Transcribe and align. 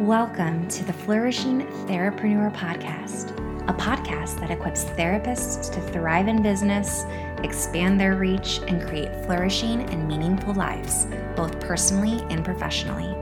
Welcome 0.00 0.68
to 0.68 0.84
the 0.84 0.92
Flourishing 0.92 1.66
Therapreneur 1.86 2.54
Podcast, 2.54 3.30
a 3.66 3.72
podcast 3.72 4.38
that 4.40 4.50
equips 4.50 4.84
therapists 4.84 5.72
to 5.72 5.80
thrive 5.80 6.28
in 6.28 6.42
business, 6.42 7.06
expand 7.42 7.98
their 7.98 8.14
reach, 8.14 8.60
and 8.68 8.86
create 8.86 9.10
flourishing 9.24 9.88
and 9.88 10.06
meaningful 10.06 10.52
lives, 10.52 11.06
both 11.34 11.58
personally 11.60 12.22
and 12.28 12.44
professionally. 12.44 13.16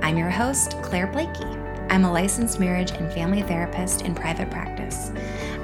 I'm 0.00 0.16
your 0.16 0.30
host, 0.30 0.80
Claire 0.80 1.06
Blakey. 1.06 1.44
I'm 1.90 2.06
a 2.06 2.10
licensed 2.10 2.58
marriage 2.58 2.92
and 2.92 3.12
family 3.12 3.42
therapist 3.42 4.00
in 4.00 4.14
private 4.14 4.50
practice. 4.50 5.12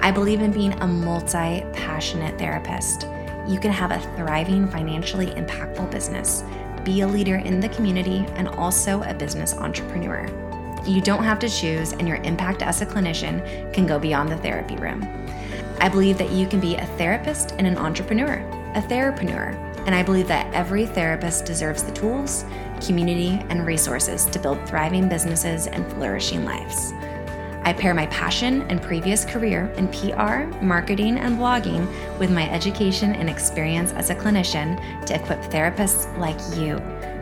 I 0.03 0.11
believe 0.11 0.43
in 0.43 0.53
being 0.53 0.75
a 0.83 0.87
multi 0.87 1.65
passionate 1.73 2.39
therapist. 2.39 3.09
You 3.47 3.59
can 3.59 3.73
have 3.73 3.91
a 3.91 4.01
thriving, 4.17 4.69
financially 4.69 5.29
impactful 5.29 5.91
business 5.91 6.45
be 6.87 7.03
a 7.03 7.07
leader 7.07 7.37
in 7.37 7.59
the 7.61 7.69
community, 7.69 8.25
and 8.37 8.49
also 8.49 9.03
a 9.03 9.13
business 9.13 9.53
entrepreneur. 9.55 10.25
You 10.87 11.03
don't 11.03 11.25
have 11.25 11.41
to 11.41 11.49
choose, 11.49 11.93
and 11.93 12.07
your 12.07 12.19
impact 12.19 12.63
as 12.63 12.81
a 12.81 12.87
clinician 12.87 13.73
can 13.75 13.87
go 13.87 13.99
beyond 13.99 14.31
the 14.31 14.37
therapy 14.37 14.77
room. 14.77 15.03
I 15.81 15.89
believe 15.89 16.17
that 16.19 16.31
you 16.31 16.47
can 16.47 16.61
be 16.61 16.77
a 16.77 16.87
therapist 16.97 17.53
and 17.59 17.67
an 17.67 17.77
entrepreneur, 17.77 18.37
a 18.75 18.81
therapreneur, 18.81 19.55
and 19.85 19.95
I 19.97 20.05
believe 20.05 20.29
that 20.29 20.53
every 20.55 20.87
therapist 20.87 21.45
deserves 21.45 21.83
the 21.83 21.93
tools, 21.93 22.45
community, 22.81 23.45
and 23.51 23.67
resources 23.67 24.25
to 24.27 24.39
build 24.39 24.65
thriving 24.69 25.09
businesses 25.09 25.67
and 25.67 25.85
flourishing 25.93 26.45
lives. 26.45 26.93
I 27.67 27.73
pair 27.73 27.95
my 27.95 28.07
passion 28.07 28.63
and 28.71 28.81
previous 28.81 29.25
career 29.25 29.67
in 29.77 29.89
PR, 29.89 30.45
marketing, 30.65 31.19
and 31.19 31.37
blogging 31.37 31.85
with 32.17 32.31
my 32.31 32.49
education 32.49 33.17
and 33.17 33.29
experience 33.29 33.91
as 33.95 34.09
a 34.09 34.15
clinician 34.15 34.79
to 35.07 35.17
equip 35.17 35.41
therapists 35.41 36.17
like 36.17 36.39
you 36.57 36.79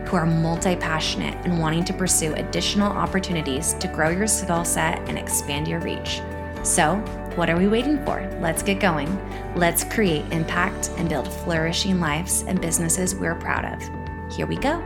who 0.07 0.15
are 0.15 0.27
multi 0.27 0.75
passionate 0.75 1.33
and 1.45 1.59
wanting 1.59 1.83
to 1.85 1.93
pursue 1.93 2.31
additional 2.35 2.91
opportunities 2.91 3.73
to 3.73 3.87
grow 3.87 4.09
your 4.09 4.27
skill 4.27 4.63
set 4.63 4.99
and 5.09 5.17
expand 5.17 5.67
your 5.67 5.79
reach. 5.79 6.21
So, 6.61 6.97
what 7.33 7.49
are 7.49 7.57
we 7.57 7.67
waiting 7.67 7.97
for? 8.05 8.21
Let's 8.39 8.61
get 8.61 8.79
going. 8.79 9.09
Let's 9.55 9.83
create 9.83 10.31
impact 10.31 10.91
and 10.97 11.09
build 11.09 11.27
flourishing 11.27 11.99
lives 11.99 12.43
and 12.43 12.61
businesses 12.61 13.15
we're 13.15 13.33
proud 13.33 13.65
of. 13.65 13.81
Here 14.31 14.45
we 14.45 14.57
go. 14.57 14.77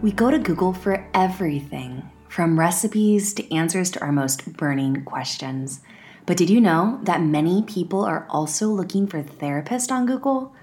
We 0.00 0.12
go 0.12 0.30
to 0.30 0.38
Google 0.38 0.72
for 0.72 1.04
everything 1.12 2.08
from 2.30 2.60
recipes 2.60 3.34
to 3.34 3.52
answers 3.52 3.90
to 3.90 4.00
our 4.00 4.12
most 4.12 4.52
burning 4.52 5.04
questions. 5.04 5.80
But 6.26 6.36
did 6.36 6.48
you 6.48 6.60
know 6.60 7.00
that 7.02 7.20
many 7.20 7.62
people 7.62 8.04
are 8.04 8.24
also 8.30 8.68
looking 8.68 9.08
for 9.08 9.20
therapists 9.20 9.90
on 9.90 10.06
Google? 10.06 10.54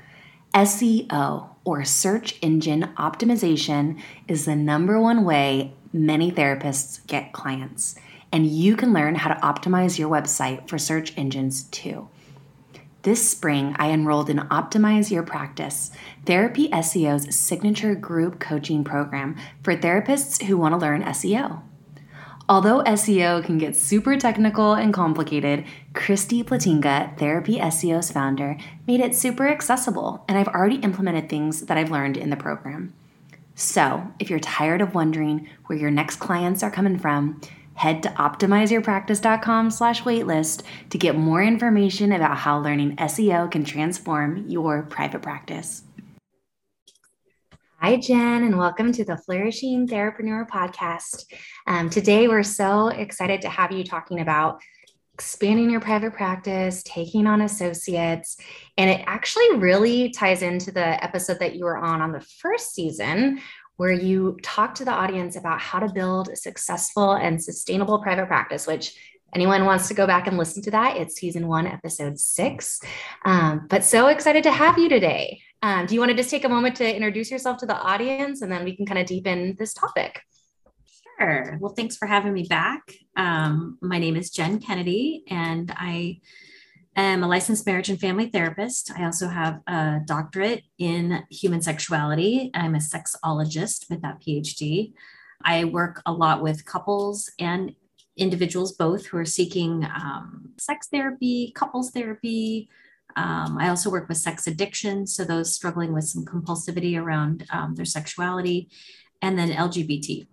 SEO, 0.53 1.49
or 1.65 1.83
search 1.83 2.39
engine 2.41 2.93
optimization, 2.97 3.99
is 4.29 4.45
the 4.45 4.55
number 4.55 4.97
one 4.99 5.25
way 5.25 5.73
many 5.91 6.31
therapists 6.31 7.05
get 7.05 7.33
clients. 7.33 7.95
And 8.31 8.47
you 8.47 8.77
can 8.77 8.93
learn 8.93 9.15
how 9.15 9.33
to 9.33 9.41
optimize 9.41 9.99
your 9.99 10.09
website 10.09 10.69
for 10.69 10.77
search 10.77 11.13
engines 11.17 11.63
too. 11.63 12.07
This 13.07 13.29
spring, 13.29 13.73
I 13.79 13.91
enrolled 13.91 14.29
in 14.29 14.39
Optimize 14.39 15.09
Your 15.11 15.23
Practice, 15.23 15.91
Therapy 16.25 16.67
SEO's 16.67 17.33
signature 17.33 17.95
group 17.95 18.37
coaching 18.37 18.83
program 18.83 19.37
for 19.63 19.77
therapists 19.77 20.43
who 20.43 20.57
want 20.57 20.73
to 20.73 20.77
learn 20.77 21.03
SEO. 21.03 21.61
Although 22.49 22.83
SEO 22.83 23.45
can 23.45 23.57
get 23.59 23.77
super 23.77 24.17
technical 24.17 24.73
and 24.73 24.93
complicated, 24.93 25.63
Kristie 25.93 26.43
Plantinga, 26.43 27.17
Therapy 27.17 27.59
SEO's 27.59 28.11
founder, 28.11 28.57
made 28.85 28.99
it 28.99 29.15
super 29.15 29.47
accessible, 29.47 30.25
and 30.27 30.37
I've 30.37 30.49
already 30.49 30.75
implemented 30.75 31.29
things 31.29 31.67
that 31.67 31.77
I've 31.77 31.91
learned 31.91 32.17
in 32.17 32.29
the 32.29 32.35
program. 32.35 32.93
So, 33.55 34.11
if 34.19 34.29
you're 34.29 34.39
tired 34.39 34.81
of 34.81 34.93
wondering 34.93 35.47
where 35.67 35.79
your 35.79 35.91
next 35.91 36.17
clients 36.17 36.61
are 36.61 36.69
coming 36.69 36.99
from, 36.99 37.39
head 37.77 38.03
to 38.03 38.09
optimizeyourpractice.com 38.09 39.71
slash 39.71 40.01
waitlist 40.03 40.63
to 40.89 40.97
get 40.97 41.15
more 41.15 41.43
information 41.43 42.11
about 42.11 42.37
how 42.37 42.59
learning 42.59 42.95
SEO 42.97 43.49
can 43.49 43.63
transform 43.63 44.47
your 44.47 44.83
private 44.83 45.21
practice. 45.21 45.83
Hi, 47.79 47.95
Jenn, 47.97 48.43
and 48.43 48.57
welcome 48.57 48.91
to 48.93 49.05
the 49.05 49.17
Flourishing 49.17 49.87
Therapreneur 49.87 50.49
podcast. 50.49 51.25
Um, 51.67 51.91
today, 51.91 52.27
we're 52.27 52.41
so 52.41 52.87
excited 52.87 53.41
to 53.41 53.49
have 53.49 53.71
you 53.71 53.83
talking 53.83 54.21
about 54.21 54.59
expanding 55.13 55.69
your 55.69 55.79
private 55.79 56.13
practice, 56.13 56.81
taking 56.83 57.27
on 57.27 57.41
associates. 57.41 58.37
And 58.77 58.89
it 58.89 59.03
actually 59.07 59.57
really 59.57 60.09
ties 60.09 60.41
into 60.41 60.71
the 60.71 61.03
episode 61.03 61.39
that 61.39 61.55
you 61.55 61.65
were 61.65 61.77
on 61.77 62.01
on 62.01 62.11
the 62.11 62.21
first 62.21 62.73
season, 62.73 63.41
where 63.77 63.91
you 63.91 64.37
talk 64.43 64.75
to 64.75 64.85
the 64.85 64.91
audience 64.91 65.35
about 65.35 65.59
how 65.59 65.79
to 65.79 65.91
build 65.91 66.29
a 66.29 66.35
successful 66.35 67.13
and 67.13 67.41
sustainable 67.41 67.99
private 67.99 68.27
practice, 68.27 68.67
which 68.67 68.95
anyone 69.33 69.65
wants 69.65 69.87
to 69.87 69.93
go 69.93 70.07
back 70.07 70.27
and 70.27 70.37
listen 70.37 70.61
to 70.63 70.71
that, 70.71 70.97
it's 70.97 71.15
season 71.15 71.47
one, 71.47 71.67
episode 71.67 72.19
six. 72.19 72.79
Um, 73.25 73.67
but 73.69 73.83
so 73.83 74.07
excited 74.07 74.43
to 74.43 74.51
have 74.51 74.77
you 74.77 74.89
today. 74.89 75.41
Um, 75.61 75.85
do 75.85 75.93
you 75.95 75.99
want 75.99 76.11
to 76.11 76.17
just 76.17 76.29
take 76.29 76.43
a 76.43 76.49
moment 76.49 76.75
to 76.77 76.95
introduce 76.95 77.31
yourself 77.31 77.57
to 77.59 77.65
the 77.65 77.75
audience 77.75 78.41
and 78.41 78.51
then 78.51 78.63
we 78.63 78.75
can 78.75 78.85
kind 78.85 78.99
of 78.99 79.05
deepen 79.05 79.55
this 79.57 79.73
topic? 79.73 80.21
Sure. 81.19 81.57
Well, 81.59 81.73
thanks 81.73 81.97
for 81.97 82.07
having 82.07 82.33
me 82.33 82.43
back. 82.43 82.81
Um, 83.15 83.77
my 83.81 83.97
name 83.97 84.15
is 84.15 84.29
Jenn 84.29 84.59
Kennedy, 84.59 85.23
and 85.29 85.73
I 85.75 86.21
am 87.01 87.23
a 87.23 87.27
licensed 87.27 87.65
marriage 87.65 87.89
and 87.89 87.99
family 87.99 88.27
therapist. 88.27 88.91
I 88.97 89.05
also 89.05 89.27
have 89.27 89.61
a 89.67 89.99
doctorate 90.05 90.63
in 90.79 91.23
human 91.29 91.61
sexuality. 91.61 92.49
I'm 92.53 92.75
a 92.75 92.79
sexologist 92.79 93.89
with 93.89 94.01
that 94.01 94.19
PhD. 94.19 94.93
I 95.43 95.65
work 95.65 96.01
a 96.05 96.11
lot 96.11 96.41
with 96.41 96.65
couples 96.65 97.29
and 97.39 97.75
individuals 98.17 98.71
both 98.71 99.05
who 99.05 99.17
are 99.17 99.25
seeking 99.25 99.85
um, 99.85 100.53
sex 100.57 100.87
therapy, 100.87 101.51
couples 101.55 101.91
therapy. 101.91 102.69
Um, 103.15 103.57
I 103.59 103.69
also 103.69 103.91
work 103.91 104.09
with 104.09 104.17
sex 104.17 104.47
addiction, 104.47 105.07
so 105.07 105.23
those 105.23 105.53
struggling 105.53 105.93
with 105.93 106.05
some 106.05 106.25
compulsivity 106.25 106.99
around 106.99 107.45
um, 107.51 107.75
their 107.75 107.85
sexuality, 107.85 108.69
and 109.21 109.37
then 109.37 109.51
LGBT. 109.51 110.27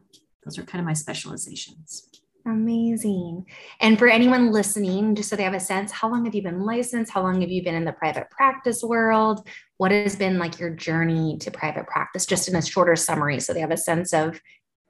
Those 0.45 0.59
are 0.59 0.65
kind 0.65 0.81
of 0.81 0.87
my 0.87 0.93
specializations. 0.93 2.09
Amazing. 2.47 3.47
And 3.81 3.99
for 3.99 4.07
anyone 4.07 4.53
listening, 4.53 5.15
just 5.15 5.31
so 5.31 5.37
they 5.37 5.45
have 5.45 5.55
a 5.55 5.61
sense, 5.61 5.91
how 5.91 6.11
long 6.11 6.27
have 6.27 6.35
you 6.35 6.43
been 6.43 6.61
licensed? 6.61 7.11
How 7.11 7.23
long 7.23 7.41
have 7.41 7.51
you 7.51 7.65
been 7.65 7.75
in 7.75 7.87
the 7.87 7.93
private 7.93 8.29
practice 8.31 8.83
world? 8.83 9.49
What 9.79 9.93
has 9.93 10.15
been 10.15 10.39
like 10.39 10.61
your 10.61 10.71
journey 10.71 11.39
to 11.39 11.51
private 11.51 11.87
practice, 11.87 12.27
just 12.27 12.49
in 12.49 12.55
a 12.55 12.61
shorter 12.61 12.97
summary, 12.97 13.41
so 13.41 13.55
they 13.55 13.61
have 13.61 13.71
a 13.71 13.79
sense 13.79 14.13
of, 14.13 14.41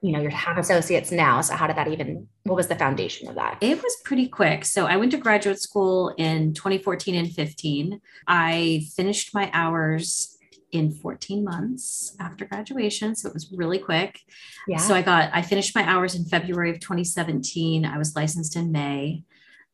you 0.01 0.11
know, 0.11 0.19
you 0.19 0.29
have 0.29 0.57
associates 0.57 1.11
now. 1.11 1.39
So 1.39 1.55
how 1.55 1.65
did 1.65 1.77
that 1.77 1.87
even, 1.87 2.27
what 2.43 2.55
was 2.55 2.67
the 2.67 2.75
foundation 2.75 3.29
of 3.29 3.35
that? 3.35 3.57
It 3.61 3.81
was 3.81 3.95
pretty 4.03 4.27
quick. 4.27 4.65
So 4.65 4.85
I 4.85 4.97
went 4.97 5.11
to 5.11 5.17
graduate 5.17 5.61
school 5.61 6.13
in 6.17 6.53
2014 6.53 7.15
and 7.15 7.31
15. 7.31 8.01
I 8.27 8.85
finished 8.95 9.33
my 9.33 9.49
hours 9.53 10.34
in 10.71 10.91
14 10.91 11.43
months 11.43 12.15
after 12.19 12.45
graduation. 12.45 13.15
So 13.15 13.27
it 13.27 13.33
was 13.33 13.51
really 13.51 13.79
quick. 13.79 14.19
Yeah. 14.67 14.77
So 14.77 14.93
I 14.93 15.01
got, 15.01 15.29
I 15.33 15.41
finished 15.41 15.75
my 15.75 15.83
hours 15.83 16.15
in 16.15 16.25
February 16.25 16.71
of 16.71 16.79
2017. 16.79 17.85
I 17.85 17.97
was 17.97 18.15
licensed 18.15 18.55
in 18.55 18.71
May. 18.71 19.23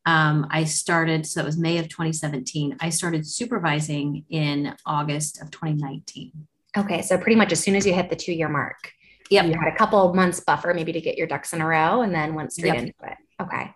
Um, 0.05 0.47
I 0.49 0.63
started, 0.63 1.25
so 1.25 1.41
it 1.41 1.45
was 1.45 1.57
May 1.57 1.77
of 1.77 1.87
2017. 1.89 2.77
I 2.79 2.89
started 2.89 3.25
supervising 3.25 4.25
in 4.29 4.75
August 4.85 5.41
of 5.41 5.51
2019. 5.51 6.31
Okay. 6.77 7.01
So 7.01 7.17
pretty 7.17 7.35
much 7.35 7.51
as 7.51 7.61
soon 7.61 7.75
as 7.75 7.85
you 7.85 7.93
hit 7.93 8.09
the 8.09 8.15
two 8.15 8.33
year 8.33 8.49
mark, 8.49 8.91
yep. 9.29 9.45
you 9.45 9.53
had 9.53 9.71
a 9.71 9.75
couple 9.75 10.13
months 10.13 10.39
buffer 10.39 10.73
maybe 10.73 10.91
to 10.91 11.01
get 11.01 11.17
your 11.17 11.27
ducks 11.27 11.53
in 11.53 11.61
a 11.61 11.67
row 11.67 12.01
and 12.01 12.13
then 12.13 12.33
went 12.33 12.53
straight 12.53 12.73
yep. 12.73 12.77
into 12.77 12.93
it. 13.03 13.17
Okay. 13.41 13.71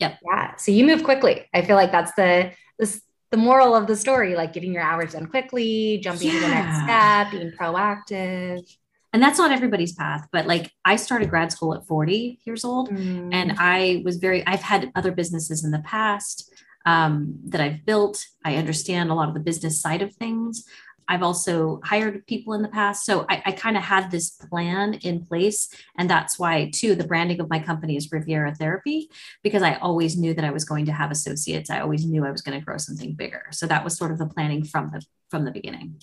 Yep. 0.00 0.18
Yeah. 0.24 0.56
So 0.56 0.72
you 0.72 0.86
move 0.86 1.04
quickly. 1.04 1.46
I 1.52 1.62
feel 1.62 1.76
like 1.76 1.92
that's 1.92 2.12
the, 2.14 2.52
this 2.78 3.02
the 3.30 3.36
moral 3.36 3.76
of 3.76 3.86
the 3.86 3.96
story, 3.96 4.34
like 4.34 4.52
getting 4.52 4.72
your 4.72 4.82
hours 4.82 5.12
done 5.12 5.26
quickly, 5.26 5.98
jumping 6.02 6.28
yeah. 6.28 6.34
to 6.34 6.40
the 6.40 6.48
next 6.48 6.82
step, 6.82 7.30
being 7.30 7.52
proactive. 7.52 8.76
And 9.12 9.22
that's 9.22 9.38
not 9.38 9.50
everybody's 9.50 9.92
path, 9.92 10.28
but 10.30 10.46
like 10.46 10.72
I 10.84 10.96
started 10.96 11.30
grad 11.30 11.50
school 11.50 11.74
at 11.74 11.86
40 11.86 12.40
years 12.44 12.64
old 12.64 12.90
mm. 12.90 13.30
and 13.32 13.56
I 13.58 14.02
was 14.04 14.16
very, 14.16 14.46
I've 14.46 14.62
had 14.62 14.92
other 14.94 15.10
businesses 15.10 15.64
in 15.64 15.72
the 15.72 15.80
past 15.80 16.52
um, 16.86 17.38
that 17.46 17.60
I've 17.60 17.84
built. 17.84 18.24
I 18.44 18.56
understand 18.56 19.10
a 19.10 19.14
lot 19.14 19.28
of 19.28 19.34
the 19.34 19.40
business 19.40 19.80
side 19.80 20.02
of 20.02 20.14
things. 20.14 20.64
I've 21.10 21.24
also 21.24 21.80
hired 21.82 22.24
people 22.28 22.54
in 22.54 22.62
the 22.62 22.68
past. 22.68 23.04
So 23.04 23.26
I, 23.28 23.42
I 23.46 23.52
kind 23.52 23.76
of 23.76 23.82
had 23.82 24.10
this 24.10 24.30
plan 24.30 24.94
in 24.94 25.26
place. 25.26 25.68
And 25.98 26.08
that's 26.08 26.38
why, 26.38 26.70
too, 26.72 26.94
the 26.94 27.06
branding 27.06 27.40
of 27.40 27.50
my 27.50 27.58
company 27.58 27.96
is 27.96 28.12
Riviera 28.12 28.54
Therapy, 28.54 29.10
because 29.42 29.62
I 29.62 29.74
always 29.74 30.16
knew 30.16 30.32
that 30.34 30.44
I 30.44 30.52
was 30.52 30.64
going 30.64 30.86
to 30.86 30.92
have 30.92 31.10
associates. 31.10 31.68
I 31.68 31.80
always 31.80 32.06
knew 32.06 32.24
I 32.24 32.30
was 32.30 32.42
going 32.42 32.58
to 32.58 32.64
grow 32.64 32.78
something 32.78 33.14
bigger. 33.14 33.46
So 33.50 33.66
that 33.66 33.82
was 33.82 33.96
sort 33.96 34.12
of 34.12 34.18
the 34.18 34.26
planning 34.26 34.64
from 34.64 34.90
the 34.92 35.04
from 35.28 35.44
the 35.44 35.50
beginning. 35.50 36.00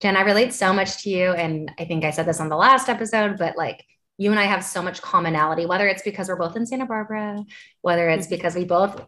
Jenn, 0.00 0.16
I 0.16 0.20
relate 0.22 0.52
so 0.52 0.72
much 0.72 1.02
to 1.02 1.10
you. 1.10 1.32
And 1.32 1.72
I 1.78 1.84
think 1.84 2.04
I 2.04 2.10
said 2.10 2.26
this 2.26 2.40
on 2.40 2.48
the 2.48 2.56
last 2.56 2.88
episode, 2.88 3.38
but 3.38 3.56
like 3.56 3.84
you 4.18 4.30
and 4.30 4.40
I 4.40 4.44
have 4.44 4.64
so 4.64 4.82
much 4.82 5.02
commonality, 5.02 5.66
whether 5.66 5.86
it's 5.86 6.02
because 6.02 6.28
we're 6.28 6.36
both 6.36 6.56
in 6.56 6.66
Santa 6.66 6.86
Barbara, 6.86 7.44
whether 7.82 8.08
it's 8.08 8.26
mm-hmm. 8.26 8.36
because 8.36 8.54
we 8.54 8.64
both 8.64 9.04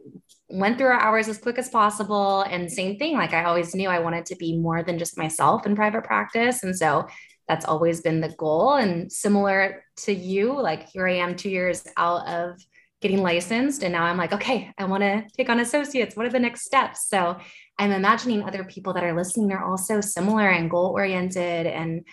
went 0.51 0.79
through 0.79 0.89
our 0.89 1.01
hours 1.01 1.29
as 1.29 1.39
quick 1.39 1.59
as 1.59 1.69
possible. 1.69 2.43
And 2.43 2.71
same 2.71 2.99
thing, 2.99 3.15
like 3.15 3.33
I 3.33 3.45
always 3.45 3.75
knew 3.75 3.89
I 3.89 3.99
wanted 3.99 4.27
to 4.27 4.37
be 4.37 4.59
more 4.59 4.83
than 4.83 4.99
just 4.99 5.19
myself 5.19 5.67
in 5.67 5.77
private 5.77 6.05
practice. 6.05 6.63
And 6.63 6.77
so 6.77 7.07
that's 7.47 7.65
always 7.65 8.01
been 8.01 8.21
the 8.21 8.31
goal. 8.31 8.75
And 8.75 9.11
similar 9.11 9.85
to 9.99 10.13
you, 10.13 10.59
like 10.61 10.89
here 10.89 11.09
I 11.09 11.17
am 11.17 11.37
two 11.37 11.51
years 11.51 11.87
out 11.97 12.27
of 12.29 12.61
getting 13.01 13.23
licensed. 13.23 13.83
And 13.83 13.93
now 13.93 14.05
I'm 14.05 14.17
like, 14.17 14.33
okay, 14.33 14.73
I 14.77 14.85
want 14.85 15.03
to 15.03 15.25
take 15.37 15.49
on 15.49 15.61
associates. 15.61 16.17
What 16.17 16.27
are 16.27 16.31
the 16.31 16.39
next 16.39 16.65
steps? 16.65 17.09
So 17.09 17.39
I'm 17.79 17.93
imagining 17.93 18.43
other 18.43 18.65
people 18.65 18.93
that 18.95 19.05
are 19.05 19.15
listening 19.15 19.53
are 19.53 19.65
also 19.65 20.01
similar 20.01 20.49
and 20.49 20.69
goal 20.69 20.87
oriented 20.87 21.67
and 21.67 22.05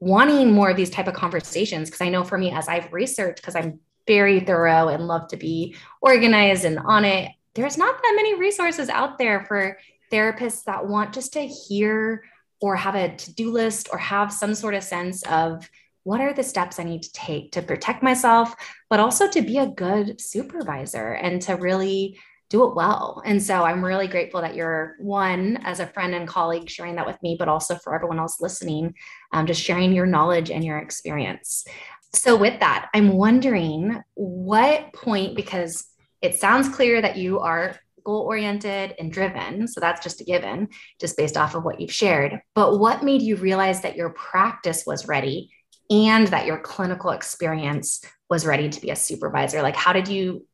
wanting 0.00 0.52
more 0.52 0.70
of 0.70 0.76
these 0.76 0.90
type 0.90 1.06
of 1.06 1.14
conversations. 1.14 1.90
Cause 1.90 2.00
I 2.00 2.08
know 2.08 2.24
for 2.24 2.38
me, 2.38 2.50
as 2.50 2.68
I've 2.68 2.92
researched, 2.92 3.40
because 3.40 3.54
I'm 3.54 3.80
very 4.06 4.40
thorough 4.40 4.88
and 4.88 5.06
love 5.06 5.28
to 5.28 5.36
be 5.36 5.76
organized 6.00 6.64
and 6.64 6.78
on 6.78 7.04
it, 7.04 7.30
there's 7.54 7.76
not 7.76 8.00
that 8.02 8.12
many 8.16 8.38
resources 8.38 8.88
out 8.88 9.18
there 9.18 9.44
for 9.44 9.78
therapists 10.10 10.64
that 10.64 10.86
want 10.86 11.12
just 11.12 11.34
to 11.34 11.46
hear 11.46 12.24
or 12.60 12.76
have 12.76 12.94
a 12.94 13.14
to-do 13.14 13.50
list 13.50 13.88
or 13.92 13.98
have 13.98 14.32
some 14.32 14.54
sort 14.54 14.74
of 14.74 14.82
sense 14.82 15.22
of 15.24 15.68
what 16.02 16.20
are 16.20 16.32
the 16.32 16.42
steps 16.42 16.78
I 16.78 16.84
need 16.84 17.02
to 17.02 17.12
take 17.12 17.52
to 17.52 17.62
protect 17.62 18.02
myself, 18.02 18.54
but 18.88 19.00
also 19.00 19.28
to 19.28 19.42
be 19.42 19.58
a 19.58 19.66
good 19.66 20.20
supervisor 20.20 21.12
and 21.12 21.42
to 21.42 21.56
really 21.56 22.18
do 22.50 22.66
it 22.66 22.74
well. 22.74 23.22
And 23.24 23.42
so 23.42 23.64
I'm 23.64 23.82
really 23.82 24.08
grateful 24.08 24.42
that 24.42 24.56
you're 24.56 24.96
one 24.98 25.58
as 25.62 25.80
a 25.80 25.86
friend 25.86 26.14
and 26.14 26.28
colleague 26.28 26.68
sharing 26.68 26.96
that 26.96 27.06
with 27.06 27.22
me, 27.22 27.36
but 27.38 27.48
also 27.48 27.76
for 27.76 27.94
everyone 27.94 28.18
else 28.18 28.40
listening, 28.40 28.94
um, 29.32 29.46
just 29.46 29.62
sharing 29.62 29.92
your 29.92 30.06
knowledge 30.06 30.50
and 30.50 30.64
your 30.64 30.78
experience. 30.78 31.64
So, 32.12 32.36
with 32.36 32.58
that, 32.58 32.90
I'm 32.92 33.12
wondering 33.12 34.02
what 34.14 34.92
point, 34.92 35.36
because 35.36 35.86
it 36.20 36.34
sounds 36.34 36.68
clear 36.68 37.00
that 37.00 37.16
you 37.16 37.38
are 37.38 37.78
goal 38.04 38.22
oriented 38.22 38.94
and 38.98 39.12
driven. 39.12 39.68
So 39.68 39.80
that's 39.80 40.02
just 40.02 40.20
a 40.20 40.24
given, 40.24 40.68
just 41.00 41.16
based 41.16 41.36
off 41.36 41.54
of 41.54 41.64
what 41.64 41.80
you've 41.80 41.92
shared. 41.92 42.40
But 42.54 42.78
what 42.78 43.04
made 43.04 43.22
you 43.22 43.36
realize 43.36 43.82
that 43.82 43.96
your 43.96 44.10
practice 44.10 44.84
was 44.86 45.06
ready 45.06 45.50
and 45.90 46.26
that 46.28 46.46
your 46.46 46.58
clinical 46.58 47.10
experience 47.10 48.02
was 48.28 48.46
ready 48.46 48.68
to 48.68 48.80
be 48.80 48.90
a 48.90 48.96
supervisor? 48.96 49.62
Like, 49.62 49.76
how 49.76 49.92
did 49.92 50.08
you 50.08 50.46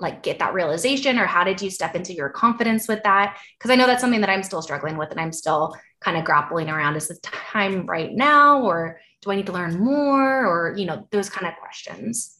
like 0.00 0.22
get 0.22 0.38
that 0.38 0.54
realization 0.54 1.18
or 1.18 1.26
how 1.26 1.42
did 1.42 1.60
you 1.60 1.70
step 1.70 1.94
into 1.94 2.12
your 2.12 2.28
confidence 2.28 2.86
with 2.86 3.02
that 3.02 3.38
because 3.58 3.70
i 3.70 3.74
know 3.74 3.86
that's 3.86 4.00
something 4.00 4.20
that 4.20 4.30
i'm 4.30 4.42
still 4.42 4.62
struggling 4.62 4.96
with 4.96 5.10
and 5.10 5.20
i'm 5.20 5.32
still 5.32 5.76
kind 6.00 6.16
of 6.16 6.24
grappling 6.24 6.68
around 6.68 6.94
is 6.96 7.08
the 7.08 7.18
time 7.22 7.84
right 7.86 8.12
now 8.12 8.62
or 8.62 9.00
do 9.22 9.30
i 9.30 9.34
need 9.34 9.46
to 9.46 9.52
learn 9.52 9.78
more 9.78 10.46
or 10.46 10.74
you 10.76 10.86
know 10.86 11.06
those 11.10 11.28
kind 11.28 11.46
of 11.46 11.58
questions 11.60 12.36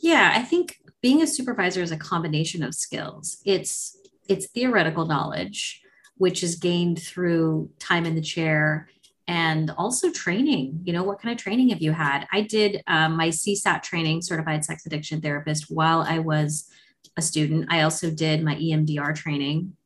yeah 0.00 0.32
i 0.34 0.42
think 0.42 0.78
being 1.02 1.20
a 1.20 1.26
supervisor 1.26 1.82
is 1.82 1.90
a 1.90 1.96
combination 1.96 2.62
of 2.62 2.74
skills. 2.74 3.42
It's 3.44 3.98
it's 4.28 4.46
theoretical 4.46 5.04
knowledge, 5.04 5.82
which 6.16 6.42
is 6.42 6.54
gained 6.54 7.02
through 7.02 7.70
time 7.80 8.06
in 8.06 8.14
the 8.14 8.22
chair 8.22 8.88
and 9.28 9.70
also 9.70 10.10
training. 10.10 10.80
You 10.84 10.92
know, 10.92 11.02
what 11.02 11.20
kind 11.20 11.32
of 11.32 11.42
training 11.42 11.70
have 11.70 11.80
you 11.80 11.92
had? 11.92 12.26
I 12.32 12.42
did 12.42 12.82
um, 12.86 13.16
my 13.16 13.28
CSAT 13.28 13.82
training, 13.82 14.22
certified 14.22 14.64
sex 14.64 14.86
addiction 14.86 15.20
therapist, 15.20 15.70
while 15.70 16.00
I 16.00 16.18
was 16.18 16.68
a 17.16 17.22
student. 17.22 17.66
I 17.70 17.82
also 17.82 18.10
did 18.10 18.42
my 18.42 18.56
EMDR 18.56 19.14
training 19.14 19.76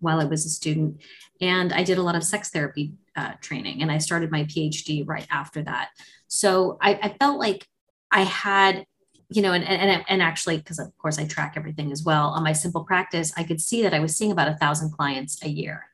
while 0.00 0.20
I 0.20 0.24
was 0.24 0.44
a 0.44 0.50
student, 0.50 1.00
and 1.40 1.72
I 1.72 1.82
did 1.82 1.98
a 1.98 2.02
lot 2.02 2.16
of 2.16 2.24
sex 2.24 2.50
therapy 2.50 2.94
uh, 3.16 3.32
training, 3.40 3.82
and 3.82 3.90
I 3.90 3.98
started 3.98 4.30
my 4.30 4.44
PhD 4.44 5.06
right 5.06 5.26
after 5.30 5.62
that. 5.62 5.90
So 6.28 6.76
I, 6.80 6.98
I 7.02 7.16
felt 7.18 7.38
like 7.38 7.66
I 8.10 8.22
had 8.22 8.86
you 9.28 9.42
know, 9.42 9.52
and 9.52 9.64
and 9.64 10.04
and 10.08 10.22
actually, 10.22 10.58
because 10.58 10.78
of 10.78 10.96
course 10.98 11.18
I 11.18 11.26
track 11.26 11.54
everything 11.56 11.90
as 11.90 12.04
well 12.04 12.28
on 12.28 12.44
my 12.44 12.52
simple 12.52 12.84
practice, 12.84 13.32
I 13.36 13.42
could 13.42 13.60
see 13.60 13.82
that 13.82 13.92
I 13.92 13.98
was 13.98 14.16
seeing 14.16 14.30
about 14.30 14.48
a 14.48 14.54
thousand 14.54 14.92
clients 14.92 15.42
a 15.42 15.48
year. 15.48 15.86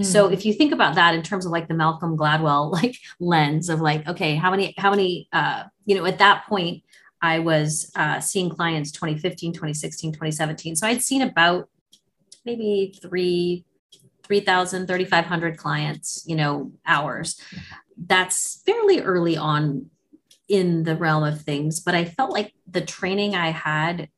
Mm-hmm. 0.00 0.04
So 0.04 0.30
if 0.30 0.46
you 0.46 0.52
think 0.52 0.72
about 0.72 0.94
that 0.94 1.14
in 1.14 1.22
terms 1.22 1.46
of 1.46 1.52
like 1.52 1.68
the 1.68 1.74
Malcolm 1.74 2.16
Gladwell 2.16 2.72
like 2.82 2.96
lens 3.20 3.68
of 3.68 3.80
like, 3.80 4.06
okay, 4.08 4.36
how 4.36 4.50
many 4.50 4.74
how 4.78 4.90
many 4.90 5.28
uh, 5.32 5.64
you 5.84 5.96
know, 5.96 6.04
at 6.04 6.18
that 6.18 6.46
point 6.46 6.82
I 7.20 7.38
was 7.38 7.90
uh, 7.94 8.20
seeing 8.20 8.50
clients 8.50 8.90
2015, 8.92 9.52
2016, 9.52 10.12
2017. 10.12 10.76
So 10.76 10.86
I'd 10.86 11.02
seen 11.02 11.22
about 11.22 11.68
maybe 12.44 12.98
three 13.00 13.64
3,000, 14.24 14.86
3,500 14.86 15.58
clients, 15.58 16.24
you 16.26 16.36
know, 16.36 16.72
hours. 16.86 17.40
That's 17.96 18.62
fairly 18.64 19.00
early 19.00 19.36
on 19.36 19.90
in 20.48 20.84
the 20.84 20.96
realm 20.96 21.24
of 21.24 21.42
things, 21.42 21.80
but 21.80 21.94
I 21.94 22.04
felt 22.04 22.30
like 22.30 22.54
the 22.66 22.80
training 22.80 23.34
I 23.34 23.50
had 23.50 24.08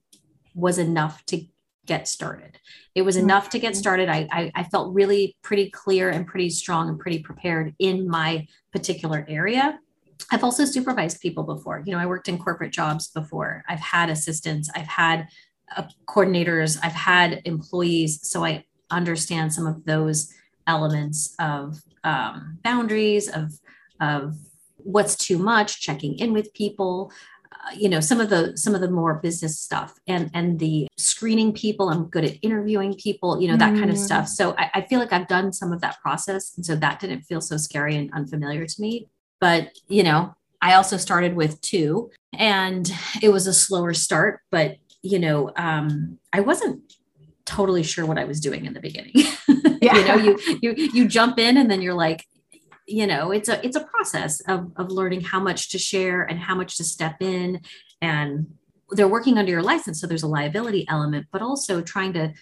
was 0.55 0.79
enough 0.79 1.25
to 1.27 1.45
get 1.87 2.09
started. 2.09 2.59
It 2.95 3.03
was 3.03 3.17
enough 3.17 3.51
to 3.51 3.59
get 3.59 3.73
mm-hmm. 3.73 3.79
started. 3.79 4.09
I, 4.09 4.29
I, 4.31 4.53
I, 4.55 4.65
felt 4.65 4.95
really 4.95 5.37
pretty 5.43 5.71
clear 5.71 6.11
and 6.11 6.27
pretty 6.27 6.51
strong 6.51 6.89
and 6.89 6.99
pretty 6.99 7.19
prepared 7.19 7.75
in 7.79 8.09
my 8.09 8.47
particular 8.73 9.25
area. 9.29 9.79
I've 10.31 10.45
also 10.45 10.65
supervised 10.65 11.21
people 11.21 11.45
before. 11.45 11.83
You 11.85 11.93
know, 11.93 11.99
I 11.99 12.07
worked 12.07 12.29
in 12.29 12.39
corporate 12.39 12.73
jobs 12.73 13.09
before. 13.09 13.65
I've 13.69 13.81
had 13.81 14.11
assistants, 14.11 14.71
I've 14.75 14.87
had 14.87 15.29
uh, 15.77 15.85
coordinators, 16.07 16.79
I've 16.83 16.93
had 16.93 17.43
employees. 17.45 18.27
So 18.29 18.45
I 18.45 18.65
understand 18.91 19.53
some 19.53 19.67
of 19.67 19.85
those 19.85 20.33
elements 20.67 21.35
of 21.39 21.83
um, 22.05 22.59
boundaries, 22.63 23.29
of, 23.29 23.53
of 24.01 24.37
what's 24.77 25.17
too 25.17 25.39
much, 25.39 25.81
checking 25.81 26.19
in 26.19 26.33
with 26.33 26.55
people, 26.55 27.11
you 27.77 27.89
know 27.89 28.01
some 28.01 28.21
of 28.21 28.31
the 28.31 28.57
some 28.57 28.75
of 28.75 28.81
the 28.81 28.91
more 28.91 29.15
business 29.15 29.59
stuff 29.59 29.99
and 30.07 30.31
and 30.35 30.59
the 30.59 30.87
screening 30.97 31.53
people 31.53 31.89
i'm 31.89 32.05
good 32.05 32.25
at 32.25 32.37
interviewing 32.43 32.95
people 32.95 33.41
you 33.41 33.49
know 33.49 33.57
that 33.57 33.73
mm. 33.73 33.79
kind 33.79 33.91
of 33.91 33.97
mm. 33.97 34.05
stuff 34.05 34.29
so 34.29 34.55
I, 34.59 34.71
I, 34.75 34.81
feel 34.83 34.99
like 34.99 35.13
i've 35.13 35.29
done 35.29 35.53
some 35.53 35.73
of 35.73 35.81
that 35.81 36.01
process 36.01 36.57
and 36.57 36.65
so 36.65 36.77
that 36.77 37.01
didn't 37.01 37.23
feel 37.23 37.41
so 37.41 37.57
scary 37.57 37.97
and 37.97 38.13
unfamiliar 38.13 38.67
to 38.67 38.81
me 38.81 39.09
but 39.41 39.71
you 39.89 40.03
know 40.03 40.35
i 40.61 40.75
also 40.75 40.97
started 40.97 41.35
with 41.35 41.61
two 41.61 42.11
and 42.33 42.93
it 43.23 43.31
was 43.31 43.47
a 43.47 43.55
slower 43.55 43.95
start 43.95 44.41
but 44.51 44.77
you 45.03 45.19
know 45.19 45.53
um, 45.57 46.19
i 46.33 46.41
wasn't 46.41 46.81
totally 47.45 47.83
sure 47.83 48.07
what 48.07 48.19
i 48.19 48.25
was 48.25 48.41
doing 48.41 48.65
in 48.65 48.75
the 48.75 48.81
beginning 48.81 49.13
yeah. 49.83 49.97
you 49.97 50.05
know 50.05 50.15
you 50.17 50.59
you 50.63 50.91
you 50.93 51.09
jump 51.09 51.39
in 51.39 51.57
and 51.57 51.71
then 51.71 51.83
you're 51.83 51.95
like 51.95 52.27
you 52.87 53.07
know 53.07 53.31
it's 53.31 53.49
a 53.49 53.65
it's 53.65 53.77
a 53.77 53.85
process 53.85 54.41
of, 54.43 54.71
of 54.77 54.91
learning 54.91 55.23
how 55.23 55.41
much 55.41 55.71
to 55.71 55.79
share 55.79 56.23
and 56.23 56.39
how 56.39 56.55
much 56.55 56.77
to 56.77 56.85
step 56.85 57.17
in. 57.21 57.61
And 58.01 58.55
they're 58.91 59.09
working 59.09 59.39
under 59.39 59.51
your 59.51 59.63
license 59.63 60.01
so 60.01 60.07
there's 60.07 60.23
a 60.23 60.29
liability 60.29 60.85
element 60.89 61.27
but 61.33 61.41
also 61.41 61.81
trying 61.81 62.13
to 62.13 62.33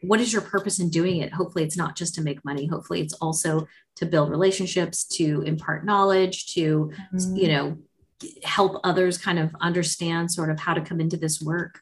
what 0.00 0.20
is 0.20 0.32
your 0.32 0.42
purpose 0.42 0.80
in 0.80 0.88
doing 0.88 1.18
it? 1.20 1.32
Hopefully 1.32 1.62
it's 1.62 1.76
not 1.76 1.94
just 1.94 2.14
to 2.14 2.22
make 2.22 2.44
money. 2.44 2.66
Hopefully 2.66 3.00
it's 3.00 3.12
also 3.14 3.66
to 3.96 4.06
build 4.06 4.30
relationships 4.30 5.04
to 5.04 5.42
impart 5.42 5.84
knowledge 5.84 6.52
to 6.54 6.90
mm-hmm. 7.14 7.36
you 7.36 7.48
know 7.48 7.76
help 8.42 8.80
others 8.82 9.16
kind 9.16 9.38
of 9.38 9.54
understand 9.60 10.30
sort 10.30 10.50
of 10.50 10.58
how 10.58 10.74
to 10.74 10.80
come 10.80 11.00
into 11.00 11.16
this 11.16 11.40
work. 11.40 11.80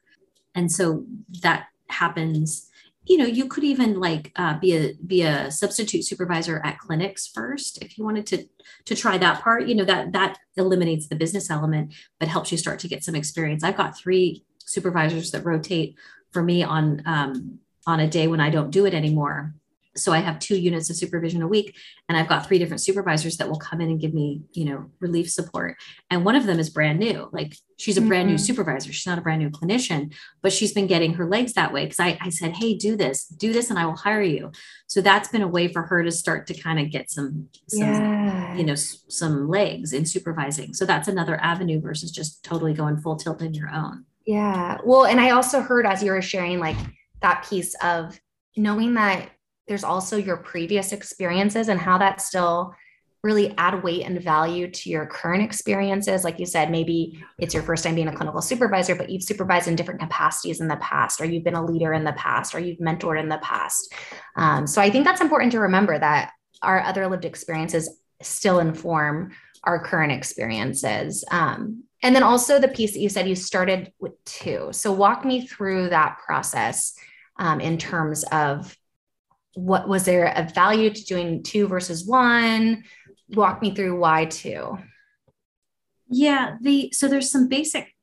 And 0.55 0.71
so 0.71 1.05
that 1.43 1.69
happens 1.89 2.69
you 3.07 3.17
know 3.19 3.25
you 3.25 3.47
could 3.47 3.65
even 3.65 4.01
like 4.01 4.33
uh, 4.37 4.59
be 4.59 4.77
a 4.77 4.95
be 5.07 5.23
a 5.23 5.51
substitute 5.51 6.05
supervisor 6.05 6.61
at 6.65 6.79
clinics 6.79 7.27
first 7.27 7.83
if 7.83 7.97
you 7.97 8.05
wanted 8.05 8.27
to 8.27 8.47
to 8.85 8.95
try 8.95 9.17
that 9.19 9.43
part. 9.43 9.67
You 9.67 9.75
know 9.75 9.85
that 9.85 10.13
that 10.13 10.39
eliminates 10.57 11.09
the 11.09 11.17
business 11.17 11.51
element 11.51 11.95
but 12.19 12.29
helps 12.29 12.53
you 12.53 12.59
start 12.59 12.79
to 12.81 12.89
get 12.89 13.05
some 13.05 13.15
experience. 13.15 13.65
I've 13.65 13.77
got 13.77 13.97
three 13.97 14.45
supervisors 14.65 15.31
that 15.31 15.45
rotate 15.45 15.97
for 16.33 16.43
me 16.43 16.63
on 16.63 17.03
um, 17.07 17.61
on 17.87 18.01
a 18.01 18.09
day 18.09 18.27
when 18.27 18.41
i 18.41 18.51
don't 18.51 18.71
do 18.71 18.85
it 18.85 18.95
anymore 18.95 19.55
so 19.97 20.13
i 20.13 20.19
have 20.19 20.39
two 20.39 20.57
units 20.59 20.91
of 20.91 20.97
supervision 20.97 21.43
a 21.43 21.49
week 21.49 21.77
and 22.09 22.17
i've 22.17 22.29
got 22.29 22.47
three 22.47 22.59
different 22.59 22.81
supervisors 22.81 23.37
that 23.37 23.49
will 23.49 23.59
come 23.59 23.81
in 23.81 23.89
and 23.89 24.01
give 24.01 24.15
me 24.15 24.43
you 24.53 24.65
know 24.65 24.91
relief 25.01 25.31
support. 25.31 25.77
And 26.11 26.25
one 26.25 26.37
of 26.37 26.47
them 26.47 26.59
is 26.59 26.71
brand 26.71 26.99
new. 26.99 27.29
Like 27.33 27.57
she's 27.77 27.97
a 27.97 28.01
brand 28.01 28.27
mm-hmm. 28.27 28.33
new 28.33 28.39
supervisor. 28.39 28.93
She's 28.93 29.07
not 29.07 29.19
a 29.19 29.23
brand 29.23 29.43
new 29.43 29.51
clinician 29.51 30.15
but 30.43 30.53
she's 30.53 30.73
been 30.73 30.87
getting 30.87 31.15
her 31.15 31.27
legs 31.27 31.55
that 31.55 31.73
way. 31.73 31.85
Because 31.85 32.01
I, 32.01 32.19
I 32.21 32.31
said 32.31 32.57
hey 32.57 32.75
do 32.75 32.97
this 32.97 33.27
do 33.27 33.53
this 33.53 33.71
and 33.71 33.79
i 33.79 33.87
will 33.87 33.97
hire 33.97 34.23
you. 34.23 34.53
So 34.87 35.01
that's 35.01 35.29
been 35.29 35.43
a 35.43 35.49
way 35.49 35.69
for 35.69 35.83
her 35.83 36.03
to 36.03 36.13
start 36.13 36.47
to 36.49 36.55
kind 36.55 36.79
of 36.79 36.91
get 36.91 37.11
some, 37.11 37.49
some 37.69 37.81
yeah. 37.81 38.57
you 38.57 38.65
know 38.65 38.75
some 38.75 39.49
legs 39.49 39.93
in 39.93 40.05
supervising. 40.07 40.75
So 40.75 40.85
that's 40.85 41.09
another 41.09 41.37
avenue 41.41 41.81
versus 41.81 42.11
just 42.11 42.45
totally 42.45 42.75
going 42.75 42.99
full 42.99 43.17
tilt 43.17 43.43
in 43.43 43.55
your 43.55 43.71
own. 43.71 44.05
Yeah. 44.27 44.79
Well 44.85 45.07
and 45.07 45.21
i 45.21 45.31
also 45.31 45.61
heard 45.61 45.87
as 45.87 46.03
you 46.03 46.11
were 46.13 46.23
sharing 46.23 46.59
like 46.59 46.77
that 47.23 47.47
piece 47.49 47.75
of 47.83 48.19
knowing 48.57 48.95
that 48.95 49.31
there's 49.69 49.85
also 49.85 50.17
your 50.17 50.37
previous 50.37 50.93
experiences 50.93 51.69
and 51.69 51.81
how 51.81 51.99
that 51.99 52.21
still 52.21 52.75
really 53.23 53.53
add 53.59 53.83
weight 53.83 54.05
and 54.05 54.23
value 54.23 54.71
to 54.71 54.89
your 54.89 55.05
current 55.05 55.43
experiences. 55.43 56.23
Like 56.23 56.39
you 56.39 56.47
said, 56.47 56.71
maybe 56.71 57.25
it's 57.39 57.53
your 57.53 57.63
first 57.63 57.83
time 57.83 57.97
being 57.97 58.07
a 58.07 58.15
clinical 58.15 58.41
supervisor, 58.41 58.95
but 58.95 59.11
you've 59.11 59.25
supervised 59.25 59.67
in 59.67 59.75
different 59.75 60.01
capacities 60.01 60.61
in 60.61 60.69
the 60.69 60.77
past, 60.77 61.21
or 61.21 61.25
you've 61.25 61.43
been 61.43 61.55
a 61.55 61.65
leader 61.65 61.93
in 61.93 62.05
the 62.05 62.13
past, 62.13 62.55
or 62.55 62.61
you've 62.61 62.79
mentored 62.79 63.21
in 63.21 63.29
the 63.29 63.39
past. 63.39 63.93
Um, 64.37 64.67
so 64.67 64.81
I 64.81 64.91
think 64.91 65.05
that's 65.05 65.21
important 65.21 65.53
to 65.53 65.61
remember 65.61 65.99
that 65.99 66.33
our 66.63 66.81
other 66.81 67.09
lived 67.09 67.25
experiences 67.25 67.99
still 68.23 68.61
inform 68.61 69.33
our 69.65 69.83
current 69.83 70.13
experiences. 70.13 71.25
Um, 71.31 71.83
and 72.03 72.15
then 72.15 72.23
also 72.23 72.61
the 72.61 72.69
piece 72.69 72.93
that 72.93 73.01
you 73.01 73.09
said 73.09 73.29
you 73.29 73.35
started 73.35 73.93
with 73.99 74.13
two. 74.25 74.69
So 74.71 74.93
walk 74.93 75.25
me 75.25 75.47
through 75.47 75.89
that 75.89 76.19
process 76.25 76.95
um, 77.39 77.61
in 77.61 77.77
terms 77.77 78.23
of 78.31 78.77
what 79.57 79.89
was 79.89 80.05
there 80.05 80.33
a 80.37 80.49
value 80.55 80.91
to 80.91 81.05
doing 81.05 81.43
two 81.43 81.67
versus 81.67 82.07
one 82.07 82.85
walk 83.31 83.61
me 83.63 83.75
through 83.75 83.99
why 83.99 84.27
two. 84.27 84.79
Yeah, 86.09 86.57
the 86.61 86.91
so 86.93 87.09
there's 87.09 87.31
some 87.31 87.49
basic 87.49 87.95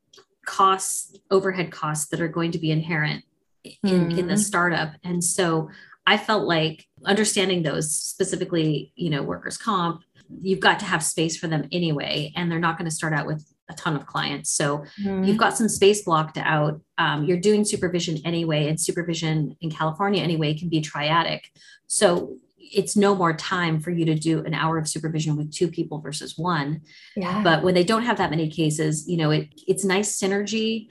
costs, 0.46 1.18
overhead 1.32 1.72
costs 1.72 2.10
that 2.10 2.20
are 2.20 2.28
going 2.28 2.52
to 2.52 2.60
be 2.60 2.72
inherent 2.72 3.24
in, 3.64 3.80
mm. 3.84 4.18
in 4.18 4.28
the 4.28 4.34
mm-hmm. 4.34 4.36
startup. 4.36 4.94
And 5.04 5.24
so 5.24 5.70
I 6.06 6.18
felt 6.18 6.46
like 6.46 6.86
understanding 7.06 7.64
those 7.64 7.96
specifically, 7.96 8.92
you 8.96 9.10
know, 9.10 9.24
workers' 9.24 9.58
comp, 9.58 10.02
you've 10.42 10.60
got 10.60 10.80
to 10.80 10.86
have 10.86 11.04
space 11.04 11.38
for 11.38 11.48
them 11.48 11.70
anyway. 11.72 12.34
And 12.36 12.52
they're 12.52 12.60
not 12.60 12.78
going 12.78 12.90
to 12.90 12.96
start 12.96 13.14
out 13.14 13.28
with 13.28 13.53
a 13.70 13.74
ton 13.74 13.96
of 13.96 14.06
clients. 14.06 14.50
So 14.50 14.84
mm. 15.02 15.26
you've 15.26 15.38
got 15.38 15.58
some 15.58 15.70
space 15.70 16.04
blocked 16.04 16.38
out. 16.38 16.82
Um, 16.98 17.24
you're 17.26 17.40
doing 17.40 17.64
supervision 17.64 18.20
anyway, 18.26 18.68
and 18.68 18.80
supervision 18.80 19.56
in 19.62 19.72
California 19.72 20.22
anyway 20.22 20.54
can 20.54 20.70
be 20.70 20.82
triadic. 20.82 21.42
So 21.88 22.38
it's 22.58 22.96
no 22.96 23.14
more 23.16 23.34
time 23.34 23.80
for 23.80 23.92
you 23.92 24.06
to 24.06 24.16
do 24.16 24.44
an 24.44 24.54
hour 24.54 24.78
of 24.78 24.88
supervision 24.88 25.36
with 25.36 25.54
two 25.54 25.68
people 25.68 26.00
versus 26.00 26.38
one. 26.38 26.82
Yeah. 27.16 27.42
But 27.44 27.64
when 27.64 27.76
they 27.76 27.84
don't 27.84 28.04
have 28.04 28.18
that 28.18 28.30
many 28.30 28.50
cases, 28.50 29.08
you 29.08 29.18
know, 29.18 29.32
it 29.32 29.50
it's 29.68 29.86
nice 29.86 30.20
synergy. 30.20 30.88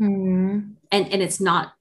Mm. 0.00 0.74
And 0.92 1.12
and 1.12 1.22
it's 1.22 1.40
not 1.40 1.72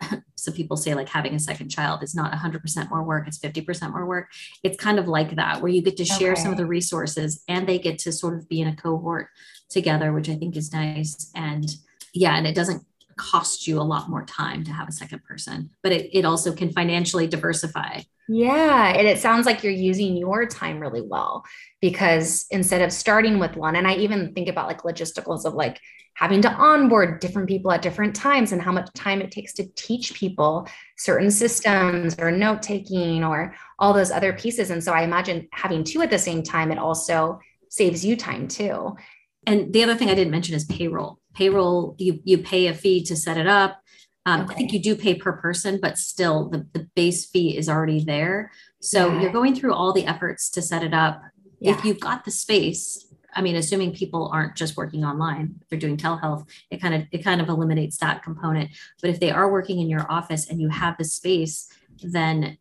so 0.40 0.52
people 0.52 0.76
say 0.76 0.94
like 0.94 1.08
having 1.08 1.34
a 1.34 1.38
second 1.38 1.68
child 1.68 2.02
is 2.02 2.14
not 2.14 2.32
100% 2.32 2.90
more 2.90 3.02
work 3.02 3.26
it's 3.26 3.38
50% 3.38 3.92
more 3.92 4.06
work 4.06 4.30
it's 4.62 4.76
kind 4.76 4.98
of 4.98 5.08
like 5.08 5.36
that 5.36 5.60
where 5.60 5.70
you 5.70 5.82
get 5.82 5.96
to 5.96 6.04
share 6.04 6.32
okay. 6.32 6.42
some 6.42 6.52
of 6.52 6.58
the 6.58 6.66
resources 6.66 7.42
and 7.48 7.66
they 7.66 7.78
get 7.78 7.98
to 8.00 8.12
sort 8.12 8.34
of 8.34 8.48
be 8.48 8.60
in 8.60 8.68
a 8.68 8.76
cohort 8.76 9.28
together 9.68 10.12
which 10.12 10.28
i 10.28 10.34
think 10.34 10.56
is 10.56 10.72
nice 10.72 11.30
and 11.34 11.76
yeah 12.12 12.36
and 12.36 12.46
it 12.46 12.54
doesn't 12.54 12.84
cost 13.20 13.66
you 13.66 13.80
a 13.80 13.82
lot 13.82 14.08
more 14.08 14.24
time 14.24 14.64
to 14.64 14.72
have 14.72 14.88
a 14.88 14.92
second 14.92 15.22
person 15.24 15.70
but 15.82 15.92
it, 15.92 16.10
it 16.12 16.24
also 16.24 16.52
can 16.52 16.72
financially 16.72 17.26
diversify 17.26 18.00
yeah. 18.32 18.92
And 18.96 19.08
it 19.08 19.18
sounds 19.18 19.44
like 19.44 19.64
you're 19.64 19.72
using 19.72 20.16
your 20.16 20.46
time 20.46 20.78
really 20.78 21.00
well 21.00 21.44
because 21.80 22.46
instead 22.52 22.80
of 22.80 22.92
starting 22.92 23.40
with 23.40 23.56
one, 23.56 23.74
and 23.74 23.88
I 23.88 23.96
even 23.96 24.32
think 24.34 24.48
about 24.48 24.68
like 24.68 24.82
logisticals 24.82 25.44
of 25.44 25.54
like 25.54 25.80
having 26.14 26.40
to 26.42 26.52
onboard 26.52 27.18
different 27.18 27.48
people 27.48 27.72
at 27.72 27.82
different 27.82 28.14
times 28.14 28.52
and 28.52 28.62
how 28.62 28.70
much 28.70 28.88
time 28.94 29.20
it 29.20 29.32
takes 29.32 29.52
to 29.54 29.66
teach 29.74 30.14
people 30.14 30.68
certain 30.96 31.28
systems 31.28 32.14
or 32.20 32.30
note 32.30 32.62
taking 32.62 33.24
or 33.24 33.52
all 33.80 33.92
those 33.92 34.12
other 34.12 34.32
pieces. 34.32 34.70
And 34.70 34.84
so 34.84 34.92
I 34.92 35.02
imagine 35.02 35.48
having 35.52 35.82
two 35.82 36.00
at 36.02 36.10
the 36.10 36.18
same 36.18 36.44
time, 36.44 36.70
it 36.70 36.78
also 36.78 37.40
saves 37.68 38.04
you 38.04 38.14
time 38.14 38.46
too. 38.46 38.94
And 39.44 39.72
the 39.72 39.82
other 39.82 39.96
thing 39.96 40.08
I 40.08 40.14
didn't 40.14 40.30
mention 40.30 40.54
is 40.54 40.64
payroll. 40.66 41.19
Payroll, 41.34 41.94
you 41.98 42.20
you 42.24 42.38
pay 42.38 42.66
a 42.66 42.74
fee 42.74 43.04
to 43.04 43.16
set 43.16 43.36
it 43.36 43.46
up 43.46 43.80
um, 44.26 44.42
okay. 44.42 44.52
I 44.52 44.56
think 44.56 44.72
you 44.72 44.80
do 44.80 44.94
pay 44.94 45.14
per 45.14 45.32
person, 45.32 45.78
but 45.80 45.98
still 45.98 46.48
the, 46.48 46.66
the 46.72 46.88
base 46.94 47.26
fee 47.26 47.56
is 47.56 47.68
already 47.68 48.04
there. 48.04 48.52
So 48.80 49.08
yeah. 49.08 49.22
you're 49.22 49.32
going 49.32 49.54
through 49.54 49.74
all 49.74 49.92
the 49.92 50.06
efforts 50.06 50.50
to 50.50 50.62
set 50.62 50.82
it 50.82 50.94
up. 50.94 51.22
Yeah. 51.58 51.72
If 51.72 51.84
you've 51.84 52.00
got 52.00 52.24
the 52.24 52.30
space, 52.30 53.06
I 53.34 53.42
mean, 53.42 53.56
assuming 53.56 53.94
people 53.94 54.30
aren't 54.32 54.56
just 54.56 54.76
working 54.76 55.04
online, 55.04 55.60
they're 55.68 55.78
doing 55.78 55.96
telehealth, 55.96 56.46
it 56.70 56.80
kind 56.80 56.94
of 56.94 57.06
it 57.12 57.24
kind 57.24 57.40
of 57.40 57.48
eliminates 57.48 57.98
that 57.98 58.22
component. 58.22 58.70
But 59.00 59.10
if 59.10 59.20
they 59.20 59.30
are 59.30 59.50
working 59.50 59.80
in 59.80 59.88
your 59.88 60.10
office 60.10 60.48
and 60.48 60.60
you 60.60 60.68
have 60.68 60.96
the 60.98 61.04
space, 61.04 61.68
then 62.02 62.58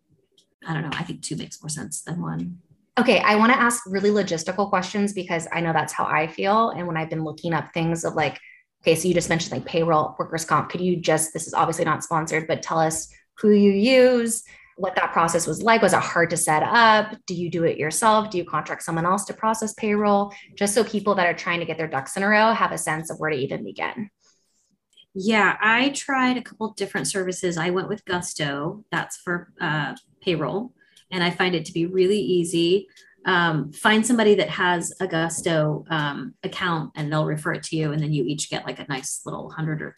I 0.68 0.74
don't 0.74 0.84
know, 0.84 0.92
I 0.94 1.04
think 1.04 1.22
two 1.22 1.36
makes 1.36 1.62
more 1.62 1.70
sense 1.70 2.02
than 2.02 2.22
one. 2.22 2.60
Okay, 3.00 3.20
I 3.20 3.36
want 3.36 3.54
to 3.54 3.60
ask 3.60 3.84
really 3.88 4.10
logistical 4.10 4.70
questions 4.70 5.14
because 5.14 5.48
I 5.54 5.62
know 5.62 5.72
that's 5.72 5.94
how 5.94 6.06
I 6.06 6.28
feel. 6.28 6.72
And 6.72 6.86
when 6.86 6.98
I've 6.98 7.10
been 7.10 7.24
looking 7.24 7.54
up 7.54 7.74
things 7.74 8.04
of 8.04 8.14
like 8.14 8.40
Okay, 8.82 8.96
so 8.96 9.08
you 9.08 9.14
just 9.14 9.30
mentioned 9.30 9.52
like 9.52 9.66
payroll, 9.66 10.16
workers' 10.18 10.46
comp. 10.46 10.70
Could 10.70 10.82
you 10.82 10.96
just, 10.96 11.34
this 11.34 11.48
is 11.48 11.54
obviously 11.54 11.86
not 11.86 12.04
sponsored, 12.04 12.48
but 12.48 12.62
tell 12.62 12.80
us 12.80 13.10
who 13.38 13.52
you 13.52 13.72
use, 13.72 14.44
what 14.78 14.96
that 14.96 15.12
process 15.12 15.46
was 15.46 15.62
like. 15.62 15.82
Was 15.82 15.94
it 15.94 16.00
hard 16.00 16.30
to 16.30 16.38
set 16.38 16.64
up? 16.64 17.14
Do 17.28 17.34
you 17.34 17.50
do 17.50 17.66
it 17.66 17.78
yourself? 17.78 18.30
Do 18.30 18.38
you 18.38 18.46
contract 18.46 18.84
someone 18.84 19.06
else 19.06 19.26
to 19.26 19.34
process 19.34 19.74
payroll? 19.74 20.34
Just 20.56 20.74
so 20.74 20.86
people 20.86 21.16
that 21.16 21.28
are 21.28 21.34
trying 21.34 21.60
to 21.60 21.66
get 21.66 21.78
their 21.78 21.88
ducks 21.88 22.16
in 22.16 22.24
a 22.24 22.28
row 22.28 22.54
have 22.54 22.72
a 22.72 22.78
sense 22.78 23.10
of 23.10 23.20
where 23.20 23.30
to 23.30 23.36
even 23.36 23.66
begin. 23.66 24.10
Yeah, 25.14 25.58
I 25.60 25.90
tried 25.90 26.38
a 26.38 26.42
couple 26.42 26.72
different 26.74 27.08
services. 27.08 27.58
I 27.58 27.72
went 27.72 27.90
with 27.90 28.06
Gusto, 28.06 28.86
that's 28.92 29.18
for 29.18 29.52
uh, 29.60 29.96
payroll, 30.22 30.72
and 31.12 31.24
I 31.24 31.32
find 31.32 31.56
it 31.56 31.66
to 31.66 31.74
be 31.74 31.86
really 31.86 32.20
easy 32.20 32.88
um, 33.30 33.72
find 33.72 34.06
somebody 34.06 34.34
that 34.34 34.50
has 34.50 34.92
a 35.00 35.08
Gusto 35.08 35.86
um, 35.92 36.34
account 36.44 36.92
and 36.96 37.12
they'll 37.12 37.28
refer 37.28 37.54
it 37.54 37.64
to 37.66 37.76
you. 37.76 37.92
And 37.92 38.02
then 38.02 38.12
you 38.12 38.24
each 38.24 38.50
get 38.50 38.66
like 38.66 38.80
a 38.80 38.88
nice 38.90 39.22
little 39.24 39.52
hundred 39.52 39.84
or 39.84 39.96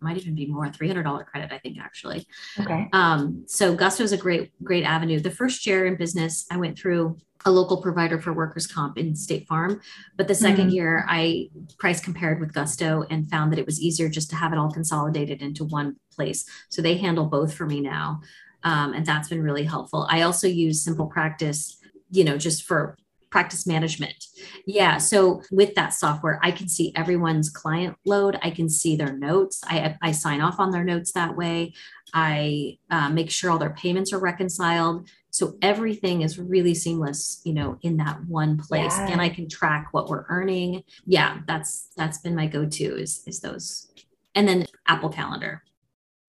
might 0.00 0.16
even 0.16 0.34
be 0.34 0.46
more 0.46 0.66
$300 0.66 1.26
credit, 1.26 1.52
I 1.52 1.58
think 1.58 1.78
actually. 1.78 2.26
Okay. 2.58 2.88
Um, 2.92 3.44
so 3.46 3.76
Gusto 3.76 4.02
is 4.02 4.10
a 4.12 4.16
great, 4.16 4.50
great 4.64 4.82
avenue. 4.82 5.20
The 5.20 5.30
first 5.30 5.64
year 5.64 5.86
in 5.86 5.96
business, 5.96 6.44
I 6.50 6.56
went 6.56 6.76
through 6.76 7.18
a 7.44 7.52
local 7.52 7.80
provider 7.80 8.20
for 8.20 8.32
workers 8.32 8.66
comp 8.66 8.98
in 8.98 9.14
State 9.14 9.46
Farm. 9.46 9.80
But 10.16 10.26
the 10.26 10.34
2nd 10.34 10.56
mm-hmm. 10.56 10.68
year, 10.70 11.06
I 11.08 11.50
price 11.78 12.00
compared 12.00 12.40
with 12.40 12.52
Gusto 12.52 13.04
and 13.10 13.30
found 13.30 13.52
that 13.52 13.60
it 13.60 13.66
was 13.66 13.80
easier 13.80 14.08
just 14.08 14.28
to 14.30 14.36
have 14.36 14.52
it 14.52 14.58
all 14.58 14.72
consolidated 14.72 15.40
into 15.40 15.64
one 15.64 15.96
place. 16.12 16.44
So 16.68 16.82
they 16.82 16.96
handle 16.96 17.26
both 17.26 17.54
for 17.54 17.66
me 17.66 17.80
now. 17.80 18.22
Um, 18.64 18.92
and 18.92 19.06
that's 19.06 19.28
been 19.28 19.42
really 19.42 19.64
helpful. 19.64 20.08
I 20.10 20.22
also 20.22 20.48
use 20.48 20.82
Simple 20.82 21.06
Practice 21.06 21.79
you 22.10 22.24
know, 22.24 22.36
just 22.36 22.64
for 22.64 22.96
practice 23.30 23.66
management. 23.66 24.26
Yeah. 24.66 24.98
So 24.98 25.42
with 25.52 25.74
that 25.76 25.94
software, 25.94 26.40
I 26.42 26.50
can 26.50 26.68
see 26.68 26.92
everyone's 26.96 27.48
client 27.48 27.96
load. 28.04 28.38
I 28.42 28.50
can 28.50 28.68
see 28.68 28.96
their 28.96 29.16
notes. 29.16 29.60
I, 29.64 29.96
I 30.02 30.12
sign 30.12 30.40
off 30.40 30.58
on 30.58 30.72
their 30.72 30.84
notes 30.84 31.12
that 31.12 31.36
way. 31.36 31.72
I 32.12 32.78
uh, 32.90 33.08
make 33.08 33.30
sure 33.30 33.50
all 33.50 33.58
their 33.58 33.70
payments 33.70 34.12
are 34.12 34.18
reconciled. 34.18 35.08
So 35.30 35.54
everything 35.62 36.22
is 36.22 36.40
really 36.40 36.74
seamless, 36.74 37.40
you 37.44 37.54
know, 37.54 37.78
in 37.82 37.98
that 37.98 38.18
one 38.26 38.58
place. 38.58 38.96
Yeah. 38.98 39.10
And 39.12 39.20
I 39.20 39.28
can 39.28 39.48
track 39.48 39.88
what 39.92 40.08
we're 40.08 40.24
earning. 40.28 40.82
Yeah, 41.06 41.38
that's 41.46 41.90
that's 41.96 42.18
been 42.18 42.34
my 42.34 42.48
go-to 42.48 42.96
is 42.96 43.22
is 43.28 43.38
those. 43.38 43.92
And 44.34 44.48
then 44.48 44.66
Apple 44.88 45.08
Calendar. 45.08 45.62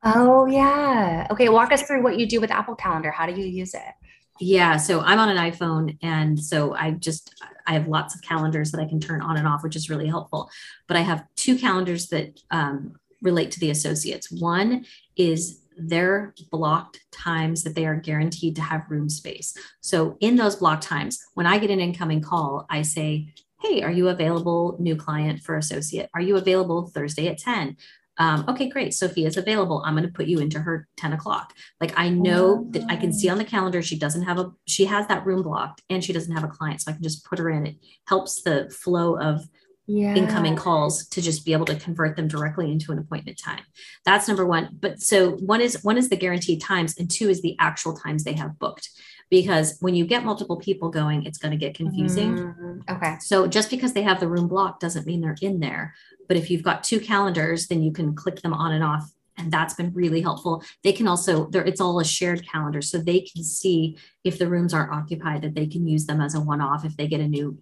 Oh 0.03 0.45
yeah. 0.45 1.25
Okay. 1.31 1.49
Walk 1.49 1.71
us 1.71 1.81
through 1.81 2.03
what 2.03 2.19
you 2.19 2.27
do 2.27 2.39
with 2.39 2.51
Apple 2.51 2.75
Calendar. 2.75 3.09
How 3.09 3.25
do 3.25 3.33
you 3.33 3.47
use 3.47 3.73
it? 3.73 3.93
Yeah, 4.41 4.77
so 4.77 5.01
I'm 5.01 5.19
on 5.19 5.29
an 5.29 5.37
iPhone, 5.37 5.97
and 6.01 6.43
so 6.43 6.73
I 6.73 6.91
just 6.91 7.35
I 7.67 7.73
have 7.73 7.87
lots 7.87 8.15
of 8.15 8.23
calendars 8.23 8.71
that 8.71 8.81
I 8.81 8.87
can 8.87 8.99
turn 8.99 9.21
on 9.21 9.37
and 9.37 9.47
off, 9.47 9.61
which 9.61 9.75
is 9.75 9.87
really 9.87 10.07
helpful. 10.07 10.49
But 10.87 10.97
I 10.97 11.01
have 11.01 11.23
two 11.35 11.59
calendars 11.59 12.07
that 12.07 12.39
um, 12.49 12.95
relate 13.21 13.51
to 13.51 13.59
the 13.59 13.69
associates. 13.69 14.31
One 14.31 14.85
is 15.15 15.61
their 15.77 16.33
blocked 16.51 16.99
times 17.11 17.63
that 17.63 17.75
they 17.75 17.85
are 17.85 17.95
guaranteed 17.95 18.55
to 18.55 18.63
have 18.63 18.89
room 18.89 19.09
space. 19.09 19.55
So 19.79 20.17
in 20.19 20.35
those 20.35 20.55
blocked 20.55 20.83
times, 20.83 21.23
when 21.35 21.45
I 21.45 21.59
get 21.59 21.69
an 21.69 21.79
incoming 21.79 22.21
call, 22.21 22.65
I 22.69 22.81
say, 22.81 23.33
Hey, 23.61 23.83
are 23.83 23.91
you 23.91 24.09
available, 24.09 24.75
new 24.79 24.95
client 24.95 25.41
for 25.41 25.55
associate? 25.55 26.09
Are 26.15 26.21
you 26.21 26.37
available 26.37 26.87
Thursday 26.87 27.27
at 27.27 27.37
10? 27.37 27.77
Um, 28.17 28.45
okay, 28.47 28.69
great. 28.69 28.93
Sophia's 28.93 29.37
available. 29.37 29.81
I'm 29.85 29.95
going 29.95 30.05
to 30.05 30.13
put 30.13 30.27
you 30.27 30.39
into 30.39 30.59
her 30.59 30.87
10 30.97 31.13
o'clock. 31.13 31.53
Like 31.79 31.93
I 31.97 32.09
know 32.09 32.67
that 32.71 32.83
I 32.89 32.95
can 32.95 33.13
see 33.13 33.29
on 33.29 33.37
the 33.37 33.45
calendar 33.45 33.81
she 33.81 33.97
doesn't 33.97 34.23
have 34.23 34.37
a, 34.37 34.51
she 34.67 34.85
has 34.85 35.07
that 35.07 35.25
room 35.25 35.41
blocked 35.41 35.81
and 35.89 36.03
she 36.03 36.13
doesn't 36.13 36.35
have 36.35 36.43
a 36.43 36.49
client. 36.49 36.81
So 36.81 36.91
I 36.91 36.93
can 36.93 37.03
just 37.03 37.25
put 37.25 37.39
her 37.39 37.49
in. 37.49 37.65
It 37.65 37.77
helps 38.07 38.41
the 38.41 38.69
flow 38.69 39.17
of 39.17 39.47
yeah. 39.87 40.15
incoming 40.15 40.55
calls 40.55 41.07
to 41.07 41.21
just 41.21 41.45
be 41.45 41.53
able 41.53 41.65
to 41.65 41.75
convert 41.75 42.15
them 42.15 42.27
directly 42.27 42.71
into 42.71 42.91
an 42.91 42.99
appointment 42.99 43.37
time. 43.37 43.63
That's 44.05 44.27
number 44.27 44.45
one. 44.45 44.77
But 44.79 45.01
so 45.01 45.31
one 45.31 45.61
is 45.61 45.83
one 45.83 45.97
is 45.97 46.09
the 46.09 46.17
guaranteed 46.17 46.61
times 46.61 46.97
and 46.97 47.09
two 47.09 47.29
is 47.29 47.41
the 47.41 47.55
actual 47.59 47.95
times 47.95 48.23
they 48.23 48.33
have 48.33 48.59
booked 48.59 48.89
because 49.31 49.77
when 49.79 49.95
you 49.95 50.05
get 50.05 50.25
multiple 50.25 50.57
people 50.57 50.89
going, 50.89 51.25
it's 51.25 51.37
going 51.37 51.51
to 51.51 51.57
get 51.57 51.73
confusing. 51.73 52.37
Mm-hmm. 52.37 52.95
Okay. 52.95 53.15
So 53.21 53.47
just 53.47 53.69
because 53.69 53.93
they 53.93 54.03
have 54.03 54.19
the 54.19 54.27
room 54.27 54.47
blocked 54.47 54.81
doesn't 54.81 55.07
mean 55.07 55.21
they're 55.21 55.37
in 55.41 55.59
there. 55.61 55.95
But 56.27 56.37
if 56.37 56.51
you've 56.51 56.63
got 56.63 56.83
two 56.83 56.99
calendars, 56.99 57.67
then 57.67 57.81
you 57.81 57.93
can 57.93 58.13
click 58.13 58.41
them 58.41 58.53
on 58.53 58.73
and 58.73 58.83
off. 58.83 59.09
And 59.37 59.51
that's 59.51 59.73
been 59.73 59.93
really 59.93 60.21
helpful. 60.21 60.63
They 60.83 60.91
can 60.91 61.07
also, 61.07 61.47
there, 61.47 61.63
it's 61.63 61.81
all 61.81 61.99
a 61.99 62.05
shared 62.05 62.45
calendar. 62.45 62.81
So 62.81 62.97
they 62.97 63.21
can 63.21 63.43
see 63.43 63.97
if 64.25 64.37
the 64.37 64.49
rooms 64.49 64.73
aren't 64.73 64.91
occupied, 64.91 65.41
that 65.43 65.55
they 65.55 65.65
can 65.65 65.87
use 65.87 66.05
them 66.05 66.19
as 66.19 66.35
a 66.35 66.41
one 66.41 66.61
off 66.61 66.85
if 66.85 66.95
they 66.97 67.07
get 67.07 67.21
a 67.21 67.27
new 67.27 67.57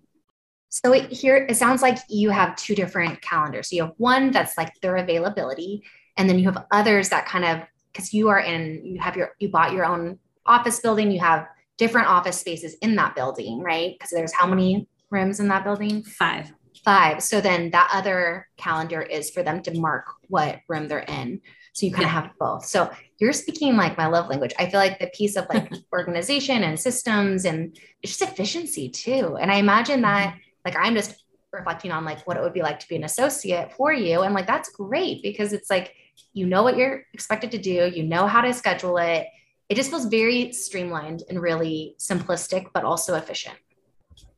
so 0.69 0.93
it, 0.93 1.11
here 1.11 1.35
it 1.49 1.55
sounds 1.55 1.81
like 1.81 1.97
you 2.07 2.29
have 2.29 2.55
two 2.55 2.75
different 2.75 3.21
calendars. 3.21 3.69
So 3.69 3.75
you 3.75 3.83
have 3.83 3.93
one 3.97 4.31
that's 4.31 4.57
like 4.57 4.71
their 4.81 4.97
availability, 4.97 5.83
and 6.15 6.29
then 6.29 6.39
you 6.39 6.49
have 6.49 6.65
others 6.71 7.09
that 7.09 7.25
kind 7.25 7.43
of 7.43 7.67
because 7.91 8.13
you 8.13 8.29
are 8.29 8.39
in 8.39 8.85
you 8.85 8.99
have 8.99 9.17
your 9.17 9.31
you 9.39 9.49
bought 9.49 9.73
your 9.73 9.85
own 9.85 10.19
office 10.45 10.79
building. 10.79 11.11
You 11.11 11.19
have 11.19 11.47
different 11.77 12.07
office 12.07 12.39
spaces 12.39 12.75
in 12.81 12.95
that 12.97 13.15
building, 13.15 13.61
right? 13.61 13.95
Because 13.97 14.11
there's 14.11 14.33
how 14.33 14.45
many 14.45 14.87
rooms 15.09 15.39
in 15.39 15.47
that 15.47 15.63
building? 15.63 16.03
Five. 16.03 16.53
Five. 16.85 17.23
So 17.23 17.41
then 17.41 17.71
that 17.71 17.89
other 17.93 18.47
calendar 18.57 19.01
is 19.01 19.31
for 19.31 19.43
them 19.43 19.61
to 19.63 19.73
mark 19.79 20.05
what 20.27 20.59
room 20.67 20.87
they're 20.87 20.99
in. 20.99 21.41
So 21.73 21.85
you 21.85 21.91
kind 21.91 22.03
yeah. 22.03 22.17
of 22.17 22.23
have 22.23 22.31
both. 22.39 22.65
So 22.65 22.91
you're 23.19 23.33
speaking 23.33 23.75
like 23.75 23.97
my 23.97 24.07
love 24.07 24.29
language. 24.29 24.53
I 24.59 24.69
feel 24.69 24.79
like 24.79 24.99
the 24.99 25.07
piece 25.07 25.35
of 25.35 25.45
like 25.49 25.71
organization 25.93 26.63
and 26.63 26.79
systems 26.79 27.45
and 27.45 27.77
just 28.03 28.21
efficiency 28.21 28.89
too. 28.89 29.37
And 29.39 29.51
I 29.51 29.55
imagine 29.55 30.01
that 30.01 30.29
mm-hmm. 30.29 30.39
Like 30.65 30.75
I'm 30.77 30.95
just 30.95 31.23
reflecting 31.51 31.91
on 31.91 32.05
like 32.05 32.25
what 32.27 32.37
it 32.37 32.43
would 32.43 32.53
be 32.53 32.61
like 32.61 32.79
to 32.79 32.87
be 32.87 32.95
an 32.95 33.03
associate 33.03 33.73
for 33.73 33.91
you. 33.91 34.21
And 34.21 34.33
like 34.35 34.47
that's 34.47 34.69
great 34.69 35.23
because 35.23 35.53
it's 35.53 35.69
like 35.69 35.93
you 36.33 36.45
know 36.45 36.63
what 36.63 36.77
you're 36.77 37.03
expected 37.13 37.51
to 37.51 37.57
do, 37.57 37.91
you 37.93 38.03
know 38.03 38.27
how 38.27 38.41
to 38.41 38.53
schedule 38.53 38.97
it, 38.97 39.27
it 39.69 39.75
just 39.75 39.89
feels 39.89 40.05
very 40.05 40.51
streamlined 40.51 41.23
and 41.29 41.41
really 41.41 41.95
simplistic, 41.99 42.67
but 42.73 42.83
also 42.83 43.15
efficient. 43.15 43.55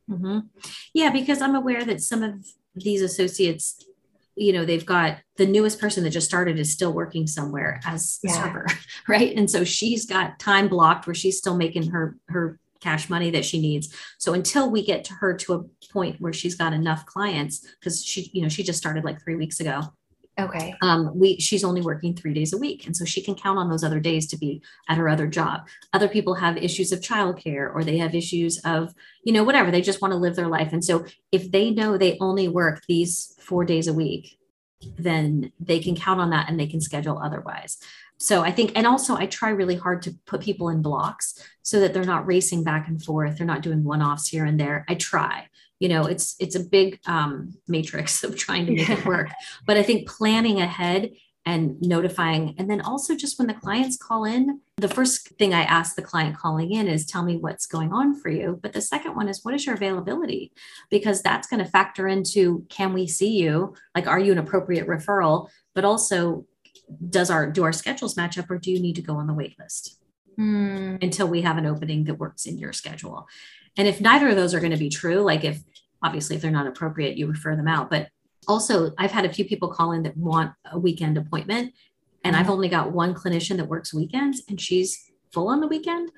Mm-hmm. 0.08 0.40
Yeah, 0.92 1.10
because 1.10 1.40
I'm 1.40 1.54
aware 1.54 1.84
that 1.84 2.02
some 2.02 2.22
of 2.22 2.46
these 2.74 3.02
associates, 3.02 3.84
you 4.36 4.52
know, 4.52 4.64
they've 4.64 4.84
got 4.84 5.18
the 5.36 5.46
newest 5.46 5.80
person 5.80 6.04
that 6.04 6.10
just 6.10 6.26
started 6.26 6.58
is 6.58 6.72
still 6.72 6.92
working 6.92 7.26
somewhere 7.26 7.80
as 7.84 8.20
a 8.24 8.28
Yeah. 8.28 8.42
server, 8.44 8.66
right? 9.08 9.34
And 9.36 9.50
so 9.50 9.64
she's 9.64 10.06
got 10.06 10.38
time 10.38 10.68
blocked 10.68 11.06
where 11.06 11.14
she's 11.14 11.38
still 11.38 11.56
making 11.56 11.90
her 11.90 12.16
her 12.28 12.58
cash 12.82 13.08
money 13.08 13.30
that 13.30 13.44
she 13.44 13.60
needs. 13.60 13.94
So 14.18 14.34
until 14.34 14.70
we 14.70 14.84
get 14.84 15.04
to 15.04 15.14
her 15.14 15.34
to 15.34 15.54
a 15.54 15.88
point 15.92 16.20
where 16.20 16.32
she's 16.32 16.54
got 16.54 16.72
enough 16.72 17.06
clients, 17.06 17.66
because 17.78 18.04
she, 18.04 18.30
you 18.32 18.42
know, 18.42 18.48
she 18.48 18.62
just 18.62 18.78
started 18.78 19.04
like 19.04 19.22
three 19.22 19.36
weeks 19.36 19.60
ago. 19.60 19.82
Okay. 20.40 20.74
um, 20.80 21.10
we 21.14 21.38
she's 21.40 21.62
only 21.62 21.82
working 21.82 22.16
three 22.16 22.32
days 22.32 22.54
a 22.54 22.58
week. 22.58 22.86
And 22.86 22.96
so 22.96 23.04
she 23.04 23.22
can 23.22 23.34
count 23.34 23.58
on 23.58 23.68
those 23.68 23.84
other 23.84 24.00
days 24.00 24.26
to 24.28 24.38
be 24.38 24.62
at 24.88 24.96
her 24.96 25.06
other 25.06 25.26
job. 25.26 25.68
Other 25.92 26.08
people 26.08 26.34
have 26.34 26.56
issues 26.56 26.90
of 26.90 27.00
childcare 27.00 27.72
or 27.72 27.84
they 27.84 27.98
have 27.98 28.14
issues 28.14 28.58
of 28.64 28.94
you 29.24 29.32
know 29.34 29.44
whatever. 29.44 29.70
They 29.70 29.82
just 29.82 30.00
want 30.00 30.12
to 30.12 30.18
live 30.18 30.34
their 30.34 30.48
life. 30.48 30.72
And 30.72 30.82
so 30.82 31.04
if 31.32 31.50
they 31.50 31.70
know 31.70 31.98
they 31.98 32.16
only 32.18 32.48
work 32.48 32.82
these 32.88 33.36
four 33.40 33.64
days 33.64 33.88
a 33.88 33.92
week 33.92 34.38
then 34.98 35.52
they 35.60 35.78
can 35.78 35.94
count 35.94 36.20
on 36.20 36.30
that 36.30 36.48
and 36.48 36.58
they 36.58 36.66
can 36.66 36.80
schedule 36.80 37.18
otherwise 37.22 37.78
so 38.22 38.42
i 38.42 38.50
think 38.50 38.72
and 38.76 38.86
also 38.86 39.16
i 39.16 39.26
try 39.26 39.50
really 39.50 39.76
hard 39.76 40.02
to 40.02 40.14
put 40.26 40.40
people 40.40 40.68
in 40.68 40.82
blocks 40.82 41.34
so 41.62 41.80
that 41.80 41.94
they're 41.94 42.04
not 42.04 42.26
racing 42.26 42.64
back 42.64 42.88
and 42.88 43.02
forth. 43.02 43.38
They're 43.38 43.46
not 43.46 43.62
doing 43.62 43.84
one-offs 43.84 44.28
here 44.28 44.44
and 44.44 44.58
there. 44.58 44.84
I 44.88 44.94
try 44.94 45.48
you 45.78 45.88
know 45.88 46.04
it's 46.04 46.36
it's 46.38 46.54
a 46.54 46.60
big 46.60 47.00
um, 47.06 47.54
matrix 47.66 48.22
of 48.26 48.36
trying 48.36 48.66
to 48.66 48.72
make 48.72 48.90
it 48.90 49.04
work. 49.04 49.30
But 49.66 49.76
i 49.76 49.82
think 49.82 50.08
planning 50.08 50.60
ahead 50.60 51.10
and 51.44 51.80
notifying 51.82 52.54
and 52.56 52.70
then 52.70 52.80
also 52.80 53.16
just 53.16 53.36
when 53.36 53.48
the 53.48 53.54
clients 53.54 53.96
call 53.96 54.24
in 54.24 54.60
the 54.76 54.86
first 54.86 55.30
thing 55.40 55.52
i 55.52 55.62
ask 55.62 55.96
the 55.96 56.02
client 56.02 56.38
calling 56.38 56.70
in 56.70 56.86
is 56.86 57.04
tell 57.04 57.24
me 57.24 57.36
what's 57.36 57.66
going 57.66 57.92
on 57.92 58.14
for 58.14 58.28
you. 58.28 58.60
But 58.62 58.72
the 58.72 58.80
second 58.80 59.16
one 59.16 59.28
is 59.28 59.44
what 59.44 59.54
is 59.54 59.66
your 59.66 59.74
availability? 59.74 60.52
Because 60.88 61.20
that's 61.20 61.48
going 61.48 61.64
to 61.64 61.70
factor 61.70 62.06
into 62.06 62.64
can 62.68 62.92
we 62.92 63.08
see 63.08 63.32
you? 63.42 63.74
Like 63.94 64.06
are 64.06 64.20
you 64.20 64.30
an 64.30 64.38
appropriate 64.38 64.86
referral? 64.86 65.48
But 65.74 65.84
also 65.84 66.46
does 67.08 67.30
our 67.30 67.50
do 67.50 67.64
our 67.64 67.72
schedules 67.72 68.16
match 68.16 68.38
up 68.38 68.50
or 68.50 68.58
do 68.58 68.70
you 68.70 68.80
need 68.80 68.96
to 68.96 69.02
go 69.02 69.16
on 69.16 69.26
the 69.26 69.34
wait 69.34 69.58
list 69.58 69.98
Hmm. 70.36 70.96
until 71.02 71.28
we 71.28 71.42
have 71.42 71.58
an 71.58 71.66
opening 71.66 72.04
that 72.04 72.14
works 72.18 72.46
in 72.46 72.56
your 72.56 72.72
schedule. 72.72 73.28
And 73.76 73.86
if 73.86 74.00
neither 74.00 74.28
of 74.28 74.36
those 74.36 74.54
are 74.54 74.60
going 74.60 74.72
to 74.72 74.78
be 74.78 74.88
true, 74.88 75.20
like 75.20 75.44
if 75.44 75.62
obviously 76.02 76.36
if 76.36 76.42
they're 76.42 76.50
not 76.50 76.66
appropriate, 76.66 77.18
you 77.18 77.26
refer 77.26 77.54
them 77.54 77.68
out. 77.68 77.90
But 77.90 78.08
also, 78.48 78.92
I've 78.98 79.12
had 79.12 79.24
a 79.24 79.32
few 79.32 79.44
people 79.44 79.68
call 79.68 79.92
in 79.92 80.02
that 80.04 80.16
want 80.16 80.52
a 80.70 80.78
weekend 80.78 81.16
appointment, 81.18 81.74
and 82.24 82.34
I've 82.34 82.50
only 82.50 82.68
got 82.68 82.92
one 82.92 83.14
clinician 83.14 83.56
that 83.58 83.68
works 83.68 83.92
weekends, 83.94 84.42
and 84.48 84.60
she's 84.60 84.98
full 85.32 85.48
on 85.48 85.60
the 85.60 85.68
weekend. 85.68 86.10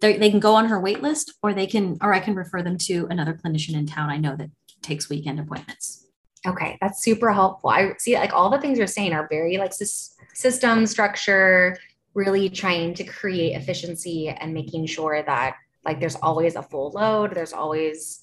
They 0.00 0.16
they 0.16 0.30
can 0.30 0.40
go 0.40 0.54
on 0.54 0.66
her 0.66 0.80
wait 0.80 1.02
list, 1.02 1.34
or 1.42 1.52
they 1.52 1.66
can, 1.66 1.98
or 2.00 2.12
I 2.14 2.20
can 2.20 2.34
refer 2.34 2.62
them 2.62 2.78
to 2.78 3.06
another 3.10 3.34
clinician 3.34 3.74
in 3.74 3.86
town 3.86 4.10
I 4.10 4.16
know 4.16 4.34
that 4.36 4.50
takes 4.82 5.08
weekend 5.10 5.40
appointments. 5.40 6.06
Okay, 6.46 6.78
that's 6.80 7.02
super 7.02 7.32
helpful. 7.32 7.70
I 7.70 7.92
see 7.98 8.14
like 8.14 8.32
all 8.32 8.48
the 8.50 8.60
things 8.60 8.78
you're 8.78 8.86
saying 8.86 9.12
are 9.12 9.28
very 9.28 9.56
like 9.58 9.72
sys- 9.72 10.14
system 10.38 10.86
structure, 10.86 11.76
really 12.14 12.48
trying 12.48 12.94
to 12.94 13.02
create 13.02 13.56
efficiency 13.56 14.28
and 14.28 14.54
making 14.54 14.86
sure 14.86 15.20
that 15.24 15.56
like 15.84 15.98
there's 15.98 16.14
always 16.14 16.54
a 16.54 16.62
full 16.62 16.92
load, 16.92 17.34
there's 17.34 17.52
always 17.52 18.20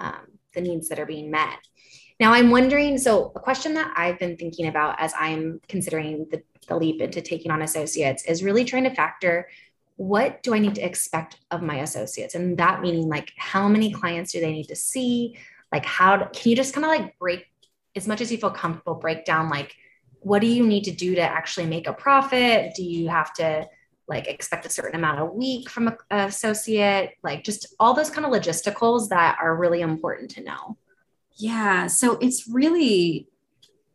um, 0.00 0.22
the 0.54 0.62
needs 0.62 0.88
that 0.88 0.98
are 0.98 1.04
being 1.04 1.30
met. 1.30 1.58
Now 2.18 2.32
I'm 2.32 2.50
wondering, 2.50 2.96
so 2.96 3.32
a 3.36 3.40
question 3.40 3.74
that 3.74 3.92
I've 3.94 4.18
been 4.18 4.38
thinking 4.38 4.68
about 4.68 4.98
as 4.98 5.12
I'm 5.18 5.60
considering 5.68 6.26
the, 6.30 6.42
the 6.68 6.76
leap 6.76 7.02
into 7.02 7.20
taking 7.20 7.50
on 7.50 7.60
associates 7.60 8.24
is 8.24 8.42
really 8.42 8.64
trying 8.64 8.84
to 8.84 8.94
factor 8.94 9.46
what 9.96 10.42
do 10.42 10.54
I 10.54 10.60
need 10.60 10.76
to 10.76 10.80
expect 10.80 11.36
of 11.50 11.60
my 11.60 11.80
associates? 11.80 12.34
And 12.34 12.56
that 12.56 12.80
meaning 12.80 13.08
like 13.10 13.30
how 13.36 13.68
many 13.68 13.92
clients 13.92 14.32
do 14.32 14.40
they 14.40 14.52
need 14.52 14.68
to 14.68 14.76
see? 14.76 15.36
Like 15.70 15.84
how 15.84 16.28
can 16.32 16.48
you 16.48 16.56
just 16.56 16.72
kind 16.72 16.86
of 16.86 16.90
like 16.90 17.18
break 17.18 17.44
as 17.94 18.08
much 18.08 18.22
as 18.22 18.32
you 18.32 18.38
feel 18.38 18.52
comfortable, 18.52 18.94
break 18.94 19.26
down 19.26 19.50
like 19.50 19.76
what 20.20 20.40
do 20.40 20.46
you 20.46 20.66
need 20.66 20.84
to 20.84 20.90
do 20.90 21.14
to 21.14 21.20
actually 21.20 21.66
make 21.66 21.86
a 21.86 21.92
profit? 21.92 22.74
Do 22.74 22.82
you 22.82 23.08
have 23.08 23.32
to 23.34 23.66
like 24.08 24.26
expect 24.26 24.66
a 24.66 24.70
certain 24.70 24.96
amount 24.96 25.20
a 25.20 25.24
week 25.24 25.68
from 25.68 25.88
a, 25.88 25.96
a 26.10 26.26
associate? 26.26 27.12
Like 27.22 27.44
just 27.44 27.74
all 27.78 27.94
those 27.94 28.10
kind 28.10 28.26
of 28.26 28.32
logisticals 28.32 29.08
that 29.10 29.38
are 29.40 29.56
really 29.56 29.80
important 29.80 30.30
to 30.32 30.42
know. 30.42 30.76
Yeah. 31.36 31.86
So 31.86 32.18
it's 32.18 32.48
really 32.48 33.28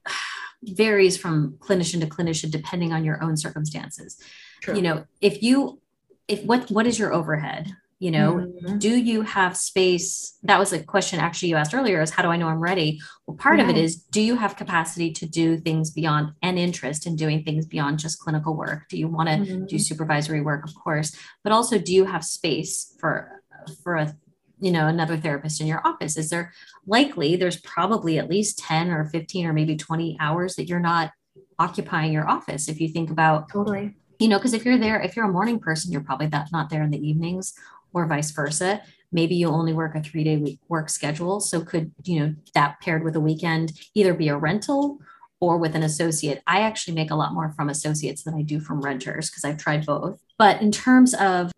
varies 0.64 1.18
from 1.18 1.58
clinician 1.60 2.00
to 2.00 2.08
clinician 2.08 2.52
depending 2.52 2.94
on 2.94 3.04
your 3.04 3.22
own 3.24 3.36
circumstances. 3.36 4.22
True. 4.62 4.76
You 4.76 4.82
know, 4.82 5.06
if 5.20 5.44
you 5.44 5.82
if 6.28 6.44
what 6.46 6.70
what 6.72 6.88
is 6.88 6.98
your 6.98 7.14
overhead? 7.14 7.76
You 8.04 8.12
know, 8.12 8.34
Mhm. 8.62 8.80
do 8.80 8.98
you 8.98 9.22
have 9.22 9.56
space? 9.56 10.38
That 10.44 10.60
was 10.60 10.74
a 10.74 10.84
question 10.84 11.22
actually 11.22 11.48
you 11.48 11.56
asked 11.56 11.74
earlier 11.74 12.02
is 12.02 12.10
how 12.10 12.22
do 12.22 12.28
I 12.28 12.36
know 12.36 12.50
I'm 12.50 12.60
ready? 12.60 13.00
Well, 13.26 13.38
part 13.38 13.62
of 13.62 13.70
it 13.70 13.78
is 13.78 13.96
do 13.96 14.20
you 14.20 14.36
have 14.36 14.58
capacity 14.58 15.10
to 15.14 15.26
do 15.26 15.58
things 15.58 15.90
beyond 15.90 16.34
an 16.42 16.58
interest 16.58 17.08
in 17.08 17.16
doing 17.16 17.46
things 17.46 17.66
beyond 17.66 18.00
just 18.00 18.20
clinical 18.20 18.58
work? 18.58 18.90
Do 18.90 18.98
you 18.98 19.08
want 19.08 19.30
to 19.30 19.38
Mhm. 19.38 19.70
do 19.70 19.80
supervisory 19.80 20.42
work, 20.42 20.66
of 20.66 20.76
course, 20.76 21.16
but 21.46 21.54
also 21.54 21.80
do 21.80 21.94
you 21.94 22.04
have 22.04 22.26
space 22.26 22.94
for 23.00 23.42
for 23.82 23.96
a 23.96 24.14
you 24.60 24.72
know 24.72 24.88
another 24.88 25.16
therapist 25.16 25.62
in 25.62 25.68
your 25.68 25.82
office? 25.88 26.18
Is 26.18 26.30
there 26.30 26.52
likely 26.86 27.38
there's 27.38 27.62
probably 27.62 28.20
at 28.20 28.30
least 28.30 28.60
10 28.60 28.92
or 28.92 29.06
15 29.06 29.46
or 29.46 29.54
maybe 29.54 29.78
20 29.78 30.18
hours 30.20 30.56
that 30.58 30.68
you're 30.68 30.88
not 30.94 31.12
occupying 31.58 32.12
your 32.12 32.30
office 32.30 32.68
if 32.68 32.82
you 32.82 32.90
think 32.90 33.10
about 33.10 33.48
Totally. 33.50 33.96
you 34.20 34.28
know 34.28 34.38
because 34.38 34.54
if 34.54 34.66
you're 34.66 34.78
there 34.78 35.00
if 35.02 35.16
you're 35.16 35.26
a 35.26 35.32
morning 35.32 35.58
person 35.60 35.92
you're 35.92 36.04
probably 36.10 36.28
that 36.28 36.52
not 36.52 36.70
there 36.70 36.84
in 36.84 36.92
the 36.92 37.08
evenings 37.10 37.54
or 37.94 38.06
vice 38.08 38.32
versa. 38.32 38.82
Maybe 39.12 39.36
you 39.36 39.48
only 39.48 39.74
work 39.74 39.96
a 39.96 40.02
three 40.02 40.24
day 40.24 40.38
week 40.38 40.60
work 40.68 40.90
schedule. 40.90 41.40
So 41.40 41.62
could 41.62 41.92
you 42.04 42.20
know 42.20 42.36
that 42.56 42.82
paired 42.82 43.04
with 43.04 43.16
a 43.16 43.20
weekend 43.20 43.74
either 43.94 44.14
be 44.14 44.28
a 44.28 44.38
rental 44.38 45.00
or 45.40 45.58
with 45.58 45.76
an 45.76 45.84
associate. 45.84 46.42
I 46.48 46.62
actually 46.62 46.96
make 46.96 47.12
a 47.12 47.16
lot 47.16 47.34
more 47.34 47.52
from 47.52 47.68
associates 47.70 48.24
than 48.24 48.34
i 48.34 48.42
do 48.42 48.60
from 48.62 48.82
renters 48.82 49.30
because 49.30 49.44
i've 49.46 49.58
tried 49.58 49.86
both. 49.86 50.20
But 50.38 50.62
in 50.62 50.72
terms 50.72 51.14
of 51.14 51.52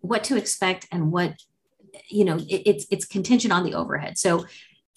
what 0.00 0.24
to 0.24 0.36
expect 0.36 0.86
and 0.90 1.12
what 1.12 1.34
you 2.08 2.24
know 2.24 2.36
it, 2.36 2.62
it's 2.66 2.86
it's 2.90 3.06
contingent 3.06 3.52
on 3.52 3.64
the 3.64 3.74
overhead. 3.74 4.18
So 4.18 4.46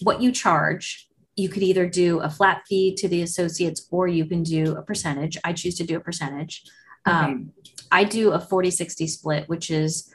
what 0.02 0.22
you 0.22 0.32
charge 0.32 1.08
you 1.36 1.48
could 1.48 1.64
either 1.64 1.88
do 1.88 2.20
a 2.20 2.30
flat 2.30 2.64
fee 2.68 2.94
to 2.96 3.08
the 3.08 3.22
associates 3.22 3.88
or 3.92 4.10
you 4.10 4.26
can 4.26 4.44
do 4.44 4.76
a 4.76 4.82
percentage. 4.82 5.38
I 5.46 5.54
choose 5.54 5.76
to 5.76 5.86
do 5.86 5.96
a 5.96 6.02
percentage. 6.02 6.64
Okay. 7.08 7.16
um, 7.16 7.54
i 7.92 8.04
do 8.04 8.32
a 8.32 8.40
40 8.40 8.72
60 8.72 9.08
split 9.08 9.48
which 9.48 9.72
is 9.72 10.14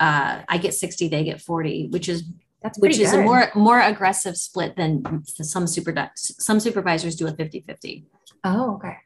uh, 0.00 0.42
i 0.48 0.58
get 0.58 0.74
60 0.74 1.08
they 1.08 1.24
get 1.24 1.40
40 1.40 1.88
which 1.88 2.08
is 2.08 2.24
That's 2.62 2.78
which 2.78 2.98
is 2.98 3.12
a 3.12 3.22
more 3.22 3.50
more 3.54 3.80
aggressive 3.80 4.36
split 4.36 4.76
than 4.76 5.24
some 5.24 5.66
super 5.66 6.10
some 6.14 6.60
supervisors 6.60 7.16
do 7.16 7.26
a 7.26 7.32
50 7.32 7.60
50 7.60 8.06
Oh, 8.44 8.74
okay. 8.76 8.98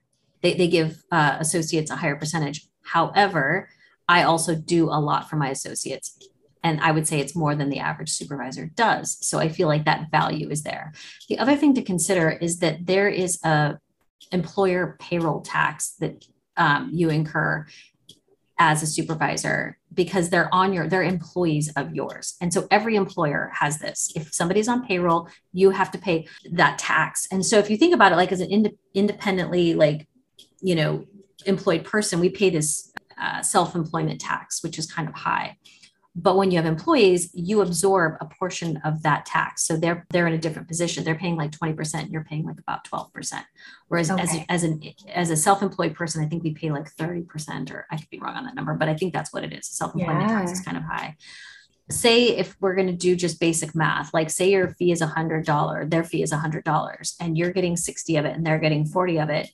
they, 0.42 0.54
they 0.54 0.68
give 0.68 1.02
uh, 1.10 1.36
associates 1.40 1.90
a 1.90 1.96
higher 1.96 2.16
percentage. 2.16 2.66
However, 2.82 3.70
I 4.06 4.24
also 4.24 4.54
do 4.54 4.90
a 4.90 5.00
lot 5.00 5.30
for 5.30 5.36
my 5.36 5.48
associates. 5.48 6.18
And 6.62 6.78
I 6.82 6.90
would 6.90 7.08
say 7.08 7.20
it's 7.20 7.34
more 7.34 7.54
than 7.54 7.70
the 7.70 7.78
average 7.78 8.10
supervisor 8.10 8.66
does. 8.66 9.16
So 9.26 9.38
I 9.38 9.48
feel 9.48 9.66
like 9.66 9.86
that 9.86 10.10
value 10.10 10.50
is 10.50 10.62
there. 10.62 10.92
The 11.30 11.38
other 11.38 11.56
thing 11.56 11.72
to 11.74 11.82
consider 11.82 12.28
is 12.30 12.58
that 12.58 12.84
there 12.84 13.08
is 13.08 13.42
a 13.44 13.78
employer 14.30 14.98
payroll 15.00 15.40
tax 15.40 15.92
that 16.00 16.22
um, 16.58 16.90
you 16.92 17.08
incur 17.08 17.66
as 18.58 18.82
a 18.82 18.86
supervisor 18.86 19.78
because 19.92 20.30
they're 20.30 20.52
on 20.54 20.72
your 20.72 20.88
they're 20.88 21.02
employees 21.02 21.72
of 21.76 21.94
yours. 21.94 22.36
And 22.40 22.52
so 22.52 22.66
every 22.70 22.96
employer 22.96 23.50
has 23.54 23.78
this. 23.78 24.12
If 24.14 24.32
somebody's 24.32 24.68
on 24.68 24.86
payroll 24.86 25.28
you 25.52 25.70
have 25.70 25.90
to 25.92 25.98
pay 25.98 26.26
that 26.52 26.78
tax. 26.78 27.26
And 27.30 27.44
so 27.44 27.58
if 27.58 27.70
you 27.70 27.76
think 27.76 27.94
about 27.94 28.12
it 28.12 28.16
like 28.16 28.32
as 28.32 28.40
an 28.40 28.50
ind- 28.50 28.76
independently 28.94 29.74
like 29.74 30.08
you 30.60 30.74
know 30.74 31.04
employed 31.46 31.84
person 31.84 32.20
we 32.20 32.28
pay 32.28 32.50
this 32.50 32.92
uh, 33.20 33.42
self-employment 33.42 34.20
tax 34.20 34.62
which 34.62 34.78
is 34.78 34.90
kind 34.90 35.08
of 35.08 35.14
high 35.14 35.56
but 36.16 36.36
when 36.36 36.50
you 36.50 36.56
have 36.56 36.66
employees 36.66 37.30
you 37.34 37.60
absorb 37.60 38.16
a 38.20 38.24
portion 38.26 38.78
of 38.84 39.02
that 39.04 39.24
tax. 39.26 39.64
So 39.64 39.76
they're 39.76 40.06
they're 40.10 40.26
in 40.26 40.32
a 40.34 40.38
different 40.38 40.66
position. 40.68 41.04
They're 41.04 41.14
paying 41.14 41.36
like 41.36 41.52
20% 41.52 42.10
you're 42.10 42.24
paying 42.24 42.44
like 42.44 42.58
about 42.58 42.84
12% 42.84 43.44
whereas 43.88 44.10
as, 44.10 44.18
Okay. 44.30 44.44
as 44.48 44.64
an 44.64 44.80
as 45.14 45.30
a 45.30 45.36
self-employed 45.36 45.94
person 45.94 46.22
i 46.24 46.28
think 46.28 46.42
we 46.42 46.52
pay 46.52 46.70
like 46.70 46.88
30% 46.96 47.70
or 47.70 47.86
i 47.90 47.96
could 47.96 48.10
be 48.10 48.18
wrong 48.18 48.34
on 48.36 48.44
that 48.44 48.54
number 48.54 48.74
but 48.74 48.88
i 48.88 48.94
think 48.94 49.12
that's 49.12 49.32
what 49.32 49.44
it 49.44 49.52
is. 49.52 49.66
Self-employment 49.68 50.28
tax 50.28 50.52
is 50.52 50.60
kind 50.60 50.76
of 50.76 50.82
high. 50.82 51.16
Say 51.90 52.36
if 52.36 52.56
we're 52.60 52.76
going 52.76 52.86
to 52.86 52.92
do 52.92 53.16
just 53.16 53.40
basic 53.40 53.74
math 53.74 54.12
like 54.14 54.30
say 54.30 54.50
your 54.50 54.68
fee 54.74 54.92
is 54.92 55.00
$100 55.02 55.90
their 55.90 56.04
fee 56.04 56.22
is 56.22 56.32
$100 56.32 57.14
and 57.20 57.38
you're 57.38 57.52
getting 57.52 57.76
60 57.76 58.16
of 58.16 58.24
it 58.24 58.36
and 58.36 58.44
they're 58.46 58.58
getting 58.58 58.84
40 58.86 59.18
of 59.18 59.30
it 59.30 59.48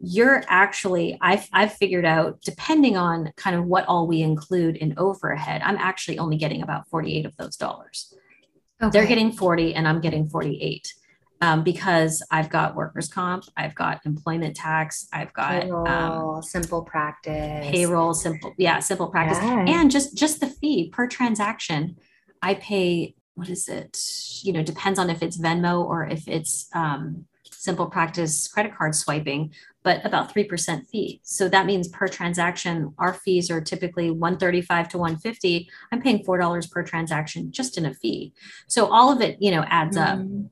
you're 0.00 0.44
actually 0.48 1.18
I've, 1.20 1.48
I've 1.52 1.72
figured 1.72 2.04
out 2.04 2.40
depending 2.42 2.96
on 2.96 3.32
kind 3.36 3.56
of 3.56 3.64
what 3.64 3.84
all 3.86 4.06
we 4.06 4.22
include 4.22 4.76
in 4.76 4.94
overhead 4.96 5.60
i'm 5.64 5.76
actually 5.76 6.18
only 6.18 6.36
getting 6.36 6.62
about 6.62 6.88
48 6.88 7.26
of 7.26 7.36
those 7.36 7.56
dollars 7.56 8.14
they're 8.92 9.06
getting 9.06 9.32
40 9.32 9.74
and 9.74 9.88
i'm 9.88 10.00
getting 10.00 10.28
48 10.28 10.94
um, 11.40 11.64
because 11.64 12.24
i've 12.30 12.48
got 12.48 12.76
workers 12.76 13.08
comp 13.08 13.44
i've 13.56 13.74
got 13.74 14.00
employment 14.06 14.54
tax 14.54 15.08
i've 15.12 15.32
got 15.32 15.64
um, 15.64 15.84
payroll, 15.84 16.42
simple 16.42 16.82
practice. 16.82 17.66
payroll 17.68 18.14
simple 18.14 18.54
yeah 18.56 18.78
simple 18.78 19.08
practice 19.08 19.38
Yeah. 19.42 19.64
and 19.66 19.90
just 19.90 20.16
just 20.16 20.38
the 20.40 20.46
fee 20.46 20.90
per 20.90 21.08
transaction 21.08 21.96
i 22.40 22.54
pay 22.54 23.16
what 23.38 23.48
is 23.48 23.68
it? 23.68 23.96
You 24.42 24.52
know, 24.52 24.64
depends 24.64 24.98
on 24.98 25.08
if 25.10 25.22
it's 25.22 25.38
Venmo 25.38 25.84
or 25.84 26.04
if 26.04 26.26
it's 26.26 26.68
um, 26.74 27.24
simple 27.52 27.86
practice 27.86 28.48
credit 28.48 28.74
card 28.76 28.96
swiping, 28.96 29.54
but 29.88 30.04
about 30.04 30.34
3% 30.34 30.86
fee. 30.86 31.18
So 31.22 31.48
that 31.48 31.64
means 31.64 31.88
per 31.88 32.08
transaction, 32.08 32.92
our 32.98 33.14
fees 33.14 33.50
are 33.50 33.62
typically 33.62 34.10
135 34.10 34.86
to 34.90 34.98
150. 34.98 35.66
I'm 35.90 36.02
paying 36.02 36.22
$4 36.22 36.70
per 36.70 36.82
transaction 36.82 37.50
just 37.50 37.78
in 37.78 37.86
a 37.86 37.94
fee. 37.94 38.34
So 38.66 38.92
all 38.92 39.10
of 39.10 39.22
it, 39.22 39.38
you 39.40 39.50
know, 39.50 39.64
adds 39.66 39.96
mm-hmm. 39.96 40.44
up. 40.44 40.50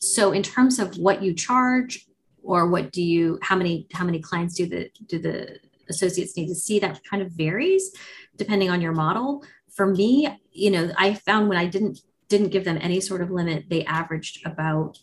So 0.00 0.32
in 0.32 0.42
terms 0.42 0.78
of 0.78 0.96
what 0.96 1.22
you 1.22 1.34
charge 1.34 2.06
or 2.42 2.66
what 2.66 2.92
do 2.92 3.02
you 3.02 3.38
how 3.42 3.56
many 3.56 3.86
how 3.92 4.04
many 4.06 4.20
clients 4.20 4.54
do 4.54 4.64
the 4.66 4.90
do 5.06 5.18
the 5.18 5.58
associates 5.90 6.34
need 6.34 6.48
to 6.48 6.54
see 6.54 6.78
that 6.78 6.98
kind 7.04 7.22
of 7.22 7.30
varies 7.30 7.94
depending 8.36 8.68
on 8.68 8.80
your 8.80 8.92
model 8.92 9.44
for 9.76 9.86
me 9.86 10.28
you 10.50 10.70
know 10.72 10.90
i 10.98 11.14
found 11.14 11.48
when 11.48 11.56
i 11.56 11.66
didn't 11.66 12.00
didn't 12.28 12.48
give 12.48 12.64
them 12.64 12.78
any 12.80 13.00
sort 13.00 13.22
of 13.22 13.30
limit 13.30 13.66
they 13.70 13.84
averaged 13.84 14.44
about 14.44 14.98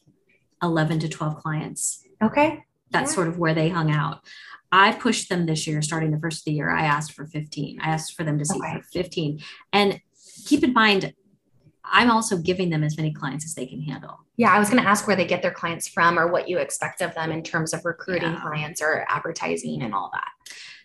11 0.61 0.99
to 0.99 1.07
12 1.07 1.37
clients 1.37 2.03
okay 2.21 2.65
that's 2.91 3.11
yeah. 3.11 3.15
sort 3.15 3.27
of 3.27 3.37
where 3.37 3.53
they 3.53 3.69
hung 3.69 3.91
out 3.91 4.19
i 4.71 4.91
pushed 4.91 5.29
them 5.29 5.45
this 5.45 5.67
year 5.67 5.81
starting 5.81 6.11
the 6.11 6.19
first 6.19 6.41
of 6.41 6.45
the 6.45 6.53
year 6.53 6.69
i 6.69 6.83
asked 6.83 7.13
for 7.13 7.25
15 7.25 7.79
i 7.81 7.89
asked 7.89 8.15
for 8.15 8.23
them 8.23 8.37
to 8.37 8.45
see 8.45 8.59
okay. 8.59 8.79
for 8.79 8.83
15 8.91 9.39
and 9.73 9.99
keep 10.45 10.63
in 10.63 10.73
mind 10.73 11.13
I'm 11.91 12.11
also 12.11 12.37
giving 12.37 12.69
them 12.69 12.83
as 12.83 12.97
many 12.97 13.11
clients 13.11 13.45
as 13.45 13.55
they 13.55 13.65
can 13.65 13.81
handle. 13.81 14.19
Yeah, 14.37 14.51
I 14.51 14.59
was 14.59 14.69
going 14.69 14.81
to 14.81 14.89
ask 14.89 15.07
where 15.07 15.15
they 15.15 15.25
get 15.25 15.41
their 15.41 15.51
clients 15.51 15.87
from 15.87 16.17
or 16.17 16.31
what 16.31 16.47
you 16.47 16.57
expect 16.59 17.01
of 17.01 17.13
them 17.15 17.31
in 17.31 17.43
terms 17.43 17.73
of 17.73 17.83
recruiting 17.83 18.33
yeah. 18.33 18.41
clients 18.41 18.81
or 18.81 19.05
advertising 19.09 19.81
and 19.81 19.93
all 19.93 20.09
that. 20.13 20.29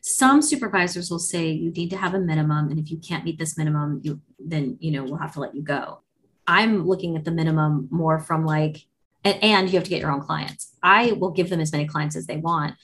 Some 0.03 0.43
supervisors 0.43 1.11
will 1.11 1.19
say 1.19 1.51
you 1.51 1.71
need 1.71 1.90
to 1.90 1.97
have 1.97 2.14
a 2.14 2.21
minimum 2.21 2.69
and 2.69 2.79
if 2.79 2.90
you 2.90 2.99
can't 2.99 3.25
meet 3.25 3.38
this 3.38 3.57
minimum, 3.57 4.01
you 4.03 4.21
then 4.38 4.77
you 4.81 4.90
know, 4.90 5.05
we'll 5.05 5.17
have 5.17 5.33
to 5.35 5.40
let 5.40 5.55
you 5.55 5.62
go. 5.62 6.01
I'm 6.47 6.87
looking 6.87 7.17
at 7.17 7.25
the 7.25 7.31
minimum 7.31 7.88
more 7.90 8.19
from 8.19 8.45
like 8.45 8.85
and, 9.25 9.43
and 9.43 9.69
you 9.69 9.75
have 9.75 9.85
to 9.85 9.91
get 9.91 10.01
your 10.01 10.13
own 10.13 10.21
clients. 10.21 10.75
I 10.83 11.13
will 11.13 11.31
give 11.31 11.51
them 11.51 11.61
as 11.61 11.73
many 11.73 11.87
clients 11.87 12.17
as 12.17 12.27
they 12.27 12.37
want. 12.37 12.75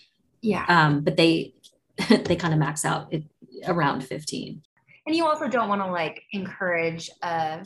Yeah. 0.40 0.64
Um, 0.68 1.02
but 1.02 1.16
they 1.16 1.54
they 2.08 2.36
kind 2.36 2.54
of 2.54 2.60
max 2.60 2.84
out 2.84 3.12
it, 3.12 3.24
around 3.66 4.02
15. 4.02 4.62
And 5.06 5.16
you 5.16 5.26
also 5.26 5.48
don't 5.48 5.68
want 5.68 5.82
to 5.82 5.90
like 5.90 6.22
encourage 6.32 7.10
a 7.22 7.64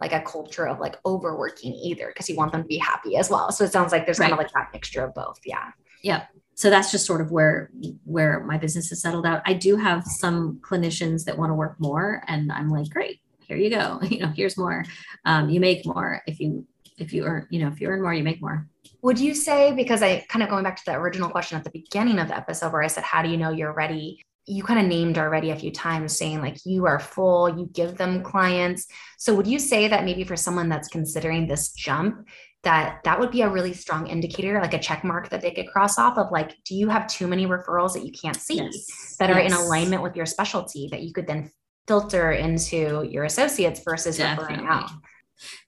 like 0.00 0.12
a 0.12 0.20
culture 0.20 0.66
of 0.66 0.80
like 0.80 0.96
overworking 1.06 1.72
either 1.72 2.08
because 2.08 2.28
you 2.28 2.36
want 2.36 2.52
them 2.52 2.62
to 2.62 2.68
be 2.68 2.78
happy 2.78 3.16
as 3.16 3.30
well. 3.30 3.50
So 3.52 3.64
it 3.64 3.72
sounds 3.72 3.92
like 3.92 4.04
there's 4.04 4.18
right. 4.18 4.30
kind 4.30 4.32
of 4.34 4.38
like 4.38 4.52
that 4.52 4.70
mixture 4.72 5.04
of 5.04 5.14
both. 5.14 5.40
Yeah. 5.44 5.70
Yeah. 6.02 6.24
So 6.54 6.70
that's 6.70 6.92
just 6.92 7.06
sort 7.06 7.20
of 7.20 7.30
where 7.30 7.70
where 8.04 8.40
my 8.44 8.58
business 8.58 8.88
has 8.90 9.00
settled 9.00 9.26
out. 9.26 9.42
I 9.44 9.54
do 9.54 9.76
have 9.76 10.04
some 10.04 10.60
clinicians 10.60 11.24
that 11.24 11.36
want 11.36 11.50
to 11.50 11.54
work 11.54 11.80
more, 11.80 12.22
and 12.28 12.52
I'm 12.52 12.70
like, 12.70 12.88
great, 12.90 13.20
here 13.46 13.56
you 13.56 13.70
go. 13.70 14.00
You 14.08 14.20
know, 14.20 14.32
here's 14.36 14.56
more. 14.56 14.84
Um, 15.24 15.48
you 15.48 15.58
make 15.58 15.84
more 15.84 16.22
if 16.26 16.38
you 16.38 16.66
if 16.96 17.12
you 17.12 17.24
earn 17.24 17.46
you 17.50 17.60
know 17.60 17.68
if 17.68 17.80
you 17.80 17.88
earn 17.88 18.02
more, 18.02 18.14
you 18.14 18.22
make 18.22 18.40
more. 18.40 18.66
Would 19.02 19.18
you 19.18 19.34
say 19.34 19.72
because 19.74 20.02
I 20.02 20.24
kind 20.28 20.42
of 20.42 20.48
going 20.48 20.64
back 20.64 20.76
to 20.76 20.82
the 20.86 20.94
original 20.94 21.28
question 21.28 21.58
at 21.58 21.64
the 21.64 21.70
beginning 21.70 22.18
of 22.18 22.28
the 22.28 22.36
episode 22.36 22.72
where 22.72 22.82
I 22.82 22.86
said, 22.88 23.04
how 23.04 23.22
do 23.22 23.28
you 23.28 23.36
know 23.36 23.50
you're 23.50 23.72
ready? 23.72 24.20
you 24.46 24.62
kind 24.62 24.78
of 24.78 24.86
named 24.86 25.16
already 25.16 25.50
a 25.50 25.56
few 25.56 25.70
times 25.70 26.16
saying 26.16 26.40
like 26.40 26.58
you 26.64 26.86
are 26.86 27.00
full, 27.00 27.58
you 27.58 27.68
give 27.72 27.96
them 27.96 28.22
clients. 28.22 28.86
So 29.18 29.34
would 29.34 29.46
you 29.46 29.58
say 29.58 29.88
that 29.88 30.04
maybe 30.04 30.24
for 30.24 30.36
someone 30.36 30.68
that's 30.68 30.88
considering 30.88 31.48
this 31.48 31.72
jump, 31.72 32.28
that 32.62 33.00
that 33.04 33.18
would 33.18 33.30
be 33.30 33.42
a 33.42 33.48
really 33.48 33.72
strong 33.72 34.06
indicator, 34.06 34.60
like 34.60 34.74
a 34.74 34.78
check 34.78 35.04
mark 35.04 35.30
that 35.30 35.40
they 35.40 35.50
could 35.50 35.68
cross 35.68 35.98
off 35.98 36.18
of 36.18 36.30
like, 36.30 36.54
do 36.64 36.74
you 36.74 36.88
have 36.88 37.06
too 37.06 37.26
many 37.26 37.46
referrals 37.46 37.94
that 37.94 38.04
you 38.04 38.12
can't 38.12 38.36
see 38.36 38.56
yes. 38.56 39.16
that 39.18 39.30
are 39.30 39.38
in 39.38 39.52
alignment 39.52 40.02
with 40.02 40.16
your 40.16 40.26
specialty 40.26 40.88
that 40.90 41.02
you 41.02 41.12
could 41.12 41.26
then 41.26 41.50
filter 41.86 42.32
into 42.32 43.06
your 43.10 43.24
associates 43.24 43.80
versus 43.84 44.18
Definitely. 44.18 44.56
referring 44.56 44.68
out? 44.68 44.90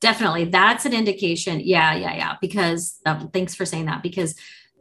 Definitely. 0.01 0.47
That's 0.47 0.87
an 0.87 0.93
indication. 0.93 1.61
Yeah, 1.61 1.95
yeah, 1.95 2.15
yeah. 2.15 2.35
Because 2.41 3.01
um, 3.07 3.31
thanks 3.33 3.55
for 3.55 3.65
saying 3.65 3.87
that. 3.87 4.03
Because 4.03 4.35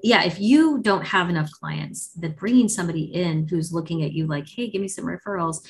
yeah, 0.03 0.23
if 0.23 0.39
you 0.39 0.81
don't 0.81 1.05
have 1.05 1.29
enough 1.29 1.49
clients, 1.51 2.11
then 2.13 2.35
bringing 2.37 2.69
somebody 2.69 3.03
in 3.05 3.47
who's 3.47 3.73
looking 3.73 4.03
at 4.03 4.13
you 4.13 4.27
like, 4.27 4.47
hey, 4.47 4.69
give 4.69 4.81
me 4.81 4.87
some 4.87 5.05
referrals, 5.05 5.65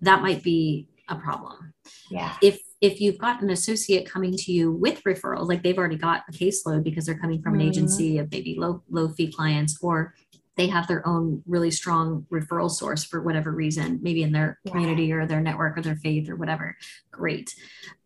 that 0.00 0.22
might 0.22 0.42
be 0.42 0.86
a 1.08 1.16
problem. 1.16 1.74
Yeah. 2.10 2.36
If 2.40 2.60
if 2.80 3.00
you've 3.00 3.18
got 3.18 3.42
an 3.42 3.50
associate 3.50 4.08
coming 4.08 4.36
to 4.36 4.52
you 4.52 4.72
with 4.72 5.02
referrals, 5.04 5.48
like 5.48 5.62
they've 5.62 5.76
already 5.76 5.96
got 5.96 6.22
a 6.28 6.32
caseload 6.32 6.84
because 6.84 7.04
they're 7.04 7.18
coming 7.18 7.42
from 7.42 7.54
an 7.54 7.60
mm-hmm. 7.60 7.68
agency 7.68 8.18
of 8.18 8.30
maybe 8.30 8.56
low 8.56 8.82
low 8.88 9.08
fee 9.08 9.32
clients, 9.32 9.76
or 9.82 10.14
they 10.56 10.68
have 10.68 10.86
their 10.86 11.06
own 11.06 11.42
really 11.46 11.70
strong 11.70 12.26
referral 12.30 12.70
source 12.70 13.04
for 13.04 13.20
whatever 13.22 13.50
reason, 13.50 13.98
maybe 14.02 14.22
in 14.22 14.32
their 14.32 14.58
yeah. 14.64 14.72
community 14.72 15.12
or 15.12 15.26
their 15.26 15.40
network 15.40 15.76
or 15.76 15.82
their 15.82 15.96
faith 15.96 16.28
or 16.28 16.36
whatever. 16.36 16.76
Great. 17.10 17.54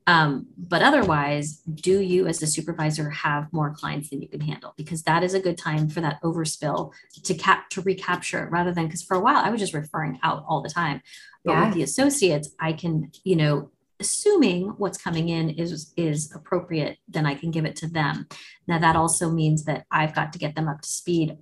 Um, 0.06 0.48
but 0.58 0.82
otherwise, 0.82 1.62
do 1.74 2.00
you 2.00 2.26
as 2.26 2.42
a 2.42 2.46
supervisor 2.46 3.08
have 3.08 3.50
more 3.52 3.74
clients 3.74 4.10
than 4.10 4.20
you 4.20 4.28
can 4.28 4.40
handle? 4.40 4.74
Because 4.76 5.02
that 5.04 5.24
is 5.24 5.32
a 5.32 5.40
good 5.40 5.56
time 5.56 5.88
for 5.88 6.00
that 6.02 6.22
overspill 6.22 6.92
to 7.22 7.34
cap 7.34 7.70
to 7.70 7.80
recapture 7.80 8.48
rather 8.52 8.72
than 8.72 8.86
because 8.86 9.02
for 9.02 9.16
a 9.16 9.20
while 9.20 9.36
I 9.36 9.50
was 9.50 9.60
just 9.60 9.72
referring 9.72 10.18
out 10.22 10.44
all 10.46 10.62
the 10.62 10.68
time. 10.68 11.00
But 11.44 11.52
yeah. 11.52 11.64
with 11.64 11.74
the 11.74 11.82
associates, 11.82 12.50
I 12.60 12.74
can, 12.74 13.12
you 13.24 13.36
know, 13.36 13.70
assuming 13.98 14.68
what's 14.76 14.98
coming 14.98 15.30
in 15.30 15.50
is 15.50 15.92
is 15.96 16.34
appropriate, 16.34 16.98
then 17.08 17.24
I 17.24 17.34
can 17.34 17.50
give 17.50 17.64
it 17.64 17.76
to 17.76 17.88
them. 17.88 18.26
Now 18.68 18.78
that 18.78 18.96
also 18.96 19.30
means 19.30 19.64
that 19.64 19.86
I've 19.90 20.14
got 20.14 20.32
to 20.34 20.38
get 20.38 20.54
them 20.54 20.68
up 20.68 20.82
to 20.82 20.88
speed 20.88 21.38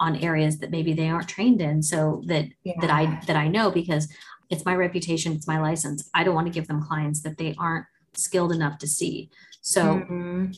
on 0.00 0.16
areas 0.16 0.58
that 0.58 0.70
maybe 0.70 0.92
they 0.92 1.08
aren't 1.08 1.28
trained 1.28 1.62
in 1.62 1.82
so 1.82 2.22
that 2.26 2.46
yeah. 2.64 2.74
that 2.80 2.90
I 2.90 3.20
that 3.26 3.36
I 3.36 3.48
know 3.48 3.70
because 3.70 4.12
it's 4.50 4.66
my 4.66 4.74
reputation, 4.74 5.32
it's 5.32 5.46
my 5.46 5.58
license. 5.58 6.10
I 6.12 6.24
don't 6.24 6.34
want 6.34 6.46
to 6.46 6.52
give 6.52 6.68
them 6.68 6.82
clients 6.82 7.22
that 7.22 7.38
they 7.38 7.54
aren't 7.58 7.86
skilled 8.14 8.52
enough 8.52 8.78
to 8.78 8.86
see. 8.86 9.30
So 9.60 9.82
mm-hmm. 9.82 10.52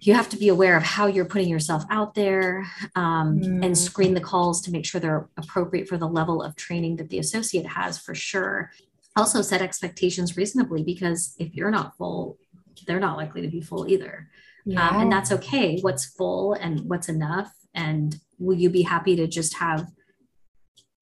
you 0.00 0.14
have 0.14 0.28
to 0.30 0.36
be 0.36 0.48
aware 0.48 0.76
of 0.76 0.82
how 0.82 1.06
you're 1.06 1.24
putting 1.24 1.48
yourself 1.48 1.84
out 1.90 2.14
there 2.14 2.66
um, 2.94 3.38
mm-hmm. 3.38 3.62
and 3.62 3.76
screen 3.76 4.14
the 4.14 4.20
calls 4.20 4.60
to 4.62 4.70
make 4.70 4.84
sure 4.84 5.00
they're 5.00 5.28
appropriate 5.36 5.88
for 5.88 5.96
the 5.96 6.08
level 6.08 6.42
of 6.42 6.56
training 6.56 6.96
that 6.96 7.08
the 7.08 7.18
associate 7.18 7.66
has 7.66 7.98
for 7.98 8.14
sure. 8.14 8.70
Also, 9.16 9.42
set 9.42 9.62
expectations 9.62 10.36
reasonably 10.36 10.82
because 10.82 11.34
if 11.38 11.54
you're 11.54 11.70
not 11.70 11.96
full, 11.96 12.38
they're 12.86 13.00
not 13.00 13.16
likely 13.16 13.42
to 13.42 13.48
be 13.48 13.60
full 13.60 13.88
either. 13.88 14.28
Yeah. 14.64 14.88
Um, 14.88 15.02
and 15.02 15.12
that's 15.12 15.32
okay. 15.32 15.78
What's 15.80 16.06
full 16.06 16.54
and 16.54 16.88
what's 16.88 17.08
enough? 17.08 17.52
And 17.74 18.16
will 18.38 18.56
you 18.56 18.70
be 18.70 18.82
happy 18.82 19.16
to 19.16 19.26
just 19.26 19.56
have, 19.56 19.86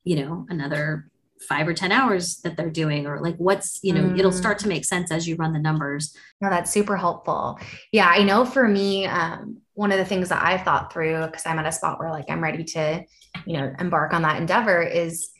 you 0.04 0.16
know, 0.16 0.46
another 0.48 1.09
five 1.48 1.66
or 1.66 1.74
10 1.74 1.90
hours 1.90 2.36
that 2.38 2.56
they're 2.56 2.70
doing 2.70 3.06
or 3.06 3.20
like 3.20 3.36
what's 3.36 3.80
you 3.82 3.92
know 3.92 4.02
mm. 4.02 4.18
it'll 4.18 4.32
start 4.32 4.58
to 4.58 4.68
make 4.68 4.84
sense 4.84 5.10
as 5.10 5.26
you 5.26 5.36
run 5.36 5.52
the 5.52 5.58
numbers. 5.58 6.14
No 6.40 6.50
that's 6.50 6.70
super 6.70 6.96
helpful. 6.96 7.58
Yeah 7.92 8.08
i 8.08 8.22
know 8.22 8.44
for 8.44 8.66
me 8.68 9.06
um, 9.06 9.58
one 9.74 9.92
of 9.92 9.98
the 9.98 10.04
things 10.04 10.28
that 10.28 10.44
i've 10.44 10.62
thought 10.62 10.92
through 10.92 11.26
because 11.26 11.46
i'm 11.46 11.58
at 11.58 11.66
a 11.66 11.72
spot 11.72 11.98
where 11.98 12.10
like 12.10 12.26
i'm 12.28 12.42
ready 12.42 12.64
to 12.64 13.02
you 13.46 13.56
know 13.56 13.72
embark 13.78 14.12
on 14.12 14.22
that 14.22 14.38
endeavor 14.40 14.82
is 14.82 15.30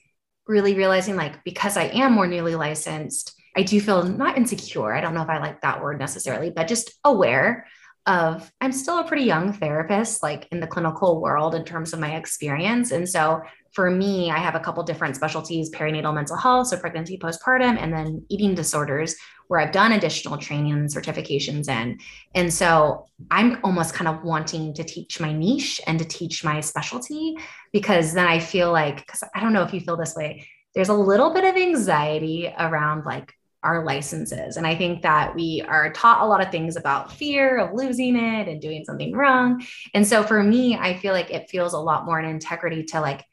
really 0.47 0.75
realizing 0.75 1.17
like 1.17 1.45
because 1.45 1.77
i 1.77 1.85
am 1.85 2.13
more 2.13 2.27
newly 2.27 2.55
licensed 2.55 3.35
i 3.57 3.63
do 3.63 3.81
feel 3.81 4.03
not 4.03 4.37
insecure. 4.37 4.95
I 4.95 5.01
don't 5.01 5.15
know 5.15 5.23
if 5.23 5.29
i 5.29 5.39
like 5.39 5.61
that 5.61 5.83
word 5.83 5.99
necessarily 5.99 6.51
but 6.51 6.69
just 6.69 6.93
aware 7.05 7.67
of 8.07 8.51
I'm 8.61 8.73
still 8.73 8.99
a 8.99 9.05
pretty 9.05 9.25
young 9.25 9.53
therapist, 9.53 10.23
like 10.23 10.49
in 10.51 10.61
the 10.61 10.67
clinical 10.67 11.21
world 11.21 11.55
in 11.55 11.65
terms 11.65 11.93
of 11.93 12.01
my 12.01 12.17
experience. 12.17 12.91
And 12.93 13.09
so 13.09 13.43
for 13.73 13.91
me, 13.91 14.31
I 14.31 14.39
have 14.39 14.55
a 14.55 14.61
couple 14.61 14.83
different 14.83 15.17
specialties 15.17 15.71
perinatal 15.71 16.15
mental 16.15 16.37
health, 16.37 16.69
so 16.69 16.77
pregnancy, 16.77 17.19
postpartum, 17.19 17.79
and 17.81 17.93
then 17.93 18.25
eating 18.29 18.55
disorders, 18.55 19.15
where 19.47 19.61
I've 19.61 19.73
done 19.73 19.93
additional 19.93 20.39
training 20.39 20.73
and 20.73 20.89
certifications 20.89 21.69
in. 21.69 21.99
And 22.35 22.53
so 22.53 23.07
I'm 23.31 23.59
almost 23.63 23.95
kind 23.95 24.09
of 24.09 24.25
wanting 24.25 24.75
to 24.75 24.85
teach 24.85 25.21
my 25.21 25.33
niche 25.33 25.81
and 25.87 25.99
to 25.99 26.05
teach 26.05 26.45
my 26.45 26.61
specialty 26.61 27.37
because 27.73 28.13
then 28.13 28.27
I 28.27 28.39
feel 28.39 28.73
like, 28.73 28.99
because 28.99 29.23
I 29.35 29.41
don't 29.41 29.53
know 29.53 29.63
if 29.63 29.73
you 29.75 29.81
feel 29.81 29.97
this 29.97 30.17
way, 30.17 30.49
there's 30.75 30.89
a 30.89 30.95
little 30.95 31.35
bit 31.35 31.45
of 31.45 31.57
anxiety 31.57 32.53
around 32.59 33.05
like 33.05 33.35
our 33.63 33.85
licenses. 33.85 34.57
And 34.57 34.67
I 34.67 34.75
think 34.75 35.03
that 35.03 35.35
we 35.35 35.63
are 35.67 35.93
taught 35.93 36.23
a 36.23 36.27
lot 36.27 36.41
of 36.41 36.51
things 36.51 36.77
about 36.77 37.13
fear 37.13 37.59
of 37.59 37.75
losing 37.75 38.17
it 38.17 38.49
and 38.49 38.61
doing 38.61 38.85
something 38.85 39.13
wrong. 39.13 39.65
And 39.93 40.07
so 40.07 40.23
for 40.23 40.43
me, 40.43 40.77
I 40.77 40.97
feel 40.97 41.13
like 41.13 41.31
it 41.31 41.51
feels 41.51 41.75
a 41.75 41.79
lot 41.79 42.07
more 42.07 42.19
in 42.19 42.25
integrity 42.25 42.85
to 42.85 43.01
like 43.01 43.25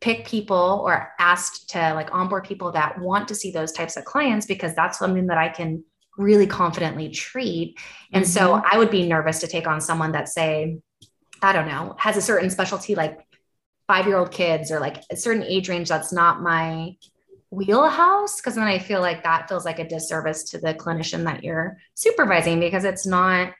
pick 0.00 0.26
people 0.26 0.82
or 0.84 1.10
asked 1.18 1.70
to 1.70 1.94
like 1.94 2.14
onboard 2.14 2.44
people 2.44 2.72
that 2.72 3.00
want 3.00 3.28
to 3.28 3.34
see 3.34 3.50
those 3.50 3.72
types 3.72 3.96
of 3.96 4.04
clients 4.04 4.44
because 4.44 4.74
that's 4.74 4.98
something 4.98 5.28
that 5.28 5.38
I 5.38 5.48
can 5.48 5.84
really 6.18 6.46
confidently 6.46 7.08
treat. 7.08 7.78
And 8.12 8.24
mm-hmm. 8.24 8.30
so 8.30 8.62
I 8.64 8.78
would 8.78 8.90
be 8.90 9.08
nervous 9.08 9.40
to 9.40 9.46
take 9.46 9.66
on 9.66 9.80
someone 9.80 10.12
that 10.12 10.28
say, 10.28 10.78
I 11.42 11.52
don't 11.52 11.68
know, 11.68 11.94
has 11.98 12.16
a 12.16 12.22
certain 12.22 12.50
specialty 12.50 12.94
like 12.94 13.20
five 13.86 14.06
year 14.06 14.16
old 14.16 14.32
kids 14.32 14.70
or 14.70 14.80
like 14.80 15.02
a 15.10 15.16
certain 15.16 15.44
age 15.44 15.68
range 15.68 15.88
that's 15.88 16.12
not 16.12 16.42
my 16.42 16.96
wheelhouse 17.56 18.36
because 18.36 18.54
then 18.54 18.64
I 18.64 18.78
feel 18.78 19.00
like 19.00 19.24
that 19.24 19.48
feels 19.48 19.64
like 19.64 19.78
a 19.78 19.88
disservice 19.88 20.44
to 20.50 20.58
the 20.58 20.74
clinician 20.74 21.24
that 21.24 21.42
you're 21.42 21.78
supervising 21.94 22.60
because 22.60 22.84
it's 22.84 23.06
not 23.06 23.52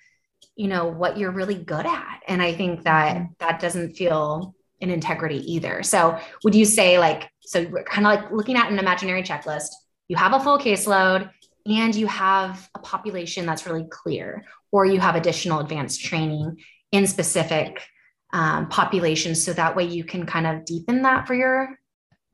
you 0.55 0.69
know 0.69 0.87
what 0.87 1.19
you're 1.19 1.33
really 1.33 1.55
good 1.55 1.87
at 1.87 2.21
and 2.29 2.43
I 2.43 2.55
think 2.55 2.85
that 2.85 3.17
mm-hmm. 3.17 3.33
that 3.41 3.61
doesn't 3.61 3.95
feel 3.95 4.55
in 4.81 4.91
integrity 4.91 5.39
either. 5.53 5.83
So 5.83 6.19
would 6.45 6.55
you 6.55 6.65
say 6.65 6.99
like 6.99 7.31
so 7.41 7.65
kind 7.65 8.07
of 8.07 8.13
like 8.13 8.31
looking 8.31 8.57
at 8.57 8.71
an 8.71 8.79
imaginary 8.79 9.23
checklist, 9.23 9.69
you 10.09 10.17
have 10.17 10.33
a 10.33 10.41
full 10.41 10.59
caseload, 10.59 11.31
and 11.65 11.95
you 11.95 12.07
have 12.07 12.69
a 12.75 12.79
population 12.79 13.47
that's 13.47 13.67
really 13.67 13.87
clear, 13.91 14.45
or 14.71 14.85
you 14.85 15.01
have 15.01 15.17
additional 15.17 15.61
advanced 15.61 16.05
training 16.05 16.59
in 16.93 17.07
specific 17.07 17.83
um, 18.33 18.69
populations. 18.69 19.43
So 19.43 19.53
that 19.53 19.75
way 19.75 19.85
you 19.85 20.05
can 20.05 20.27
kind 20.27 20.47
of 20.47 20.65
deepen 20.65 21.03
that 21.03 21.27
for 21.27 21.35
your 21.35 21.79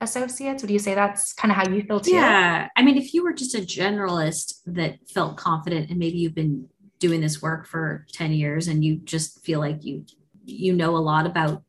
associates. 0.03 0.61
Would 0.61 0.71
you 0.71 0.79
say 0.79 0.93
that's 0.93 1.33
kind 1.33 1.51
of 1.51 1.57
how 1.57 1.67
you 1.67 1.83
feel 1.83 1.99
too? 1.99 2.13
Yeah. 2.13 2.67
I 2.75 2.83
mean, 2.83 2.97
if 2.97 3.13
you 3.13 3.23
were 3.23 3.33
just 3.33 3.55
a 3.55 3.59
generalist 3.59 4.59
that 4.67 4.97
felt 5.09 5.37
confident 5.37 5.89
and 5.89 5.97
maybe 5.97 6.17
you've 6.17 6.35
been 6.35 6.67
doing 6.99 7.21
this 7.21 7.41
work 7.41 7.65
for 7.65 8.05
10 8.13 8.31
years 8.31 8.67
and 8.67 8.83
you 8.83 8.97
just 8.97 9.43
feel 9.43 9.59
like 9.59 9.83
you 9.83 10.05
you 10.45 10.73
know 10.73 10.95
a 10.95 10.99
lot 10.99 11.25
about 11.25 11.63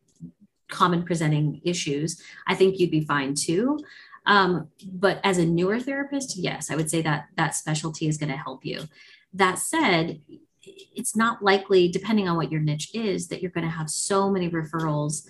common 0.68 1.04
presenting 1.04 1.60
issues, 1.64 2.20
I 2.46 2.54
think 2.54 2.78
you'd 2.78 2.90
be 2.90 3.04
fine 3.04 3.34
too. 3.34 3.78
Um, 4.26 4.68
but 4.86 5.20
as 5.22 5.38
a 5.38 5.44
newer 5.44 5.78
therapist, 5.78 6.36
yes, 6.36 6.70
I 6.70 6.76
would 6.76 6.90
say 6.90 7.02
that 7.02 7.26
that 7.36 7.54
specialty 7.54 8.08
is 8.08 8.18
going 8.18 8.30
to 8.30 8.36
help 8.36 8.64
you. 8.64 8.82
That 9.32 9.58
said, 9.58 10.20
it's 10.62 11.14
not 11.14 11.42
likely, 11.42 11.88
depending 11.88 12.28
on 12.28 12.36
what 12.36 12.50
your 12.50 12.60
niche 12.60 12.90
is, 12.94 13.28
that 13.28 13.42
you're 13.42 13.50
going 13.50 13.66
to 13.66 13.70
have 13.70 13.90
so 13.90 14.30
many 14.30 14.48
referrals 14.48 15.28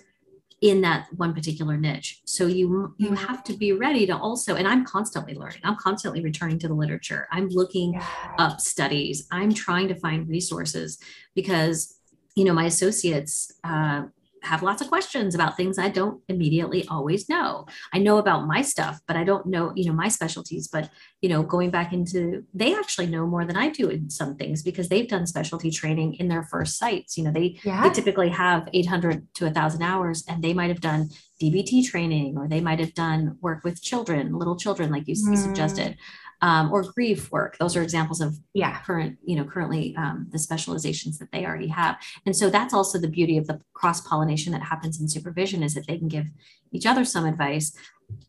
in 0.65 0.81
that 0.81 1.07
one 1.15 1.31
particular 1.31 1.77
niche. 1.77 2.21
So 2.25 2.47
you 2.47 2.95
you 2.97 3.11
mm-hmm. 3.11 3.15
have 3.15 3.43
to 3.43 3.53
be 3.53 3.71
ready 3.73 4.07
to 4.07 4.17
also, 4.17 4.55
and 4.55 4.67
I'm 4.67 4.83
constantly 4.83 5.35
learning. 5.35 5.59
I'm 5.63 5.75
constantly 5.75 6.21
returning 6.21 6.57
to 6.59 6.67
the 6.67 6.73
literature. 6.73 7.27
I'm 7.31 7.49
looking 7.49 7.93
yeah. 7.93 8.07
up 8.39 8.59
studies. 8.59 9.27
I'm 9.31 9.53
trying 9.53 9.87
to 9.89 9.95
find 9.95 10.27
resources 10.27 10.97
because 11.35 11.99
you 12.35 12.45
know 12.45 12.53
my 12.53 12.65
associates 12.65 13.53
uh, 13.63 14.05
have 14.45 14.63
lots 14.63 14.81
of 14.81 14.87
questions 14.87 15.35
about 15.35 15.57
things 15.57 15.77
I 15.77 15.89
don't 15.89 16.21
immediately 16.29 16.87
always 16.87 17.27
know. 17.27 17.65
I 17.93 17.99
know 17.99 18.17
about 18.17 18.47
my 18.47 18.61
stuff, 18.61 18.99
but 19.07 19.17
I 19.17 19.23
don't 19.23 19.45
know, 19.45 19.73
you 19.75 19.85
know, 19.85 19.93
my 19.93 20.07
specialties. 20.07 20.67
But, 20.67 20.89
you 21.21 21.29
know, 21.29 21.43
going 21.43 21.69
back 21.69 21.93
into, 21.93 22.43
they 22.53 22.73
actually 22.75 23.07
know 23.07 23.25
more 23.25 23.45
than 23.45 23.57
I 23.57 23.69
do 23.69 23.89
in 23.89 24.09
some 24.09 24.35
things 24.35 24.63
because 24.63 24.89
they've 24.89 25.07
done 25.07 25.27
specialty 25.27 25.71
training 25.71 26.15
in 26.15 26.27
their 26.27 26.43
first 26.43 26.77
sites. 26.77 27.17
You 27.17 27.25
know, 27.25 27.31
they, 27.31 27.59
yeah. 27.63 27.83
they 27.83 27.93
typically 27.93 28.29
have 28.29 28.69
800 28.73 29.27
to 29.35 29.45
1,000 29.45 29.81
hours 29.81 30.23
and 30.27 30.43
they 30.43 30.53
might 30.53 30.69
have 30.69 30.81
done 30.81 31.09
DBT 31.41 31.85
training 31.87 32.37
or 32.37 32.47
they 32.47 32.61
might 32.61 32.79
have 32.79 32.93
done 32.93 33.37
work 33.41 33.63
with 33.63 33.81
children, 33.81 34.37
little 34.37 34.55
children, 34.55 34.91
like 34.91 35.07
you 35.07 35.15
mm. 35.15 35.37
suggested 35.37 35.97
um, 36.45 36.71
or 36.71 36.83
grief 36.83 37.31
work. 37.31 37.57
Those 37.57 37.75
are 37.75 37.81
examples 37.81 38.21
of 38.21 38.37
yeah 38.53 38.79
current 38.81 39.17
you 39.25 39.35
know 39.35 39.45
currently 39.45 39.95
um, 39.97 40.27
the 40.29 40.37
specializations 40.37 41.17
that 41.17 41.31
they 41.31 41.43
already 41.43 41.67
have. 41.69 41.97
And 42.27 42.35
so 42.35 42.51
that's 42.51 42.73
also 42.73 42.99
the 42.99 43.07
beauty 43.07 43.39
of 43.39 43.47
the 43.47 43.59
cross 43.73 43.99
pollination 44.01 44.53
that 44.53 44.61
happens 44.61 45.01
in 45.01 45.09
supervision 45.09 45.63
is 45.63 45.73
that 45.73 45.87
they 45.87 45.97
can 45.97 46.07
give 46.07 46.27
each 46.71 46.85
other 46.85 47.03
some 47.03 47.25
advice, 47.25 47.75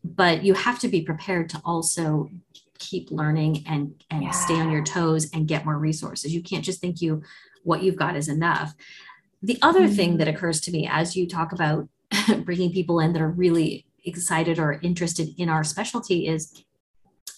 but 0.03 0.43
you 0.43 0.55
have 0.55 0.79
to 0.79 0.87
be 0.87 1.01
prepared 1.03 1.47
to 1.49 1.61
also 1.63 2.31
keep 2.79 3.11
learning 3.11 3.63
and 3.67 3.93
and 4.09 4.23
yeah. 4.23 4.31
stay 4.31 4.59
on 4.59 4.71
your 4.71 4.83
toes 4.83 5.29
and 5.31 5.47
get 5.47 5.63
more 5.63 5.77
resources. 5.77 6.33
You 6.33 6.41
can't 6.41 6.65
just 6.65 6.81
think 6.81 7.01
you 7.01 7.21
what 7.63 7.83
you've 7.83 7.97
got 7.97 8.15
is 8.15 8.29
enough. 8.29 8.73
The 9.43 9.59
other 9.61 9.81
mm-hmm. 9.81 9.95
thing 9.95 10.17
that 10.17 10.27
occurs 10.27 10.59
to 10.61 10.71
me 10.71 10.89
as 10.91 11.15
you 11.15 11.27
talk 11.27 11.51
about 11.51 11.87
bringing 12.45 12.71
people 12.71 12.99
in 12.99 13.13
that 13.13 13.21
are 13.21 13.29
really 13.29 13.85
excited 14.05 14.57
or 14.57 14.79
interested 14.81 15.29
in 15.37 15.49
our 15.49 15.63
specialty 15.63 16.27
is 16.27 16.63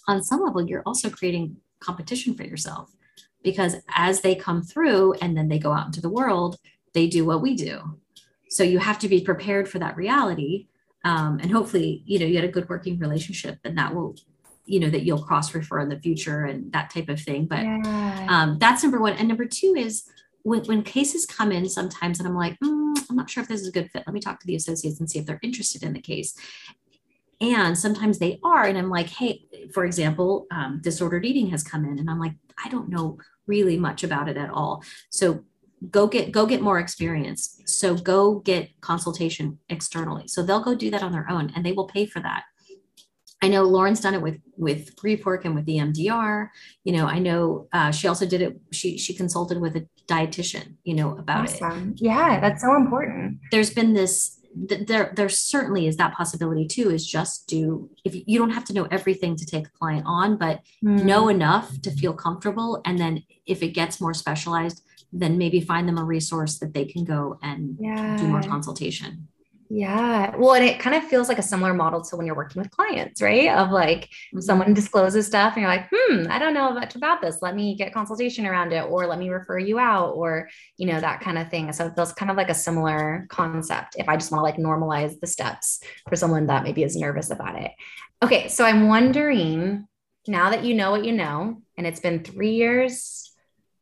on 0.09 0.23
some 0.23 0.41
level, 0.41 0.67
you're 0.67 0.83
also 0.85 1.09
creating 1.09 1.55
competition 1.79 2.33
for 2.33 2.43
yourself 2.43 2.91
because 3.43 3.75
as 3.95 4.21
they 4.21 4.35
come 4.35 4.61
through 4.61 5.13
and 5.21 5.37
then 5.37 5.47
they 5.47 5.59
go 5.59 5.71
out 5.71 5.85
into 5.85 6.01
the 6.01 6.09
world, 6.09 6.57
they 6.93 7.07
do 7.07 7.23
what 7.25 7.41
we 7.41 7.55
do. 7.55 7.99
So 8.49 8.63
you 8.63 8.79
have 8.79 8.97
to 8.99 9.07
be 9.07 9.21
prepared 9.21 9.69
for 9.69 9.77
that 9.79 9.95
reality. 9.95 10.67
Um, 11.05 11.39
and 11.39 11.51
hopefully, 11.51 12.03
you 12.05 12.17
know, 12.19 12.25
you 12.25 12.35
had 12.35 12.43
a 12.43 12.51
good 12.51 12.67
working 12.67 12.97
relationship 12.97 13.59
and 13.63 13.77
that 13.77 13.93
will, 13.93 14.15
you 14.65 14.79
know, 14.79 14.89
that 14.89 15.03
you'll 15.03 15.23
cross 15.23 15.53
refer 15.53 15.79
in 15.79 15.89
the 15.89 15.99
future 15.99 16.45
and 16.45 16.71
that 16.73 16.89
type 16.89 17.07
of 17.07 17.21
thing. 17.21 17.45
But 17.45 17.63
yeah. 17.63 18.27
um, 18.29 18.57
that's 18.59 18.81
number 18.81 18.99
one. 18.99 19.13
And 19.13 19.27
number 19.27 19.45
two 19.45 19.75
is 19.77 20.09
when, 20.41 20.63
when 20.65 20.81
cases 20.81 21.27
come 21.27 21.51
in 21.51 21.69
sometimes 21.69 22.19
and 22.19 22.27
I'm 22.27 22.35
like, 22.35 22.57
mm, 22.59 22.97
I'm 23.09 23.15
not 23.15 23.29
sure 23.29 23.43
if 23.43 23.47
this 23.47 23.61
is 23.61 23.67
a 23.67 23.71
good 23.71 23.91
fit. 23.91 24.03
Let 24.07 24.13
me 24.13 24.19
talk 24.19 24.39
to 24.39 24.47
the 24.47 24.55
associates 24.55 24.99
and 24.99 25.09
see 25.09 25.19
if 25.19 25.27
they're 25.27 25.39
interested 25.43 25.83
in 25.83 25.93
the 25.93 26.01
case 26.01 26.33
and 27.41 27.77
sometimes 27.77 28.19
they 28.19 28.39
are 28.43 28.65
and 28.65 28.77
i'm 28.77 28.89
like 28.89 29.07
hey 29.07 29.45
for 29.73 29.85
example 29.85 30.45
um, 30.51 30.79
disordered 30.81 31.25
eating 31.25 31.49
has 31.49 31.63
come 31.63 31.85
in 31.85 31.97
and 31.99 32.09
i'm 32.09 32.19
like 32.19 32.33
i 32.63 32.69
don't 32.69 32.89
know 32.89 33.17
really 33.49 33.75
much 33.75 34.03
about 34.03 34.29
it 34.29 34.37
at 34.37 34.51
all. 34.51 34.83
So 35.09 35.43
go 35.89 36.07
get 36.07 36.31
go 36.31 36.45
get 36.45 36.61
more 36.61 36.79
experience. 36.79 37.61
So 37.65 37.95
go 37.95 38.39
get 38.39 38.79
consultation 38.79 39.59
externally. 39.67 40.27
So 40.27 40.43
they'll 40.43 40.63
go 40.63 40.75
do 40.75 40.91
that 40.91 41.03
on 41.03 41.11
their 41.11 41.29
own 41.29 41.51
and 41.55 41.65
they 41.65 41.73
will 41.73 41.87
pay 41.87 42.05
for 42.05 42.21
that. 42.21 42.43
I 43.41 43.47
know 43.47 43.63
lauren's 43.63 44.01
done 44.01 44.13
it 44.13 44.21
with 44.21 44.37
with 44.57 44.97
grief 44.97 45.25
work 45.25 45.45
and 45.45 45.55
with 45.55 45.65
EMDR 45.65 46.49
you 46.83 46.91
know 46.91 47.05
i 47.05 47.19
know 47.19 47.69
uh, 47.71 47.89
she 47.89 48.05
also 48.05 48.25
did 48.25 48.41
it 48.41 48.59
she 48.73 48.97
she 48.97 49.13
consulted 49.13 49.61
with 49.61 49.77
a 49.77 49.87
dietitian 50.09 50.75
you 50.83 50.93
know 50.93 51.17
about 51.17 51.45
awesome. 51.45 51.91
it 51.91 52.01
yeah 52.01 52.41
that's 52.41 52.61
so 52.61 52.75
important. 52.75 53.39
There's 53.49 53.73
been 53.73 53.93
this 53.93 54.38
there 54.55 55.13
there 55.15 55.29
certainly 55.29 55.87
is 55.87 55.97
that 55.97 56.13
possibility 56.13 56.67
too 56.67 56.89
is 56.89 57.05
just 57.05 57.47
do 57.47 57.89
if 58.03 58.15
you 58.25 58.39
don't 58.39 58.49
have 58.49 58.65
to 58.65 58.73
know 58.73 58.87
everything 58.89 59.35
to 59.35 59.45
take 59.45 59.67
a 59.67 59.71
client 59.71 60.03
on 60.07 60.37
but 60.37 60.61
mm. 60.83 61.03
know 61.03 61.29
enough 61.29 61.79
to 61.81 61.91
feel 61.91 62.13
comfortable 62.13 62.81
and 62.85 62.97
then 62.97 63.23
if 63.45 63.61
it 63.61 63.69
gets 63.69 64.01
more 64.01 64.13
specialized 64.13 64.83
then 65.13 65.37
maybe 65.37 65.61
find 65.61 65.87
them 65.87 65.97
a 65.97 66.03
resource 66.03 66.59
that 66.59 66.73
they 66.73 66.85
can 66.85 67.03
go 67.03 67.37
and 67.41 67.77
yeah. 67.79 68.17
do 68.17 68.27
more 68.27 68.41
consultation 68.41 69.27
yeah. 69.71 70.35
Well, 70.35 70.55
and 70.55 70.65
it 70.65 70.79
kind 70.79 70.95
of 70.95 71.03
feels 71.03 71.29
like 71.29 71.37
a 71.37 71.43
similar 71.43 71.75
model 71.75 72.01
to 72.01 72.15
when 72.15 72.25
you're 72.25 72.35
working 72.35 72.59
with 72.59 72.71
clients, 72.71 73.21
right? 73.21 73.49
Of 73.49 73.69
like 73.69 74.05
mm-hmm. 74.05 74.39
someone 74.39 74.73
discloses 74.73 75.27
stuff 75.27 75.53
and 75.53 75.61
you're 75.61 75.69
like, 75.69 75.87
hmm, 75.93 76.25
I 76.27 76.39
don't 76.39 76.55
know 76.55 76.71
much 76.71 76.95
about 76.95 77.21
this. 77.21 77.43
Let 77.43 77.55
me 77.55 77.75
get 77.75 77.93
consultation 77.93 78.47
around 78.47 78.73
it, 78.73 78.83
or 78.89 79.05
let 79.05 79.19
me 79.19 79.29
refer 79.29 79.59
you 79.59 79.77
out, 79.77 80.15
or, 80.15 80.49
you 80.77 80.87
know, 80.87 80.99
that 80.99 81.21
kind 81.21 81.37
of 81.37 81.51
thing. 81.51 81.71
So 81.71 81.85
it 81.85 81.93
feels 81.93 82.13
kind 82.13 82.31
of 82.31 82.37
like 82.37 82.49
a 82.49 82.55
similar 82.55 83.27
concept 83.29 83.95
if 83.99 84.09
I 84.09 84.17
just 84.17 84.31
want 84.31 84.39
to 84.39 84.43
like 84.43 84.57
normalize 84.57 85.19
the 85.19 85.27
steps 85.27 85.81
for 86.07 86.15
someone 86.15 86.47
that 86.47 86.63
maybe 86.63 86.81
is 86.81 86.95
nervous 86.95 87.29
about 87.29 87.61
it. 87.61 87.71
Okay. 88.23 88.47
So 88.47 88.65
I'm 88.65 88.87
wondering 88.87 89.87
now 90.27 90.49
that 90.49 90.63
you 90.63 90.73
know 90.73 90.89
what 90.89 91.05
you 91.05 91.11
know, 91.11 91.61
and 91.77 91.85
it's 91.85 91.99
been 91.99 92.23
three 92.23 92.55
years 92.55 93.31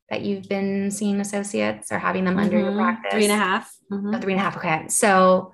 that 0.10 0.22
you've 0.22 0.50
been 0.50 0.92
seeing 0.92 1.22
associates 1.22 1.92
or 1.92 2.00
having 2.00 2.26
them 2.26 2.36
mm-hmm. 2.36 2.44
under 2.44 2.60
your 2.60 2.72
mm-hmm. 2.72 2.80
practice? 2.80 3.14
Three 3.14 3.24
and 3.24 3.34
a 3.34 3.38
half. 3.38 3.74
Mm-hmm. 3.90 4.16
Oh, 4.16 4.20
three 4.20 4.34
and 4.34 4.40
a 4.42 4.44
half. 4.44 4.58
Okay. 4.58 4.88
So 4.90 5.54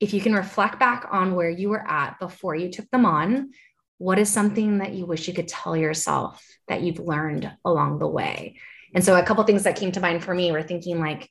if 0.00 0.14
you 0.14 0.20
can 0.20 0.34
reflect 0.34 0.80
back 0.80 1.06
on 1.10 1.34
where 1.34 1.50
you 1.50 1.68
were 1.68 1.86
at 1.86 2.18
before 2.18 2.56
you 2.56 2.70
took 2.70 2.90
them 2.90 3.04
on, 3.04 3.50
what 3.98 4.18
is 4.18 4.30
something 4.30 4.78
that 4.78 4.94
you 4.94 5.04
wish 5.04 5.28
you 5.28 5.34
could 5.34 5.46
tell 5.46 5.76
yourself 5.76 6.42
that 6.68 6.80
you've 6.80 6.98
learned 6.98 7.52
along 7.64 7.98
the 7.98 8.08
way? 8.08 8.56
And 8.94 9.04
so 9.04 9.16
a 9.16 9.22
couple 9.22 9.44
things 9.44 9.64
that 9.64 9.76
came 9.76 9.92
to 9.92 10.00
mind 10.00 10.24
for 10.24 10.34
me 10.34 10.50
were 10.50 10.62
thinking 10.62 11.00
like, 11.00 11.28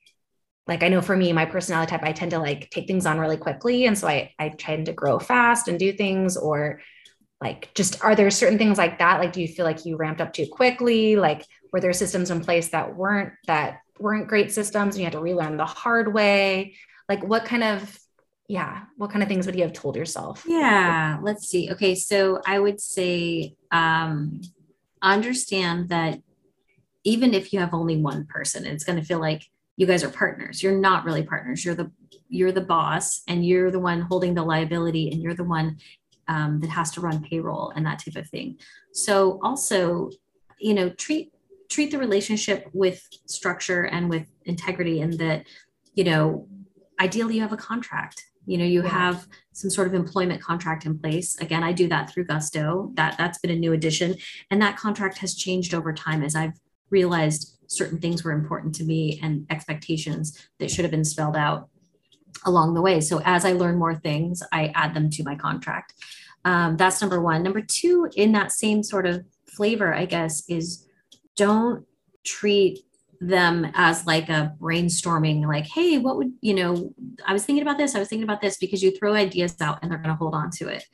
like 0.67 0.83
I 0.83 0.87
know 0.89 1.01
for 1.01 1.17
me, 1.17 1.33
my 1.33 1.45
personality 1.45 1.89
type, 1.89 2.03
I 2.03 2.11
tend 2.11 2.31
to 2.31 2.39
like 2.39 2.69
take 2.69 2.85
things 2.85 3.07
on 3.07 3.19
really 3.19 3.37
quickly. 3.37 3.85
And 3.85 3.97
so 3.97 4.07
I 4.07 4.33
I 4.37 4.49
tend 4.49 4.85
to 4.85 4.93
grow 4.93 5.17
fast 5.17 5.67
and 5.67 5.79
do 5.79 5.91
things 5.91 6.37
or 6.37 6.79
like 7.41 7.73
just 7.73 8.03
are 8.03 8.15
there 8.15 8.29
certain 8.29 8.59
things 8.59 8.77
like 8.77 8.99
that? 8.99 9.19
Like 9.19 9.33
do 9.33 9.41
you 9.41 9.47
feel 9.47 9.65
like 9.65 9.85
you 9.85 9.97
ramped 9.97 10.21
up 10.21 10.31
too 10.31 10.45
quickly? 10.45 11.15
Like 11.15 11.43
were 11.73 11.81
there 11.81 11.91
systems 11.91 12.29
in 12.29 12.41
place 12.41 12.69
that 12.69 12.95
weren't 12.95 13.33
that 13.47 13.79
weren't 13.97 14.27
great 14.27 14.51
systems 14.51 14.93
and 14.93 14.99
you 14.99 15.05
had 15.05 15.13
to 15.13 15.19
relearn 15.19 15.57
the 15.57 15.65
hard 15.65 16.13
way? 16.13 16.75
Like 17.07 17.23
what 17.23 17.45
kind 17.45 17.63
of 17.63 17.99
yeah. 18.49 18.81
What 18.97 19.11
kind 19.11 19.21
of 19.21 19.29
things 19.29 19.45
would 19.45 19.55
you 19.55 19.61
have 19.61 19.73
told 19.73 19.95
yourself? 19.95 20.43
Yeah 20.47 21.19
let's 21.21 21.47
see. 21.47 21.71
Okay 21.71 21.95
so 21.95 22.41
i 22.45 22.59
would 22.59 22.81
say 22.81 23.55
um 23.71 24.41
understand 25.01 25.89
that 25.89 26.19
even 27.03 27.33
if 27.33 27.53
you 27.53 27.59
have 27.59 27.73
only 27.73 27.95
one 27.95 28.25
person 28.25 28.65
it's 28.65 28.83
going 28.83 28.99
to 28.99 29.05
feel 29.05 29.19
like 29.19 29.43
you 29.79 29.85
guys 29.85 30.03
are 30.03 30.09
partners. 30.09 30.61
You're 30.61 30.77
not 30.77 31.05
really 31.05 31.23
partners. 31.23 31.63
You're 31.63 31.73
the 31.73 31.89
you're 32.27 32.51
the 32.51 32.61
boss 32.75 33.21
and 33.29 33.45
you're 33.45 33.71
the 33.71 33.79
one 33.79 34.01
holding 34.01 34.33
the 34.35 34.43
liability 34.43 35.09
and 35.09 35.23
you're 35.23 35.33
the 35.33 35.45
one 35.45 35.77
um, 36.27 36.59
that 36.59 36.69
has 36.69 36.91
to 36.91 37.01
run 37.01 37.23
payroll 37.23 37.71
and 37.75 37.85
that 37.85 38.03
type 38.03 38.17
of 38.17 38.29
thing. 38.29 38.57
So 38.91 39.39
also 39.41 40.11
you 40.59 40.73
know 40.73 40.89
treat 40.89 41.31
treat 41.69 41.91
the 41.91 41.97
relationship 41.97 42.69
with 42.73 43.07
structure 43.25 43.83
and 43.85 44.09
with 44.09 44.27
integrity 44.43 44.99
and 44.99 45.13
that 45.13 45.45
you 45.93 46.03
know 46.03 46.45
ideally 46.99 47.35
you 47.35 47.41
have 47.41 47.53
a 47.53 47.57
contract 47.57 48.25
you 48.49 48.57
know 48.57 48.65
you 48.65 48.81
yeah. 48.83 48.89
have 48.89 49.27
some 49.53 49.69
sort 49.69 49.87
of 49.87 49.93
employment 49.93 50.41
contract 50.41 50.85
in 50.85 50.97
place. 50.97 51.37
Again 51.39 51.63
i 51.63 51.71
do 51.71 51.87
that 51.87 52.09
through 52.09 52.25
gusto. 52.25 52.91
That 52.95 53.15
that's 53.17 53.37
been 53.37 53.51
a 53.51 53.55
new 53.55 53.73
addition. 53.73 54.15
And 54.49 54.61
that 54.61 54.77
contract 54.77 55.19
has 55.19 55.35
changed 55.35 55.73
over 55.73 55.93
time 55.93 56.23
as 56.23 56.35
i've 56.35 56.57
realized 56.89 57.57
certain 57.67 57.99
things 57.99 58.23
were 58.23 58.31
important 58.31 58.73
to 58.75 58.83
me 58.83 59.19
and 59.21 59.45
expectations 59.51 60.49
that 60.57 60.71
should 60.71 60.83
have 60.83 60.91
been 60.91 61.05
spelled 61.05 61.35
out 61.35 61.69
along 62.45 62.73
the 62.73 62.81
way. 62.81 62.99
So 63.01 63.21
as 63.23 63.45
i 63.45 63.53
learn 63.53 63.77
more 63.77 63.95
things 63.95 64.41
i 64.51 64.71
add 64.75 64.93
them 64.93 65.09
to 65.11 65.23
my 65.23 65.35
contract. 65.35 65.93
Um, 66.45 66.77
that's 66.77 67.01
number 67.01 67.21
one. 67.21 67.43
Number 67.43 67.61
two 67.61 68.09
in 68.15 68.31
that 68.31 68.51
same 68.51 68.81
sort 68.81 69.05
of 69.05 69.25
flavor 69.45 69.93
i 69.93 70.05
guess 70.05 70.43
is 70.47 70.87
don't 71.35 71.85
treat 72.23 72.79
them 73.21 73.69
as 73.73 74.05
like 74.05 74.29
a 74.29 74.53
brainstorming 74.61 75.45
like 75.45 75.65
hey 75.65 75.97
what 75.97 76.15
would 76.15 76.31
you 76.39 76.53
know 76.53 76.93
i 77.25 77.33
was 77.33 77.43
thinking 77.43 77.61
about 77.61 77.77
this 77.77 77.93
i 77.93 77.99
was 77.99 78.07
thinking 78.07 78.23
about 78.23 78.39
this 78.39 78.57
because 78.57 78.81
you 78.81 78.91
throw 78.91 79.13
ideas 79.13 79.59
out 79.59 79.77
and 79.81 79.91
they're 79.91 79.97
going 79.97 80.09
to 80.09 80.15
hold 80.15 80.33
on 80.33 80.49
to 80.49 80.69
it 80.69 80.85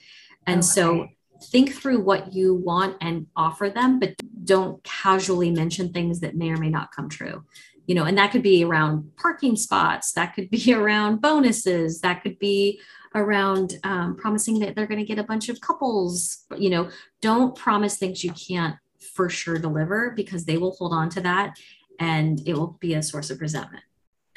and 0.47 0.59
okay. 0.59 0.65
so 0.65 1.07
think 1.43 1.73
through 1.73 2.01
what 2.01 2.33
you 2.33 2.55
want 2.55 2.97
and 3.01 3.27
offer 3.35 3.69
them, 3.69 3.99
but 3.99 4.15
don't 4.43 4.83
casually 4.83 5.51
mention 5.51 5.91
things 5.91 6.19
that 6.19 6.35
may 6.35 6.49
or 6.49 6.57
may 6.57 6.69
not 6.69 6.91
come 6.91 7.09
true. 7.09 7.43
You 7.87 7.95
know, 7.95 8.05
and 8.05 8.17
that 8.17 8.31
could 8.31 8.41
be 8.41 8.63
around 8.63 9.11
parking 9.15 9.55
spots, 9.55 10.13
that 10.13 10.33
could 10.33 10.49
be 10.49 10.73
around 10.73 11.21
bonuses, 11.21 12.01
that 12.01 12.23
could 12.23 12.39
be 12.39 12.79
around 13.13 13.75
um, 13.83 14.15
promising 14.15 14.59
that 14.59 14.75
they're 14.75 14.87
going 14.87 14.99
to 14.99 15.05
get 15.05 15.19
a 15.19 15.23
bunch 15.23 15.49
of 15.49 15.61
couples. 15.61 16.45
You 16.57 16.69
know, 16.69 16.89
don't 17.21 17.55
promise 17.55 17.97
things 17.97 18.23
you 18.23 18.33
can't 18.33 18.75
for 19.13 19.29
sure 19.29 19.57
deliver 19.57 20.11
because 20.11 20.45
they 20.45 20.57
will 20.57 20.71
hold 20.71 20.91
on 20.91 21.09
to 21.09 21.21
that 21.21 21.57
and 21.99 22.41
it 22.45 22.53
will 22.53 22.77
be 22.79 22.93
a 22.93 23.03
source 23.03 23.29
of 23.29 23.41
resentment. 23.41 23.83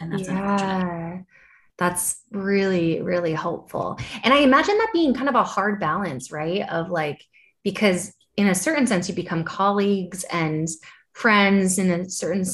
And 0.00 0.12
that's 0.12 0.28
yeah. 0.28 1.18
That's 1.78 2.22
really, 2.32 3.00
really 3.02 3.32
helpful. 3.32 3.98
And 4.24 4.34
I 4.34 4.38
imagine 4.38 4.76
that 4.78 4.90
being 4.92 5.14
kind 5.14 5.28
of 5.28 5.36
a 5.36 5.44
hard 5.44 5.78
balance, 5.78 6.32
right? 6.32 6.68
Of 6.68 6.90
like, 6.90 7.24
because 7.62 8.12
in 8.36 8.48
a 8.48 8.54
certain 8.54 8.86
sense, 8.86 9.08
you 9.08 9.14
become 9.14 9.44
colleagues 9.44 10.24
and 10.24 10.68
friends 11.12 11.78
in 11.78 11.90
a 11.90 12.10
certain 12.10 12.44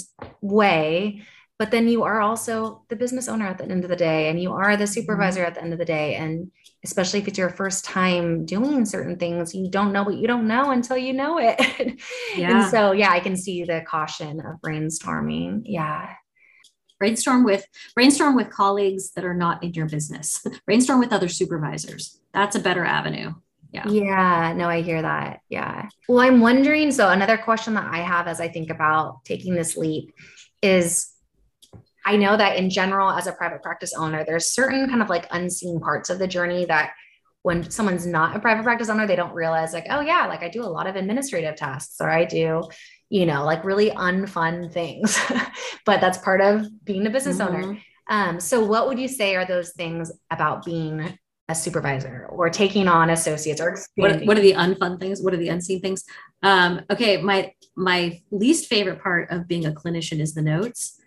way, 0.42 1.22
but 1.58 1.70
then 1.70 1.88
you 1.88 2.02
are 2.02 2.20
also 2.20 2.84
the 2.88 2.96
business 2.96 3.28
owner 3.28 3.46
at 3.46 3.58
the 3.58 3.64
end 3.64 3.84
of 3.84 3.90
the 3.90 3.96
day, 3.96 4.28
and 4.28 4.42
you 4.42 4.52
are 4.52 4.76
the 4.76 4.84
mm-hmm. 4.84 4.92
supervisor 4.92 5.44
at 5.44 5.54
the 5.54 5.62
end 5.62 5.72
of 5.72 5.78
the 5.78 5.84
day. 5.84 6.16
And 6.16 6.50
especially 6.84 7.20
if 7.20 7.28
it's 7.28 7.38
your 7.38 7.50
first 7.50 7.84
time 7.84 8.44
doing 8.44 8.84
certain 8.84 9.16
things, 9.16 9.54
you 9.54 9.70
don't 9.70 9.92
know 9.92 10.02
what 10.02 10.16
you 10.16 10.26
don't 10.26 10.48
know 10.48 10.70
until 10.70 10.96
you 10.96 11.12
know 11.12 11.38
it. 11.38 11.60
Yeah. 12.36 12.62
and 12.62 12.70
so, 12.70 12.90
yeah, 12.90 13.10
I 13.10 13.20
can 13.20 13.36
see 13.36 13.62
the 13.62 13.84
caution 13.86 14.40
of 14.40 14.60
brainstorming. 14.60 15.62
Yeah 15.64 16.14
brainstorm 16.98 17.44
with 17.44 17.66
brainstorm 17.94 18.34
with 18.34 18.50
colleagues 18.50 19.10
that 19.12 19.24
are 19.24 19.34
not 19.34 19.62
in 19.62 19.72
your 19.74 19.86
business 19.86 20.44
brainstorm 20.66 21.00
with 21.00 21.12
other 21.12 21.28
supervisors 21.28 22.20
that's 22.32 22.56
a 22.56 22.60
better 22.60 22.84
avenue 22.84 23.32
yeah 23.72 23.86
yeah 23.88 24.54
no 24.56 24.68
i 24.68 24.80
hear 24.80 25.02
that 25.02 25.40
yeah 25.48 25.88
well 26.08 26.20
i'm 26.20 26.40
wondering 26.40 26.90
so 26.90 27.10
another 27.10 27.36
question 27.36 27.74
that 27.74 27.86
i 27.92 27.98
have 27.98 28.26
as 28.26 28.40
i 28.40 28.48
think 28.48 28.70
about 28.70 29.24
taking 29.24 29.54
this 29.54 29.76
leap 29.76 30.14
is 30.62 31.13
i 32.04 32.16
know 32.16 32.36
that 32.36 32.56
in 32.56 32.70
general 32.70 33.10
as 33.10 33.26
a 33.26 33.32
private 33.32 33.62
practice 33.62 33.94
owner 33.94 34.24
there's 34.24 34.50
certain 34.50 34.88
kind 34.88 35.02
of 35.02 35.08
like 35.08 35.26
unseen 35.30 35.80
parts 35.80 36.10
of 36.10 36.18
the 36.18 36.26
journey 36.26 36.64
that 36.64 36.92
when 37.42 37.70
someone's 37.70 38.06
not 38.06 38.34
a 38.34 38.40
private 38.40 38.62
practice 38.62 38.88
owner 38.88 39.06
they 39.06 39.16
don't 39.16 39.34
realize 39.34 39.72
like 39.72 39.86
oh 39.90 40.00
yeah 40.00 40.26
like 40.26 40.42
i 40.42 40.48
do 40.48 40.62
a 40.62 40.66
lot 40.66 40.86
of 40.86 40.96
administrative 40.96 41.56
tasks 41.56 41.96
or 42.00 42.10
i 42.10 42.24
do 42.24 42.62
you 43.14 43.26
know, 43.26 43.44
like 43.44 43.64
really 43.64 43.90
unfun 43.90 44.72
things. 44.72 45.18
but 45.86 46.00
that's 46.00 46.18
part 46.18 46.40
of 46.40 46.66
being 46.84 47.06
a 47.06 47.10
business 47.10 47.38
mm-hmm. 47.38 47.54
owner. 47.54 47.78
Um, 48.10 48.40
so, 48.40 48.64
what 48.64 48.88
would 48.88 48.98
you 48.98 49.06
say 49.06 49.36
are 49.36 49.46
those 49.46 49.70
things 49.70 50.10
about 50.30 50.64
being 50.64 51.16
a 51.48 51.54
supervisor 51.54 52.26
or 52.30 52.50
taking 52.50 52.88
on 52.88 53.10
associates 53.10 53.60
or 53.60 53.78
what, 53.96 54.24
what, 54.24 54.36
are 54.36 54.42
the 54.42 54.54
unfun 54.54 54.98
things? 54.98 55.22
What 55.22 55.32
are 55.32 55.38
the 55.38 55.48
unseen 55.48 55.80
things? 55.80 56.04
Um, 56.42 56.80
okay, 56.90 57.18
my 57.18 57.52
my 57.76 58.20
least 58.32 58.68
favorite 58.68 59.00
part 59.00 59.30
of 59.30 59.46
being 59.46 59.66
a 59.66 59.70
clinician 59.70 60.18
is 60.18 60.34
the 60.34 60.42
notes 60.42 61.00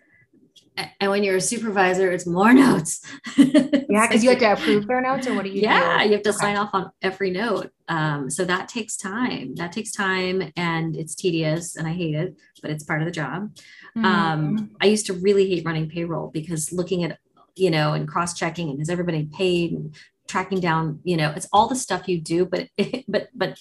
and 1.00 1.10
when 1.10 1.24
you're 1.24 1.36
a 1.36 1.40
supervisor, 1.40 2.10
it's 2.10 2.26
more 2.26 2.52
notes. 2.54 3.04
yeah, 3.36 4.06
because 4.06 4.22
you 4.22 4.30
have 4.30 4.38
to 4.38 4.52
approve 4.52 4.86
their 4.86 5.00
notes, 5.00 5.26
or 5.26 5.34
what 5.34 5.44
do 5.44 5.50
you? 5.50 5.62
Yeah, 5.62 5.98
do? 5.98 6.06
you 6.06 6.12
have 6.12 6.22
to 6.22 6.30
okay. 6.30 6.38
sign 6.38 6.56
off 6.56 6.70
on 6.72 6.90
every 7.02 7.30
note. 7.30 7.70
Um, 7.88 8.30
so 8.30 8.44
that 8.44 8.68
takes 8.68 8.96
time. 8.96 9.54
That 9.56 9.72
takes 9.72 9.92
time, 9.92 10.52
and 10.56 10.96
it's 10.96 11.14
tedious, 11.14 11.76
and 11.76 11.86
I 11.86 11.92
hate 11.92 12.14
it, 12.14 12.36
but 12.62 12.70
it's 12.70 12.84
part 12.84 13.00
of 13.00 13.06
the 13.06 13.12
job. 13.12 13.56
Mm. 13.96 14.04
Um, 14.04 14.70
I 14.80 14.86
used 14.86 15.06
to 15.06 15.14
really 15.14 15.48
hate 15.48 15.64
running 15.64 15.88
payroll 15.88 16.30
because 16.30 16.72
looking 16.72 17.04
at, 17.04 17.18
you 17.56 17.70
know, 17.70 17.92
and 17.92 18.06
cross 18.06 18.34
checking, 18.34 18.70
and 18.70 18.80
is 18.80 18.90
everybody 18.90 19.26
paid, 19.26 19.72
and 19.72 19.94
tracking 20.28 20.60
down, 20.60 21.00
you 21.04 21.16
know, 21.16 21.32
it's 21.34 21.48
all 21.52 21.68
the 21.68 21.76
stuff 21.76 22.08
you 22.08 22.20
do, 22.20 22.44
but 22.44 22.68
but 23.08 23.28
but 23.34 23.58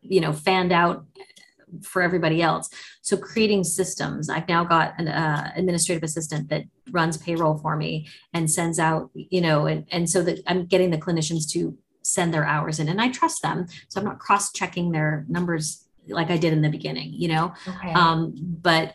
you 0.00 0.20
know, 0.20 0.32
fanned 0.32 0.72
out 0.72 1.04
for 1.82 2.02
everybody 2.02 2.42
else. 2.42 2.68
So 3.02 3.16
creating 3.16 3.64
systems. 3.64 4.28
I've 4.28 4.48
now 4.48 4.64
got 4.64 4.94
an 4.98 5.08
uh, 5.08 5.52
administrative 5.56 6.02
assistant 6.02 6.48
that 6.50 6.64
runs 6.90 7.16
payroll 7.16 7.58
for 7.58 7.76
me 7.76 8.08
and 8.32 8.50
sends 8.50 8.78
out, 8.78 9.10
you 9.14 9.40
know, 9.40 9.66
and, 9.66 9.86
and 9.90 10.08
so 10.08 10.22
that 10.22 10.40
I'm 10.46 10.66
getting 10.66 10.90
the 10.90 10.98
clinicians 10.98 11.50
to 11.52 11.76
send 12.02 12.32
their 12.32 12.44
hours 12.44 12.78
in 12.80 12.88
and 12.88 13.00
I 13.00 13.10
trust 13.10 13.42
them. 13.42 13.66
So 13.88 14.00
I'm 14.00 14.06
not 14.06 14.18
cross 14.18 14.52
checking 14.52 14.92
their 14.92 15.26
numbers 15.28 15.84
like 16.08 16.30
I 16.30 16.38
did 16.38 16.52
in 16.52 16.62
the 16.62 16.70
beginning, 16.70 17.12
you 17.12 17.28
know, 17.28 17.52
okay. 17.66 17.92
um, 17.92 18.34
but 18.36 18.94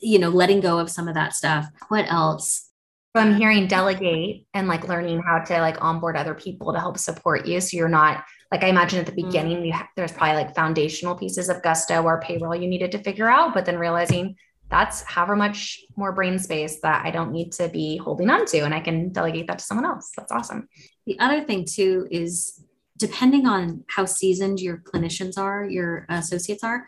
you 0.00 0.18
know, 0.18 0.30
letting 0.30 0.60
go 0.60 0.80
of 0.80 0.90
some 0.90 1.06
of 1.06 1.14
that 1.14 1.32
stuff. 1.32 1.68
What 1.88 2.10
else? 2.10 2.71
I'm 3.14 3.36
hearing 3.36 3.66
delegate 3.66 4.46
and 4.54 4.68
like 4.68 4.88
learning 4.88 5.20
how 5.20 5.38
to 5.40 5.60
like 5.60 5.82
onboard 5.82 6.16
other 6.16 6.34
people 6.34 6.72
to 6.72 6.80
help 6.80 6.98
support 6.98 7.46
you. 7.46 7.60
So 7.60 7.76
you're 7.76 7.88
not 7.88 8.24
like 8.50 8.64
I 8.64 8.68
imagine 8.68 9.00
at 9.00 9.06
the 9.06 9.12
mm. 9.12 9.26
beginning, 9.26 9.64
you 9.64 9.72
ha- 9.72 9.88
there's 9.96 10.12
probably 10.12 10.36
like 10.36 10.54
foundational 10.54 11.14
pieces 11.14 11.48
of 11.48 11.62
Gusto 11.62 12.02
or 12.02 12.20
payroll 12.20 12.54
you 12.54 12.68
needed 12.68 12.92
to 12.92 12.98
figure 12.98 13.28
out, 13.28 13.54
but 13.54 13.64
then 13.64 13.78
realizing 13.78 14.36
that's 14.70 15.02
however 15.02 15.36
much 15.36 15.80
more 15.96 16.12
brain 16.12 16.38
space 16.38 16.80
that 16.80 17.04
I 17.04 17.10
don't 17.10 17.32
need 17.32 17.52
to 17.52 17.68
be 17.68 17.98
holding 17.98 18.30
on 18.30 18.46
to, 18.46 18.60
and 18.60 18.74
I 18.74 18.80
can 18.80 19.10
delegate 19.12 19.46
that 19.48 19.58
to 19.58 19.64
someone 19.64 19.84
else. 19.84 20.12
That's 20.16 20.32
awesome. 20.32 20.68
The 21.06 21.18
other 21.20 21.42
thing 21.42 21.66
too 21.66 22.08
is 22.10 22.64
depending 22.96 23.46
on 23.46 23.84
how 23.88 24.06
seasoned 24.06 24.60
your 24.60 24.78
clinicians 24.78 25.36
are, 25.36 25.64
your 25.64 26.06
associates 26.08 26.64
are, 26.64 26.86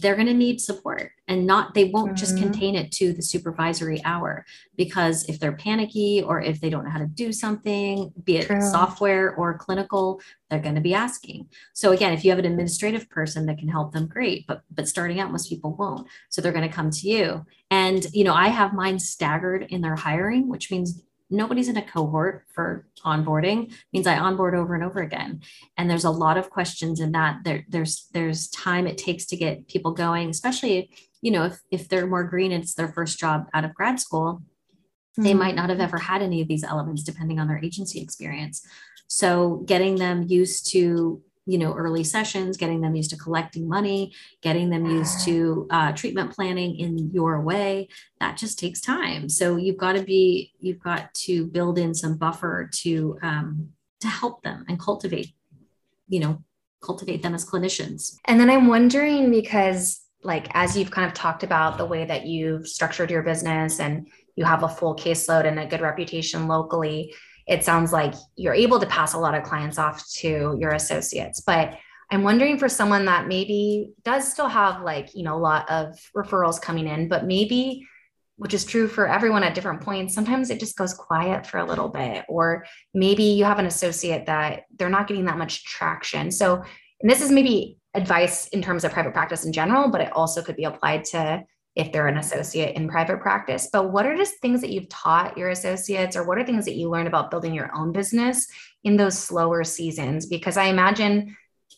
they're 0.00 0.14
going 0.14 0.26
to 0.26 0.34
need 0.34 0.60
support 0.60 1.12
and 1.28 1.46
not 1.46 1.74
they 1.74 1.84
won't 1.84 2.08
mm-hmm. 2.08 2.16
just 2.16 2.36
contain 2.36 2.74
it 2.74 2.90
to 2.92 3.12
the 3.12 3.22
supervisory 3.22 4.00
hour 4.04 4.44
because 4.76 5.24
if 5.28 5.38
they're 5.38 5.56
panicky 5.56 6.22
or 6.22 6.40
if 6.40 6.60
they 6.60 6.70
don't 6.70 6.84
know 6.84 6.90
how 6.90 6.98
to 6.98 7.06
do 7.06 7.32
something 7.32 8.12
be 8.24 8.36
it 8.38 8.46
True. 8.46 8.60
software 8.60 9.34
or 9.34 9.58
clinical 9.58 10.20
they're 10.50 10.60
going 10.60 10.74
to 10.74 10.80
be 10.80 10.94
asking 10.94 11.48
so 11.72 11.92
again 11.92 12.12
if 12.12 12.24
you 12.24 12.30
have 12.30 12.38
an 12.38 12.44
administrative 12.44 13.08
person 13.10 13.46
that 13.46 13.58
can 13.58 13.68
help 13.68 13.92
them 13.92 14.06
great 14.06 14.46
but 14.46 14.62
but 14.70 14.88
starting 14.88 15.20
out 15.20 15.32
most 15.32 15.48
people 15.48 15.74
won't 15.74 16.06
so 16.30 16.40
they're 16.40 16.52
going 16.52 16.68
to 16.68 16.74
come 16.74 16.90
to 16.90 17.08
you 17.08 17.44
and 17.70 18.06
you 18.12 18.24
know 18.24 18.34
i 18.34 18.48
have 18.48 18.72
mine 18.72 18.98
staggered 18.98 19.66
in 19.70 19.80
their 19.80 19.96
hiring 19.96 20.48
which 20.48 20.70
means 20.70 21.02
nobody's 21.32 21.68
in 21.68 21.76
a 21.76 21.82
cohort 21.82 22.44
for 22.52 22.86
onboarding 23.04 23.72
means 23.92 24.06
i 24.06 24.16
onboard 24.16 24.54
over 24.54 24.74
and 24.74 24.84
over 24.84 25.00
again. 25.00 25.40
And 25.76 25.90
there's 25.90 26.04
a 26.04 26.10
lot 26.10 26.36
of 26.36 26.50
questions 26.50 27.00
in 27.00 27.12
that. 27.12 27.40
There, 27.44 27.64
there's 27.68 28.08
there's 28.12 28.48
time 28.48 28.86
it 28.86 28.98
takes 28.98 29.26
to 29.26 29.36
get 29.36 29.66
people 29.68 29.92
going 29.92 30.28
especially 30.28 30.90
you 31.20 31.30
know 31.30 31.44
if, 31.44 31.60
if 31.70 31.88
they're 31.88 32.06
more 32.06 32.24
green 32.24 32.52
it's 32.52 32.74
their 32.74 32.92
first 32.92 33.18
job 33.18 33.46
out 33.54 33.64
of 33.64 33.74
grad 33.74 33.98
school 33.98 34.42
mm-hmm. 34.42 35.22
they 35.22 35.34
might 35.34 35.54
not 35.54 35.70
have 35.70 35.80
ever 35.80 35.98
had 35.98 36.22
any 36.22 36.40
of 36.40 36.48
these 36.48 36.64
elements 36.64 37.02
depending 37.02 37.40
on 37.40 37.48
their 37.48 37.58
agency 37.58 38.00
experience. 38.00 38.66
So 39.08 39.62
getting 39.66 39.96
them 39.96 40.24
used 40.26 40.70
to 40.72 41.22
you 41.46 41.58
know 41.58 41.74
early 41.74 42.04
sessions 42.04 42.56
getting 42.56 42.80
them 42.80 42.94
used 42.94 43.10
to 43.10 43.16
collecting 43.16 43.68
money 43.68 44.12
getting 44.42 44.70
them 44.70 44.86
used 44.86 45.24
to 45.24 45.66
uh, 45.70 45.92
treatment 45.92 46.30
planning 46.32 46.78
in 46.78 47.10
your 47.12 47.40
way 47.40 47.88
that 48.20 48.36
just 48.36 48.58
takes 48.58 48.80
time. 48.80 49.28
So 49.28 49.56
you've 49.56 49.76
got 49.76 49.94
to 49.94 50.02
be 50.02 50.52
you've 50.60 50.80
got 50.80 51.12
to 51.26 51.46
build 51.46 51.78
in 51.78 51.94
some 51.94 52.16
buffer 52.16 52.70
to 52.82 53.18
um, 53.22 53.70
to 54.00 54.08
help 54.08 54.42
them 54.42 54.64
and 54.68 54.78
cultivate 54.78 55.32
you 56.08 56.20
know 56.20 56.42
cultivate 56.82 57.22
them 57.22 57.34
as 57.34 57.44
clinicians. 57.44 58.16
And 58.26 58.38
then 58.38 58.50
i'm 58.50 58.68
wondering 58.68 59.30
because 59.30 60.00
like 60.24 60.48
as 60.54 60.76
you've 60.76 60.90
kind 60.90 61.06
of 61.06 61.14
talked 61.14 61.42
about 61.42 61.78
the 61.78 61.84
way 61.84 62.04
that 62.04 62.26
you've 62.26 62.68
structured 62.68 63.10
your 63.10 63.22
business 63.22 63.80
and 63.80 64.08
you 64.36 64.44
have 64.44 64.62
a 64.62 64.68
full 64.68 64.96
caseload 64.96 65.46
and 65.46 65.58
a 65.58 65.66
good 65.66 65.80
reputation 65.80 66.46
locally 66.46 67.12
it 67.46 67.64
sounds 67.64 67.92
like 67.92 68.14
you're 68.36 68.54
able 68.54 68.78
to 68.80 68.86
pass 68.86 69.14
a 69.14 69.18
lot 69.18 69.34
of 69.34 69.42
clients 69.42 69.78
off 69.78 70.06
to 70.14 70.56
your 70.60 70.70
associates. 70.70 71.40
But 71.40 71.74
I'm 72.10 72.22
wondering 72.22 72.58
for 72.58 72.68
someone 72.68 73.06
that 73.06 73.26
maybe 73.26 73.92
does 74.04 74.30
still 74.30 74.48
have 74.48 74.82
like, 74.82 75.14
you 75.14 75.22
know, 75.22 75.34
a 75.34 75.38
lot 75.38 75.70
of 75.70 75.98
referrals 76.16 76.60
coming 76.60 76.86
in, 76.86 77.08
but 77.08 77.24
maybe 77.24 77.86
which 78.36 78.54
is 78.54 78.64
true 78.64 78.88
for 78.88 79.06
everyone 79.06 79.44
at 79.44 79.54
different 79.54 79.82
points. 79.82 80.14
Sometimes 80.14 80.50
it 80.50 80.58
just 80.58 80.76
goes 80.76 80.94
quiet 80.94 81.46
for 81.46 81.58
a 81.58 81.64
little 81.64 81.88
bit, 81.88 82.24
or 82.28 82.64
maybe 82.92 83.22
you 83.22 83.44
have 83.44 83.58
an 83.58 83.66
associate 83.66 84.26
that 84.26 84.64
they're 84.76 84.88
not 84.88 85.06
getting 85.06 85.26
that 85.26 85.38
much 85.38 85.64
traction. 85.64 86.30
So, 86.30 86.62
and 87.00 87.10
this 87.10 87.20
is 87.20 87.30
maybe 87.30 87.78
advice 87.94 88.48
in 88.48 88.60
terms 88.60 88.84
of 88.84 88.92
private 88.92 89.12
practice 89.12 89.44
in 89.44 89.52
general, 89.52 89.90
but 89.90 90.00
it 90.00 90.12
also 90.12 90.42
could 90.42 90.56
be 90.56 90.64
applied 90.64 91.04
to 91.04 91.44
if 91.74 91.90
they're 91.90 92.08
an 92.08 92.18
associate 92.18 92.76
in 92.76 92.88
private 92.88 93.20
practice. 93.20 93.68
But 93.72 93.90
what 93.92 94.04
are 94.04 94.16
just 94.16 94.40
things 94.40 94.60
that 94.60 94.70
you've 94.70 94.88
taught 94.88 95.38
your 95.38 95.50
associates, 95.50 96.16
or 96.16 96.24
what 96.24 96.38
are 96.38 96.44
things 96.44 96.66
that 96.66 96.76
you 96.76 96.90
learned 96.90 97.08
about 97.08 97.30
building 97.30 97.54
your 97.54 97.74
own 97.74 97.92
business 97.92 98.46
in 98.84 98.96
those 98.96 99.18
slower 99.18 99.64
seasons? 99.64 100.26
Because 100.26 100.56
I 100.56 100.64
imagine, 100.64 101.36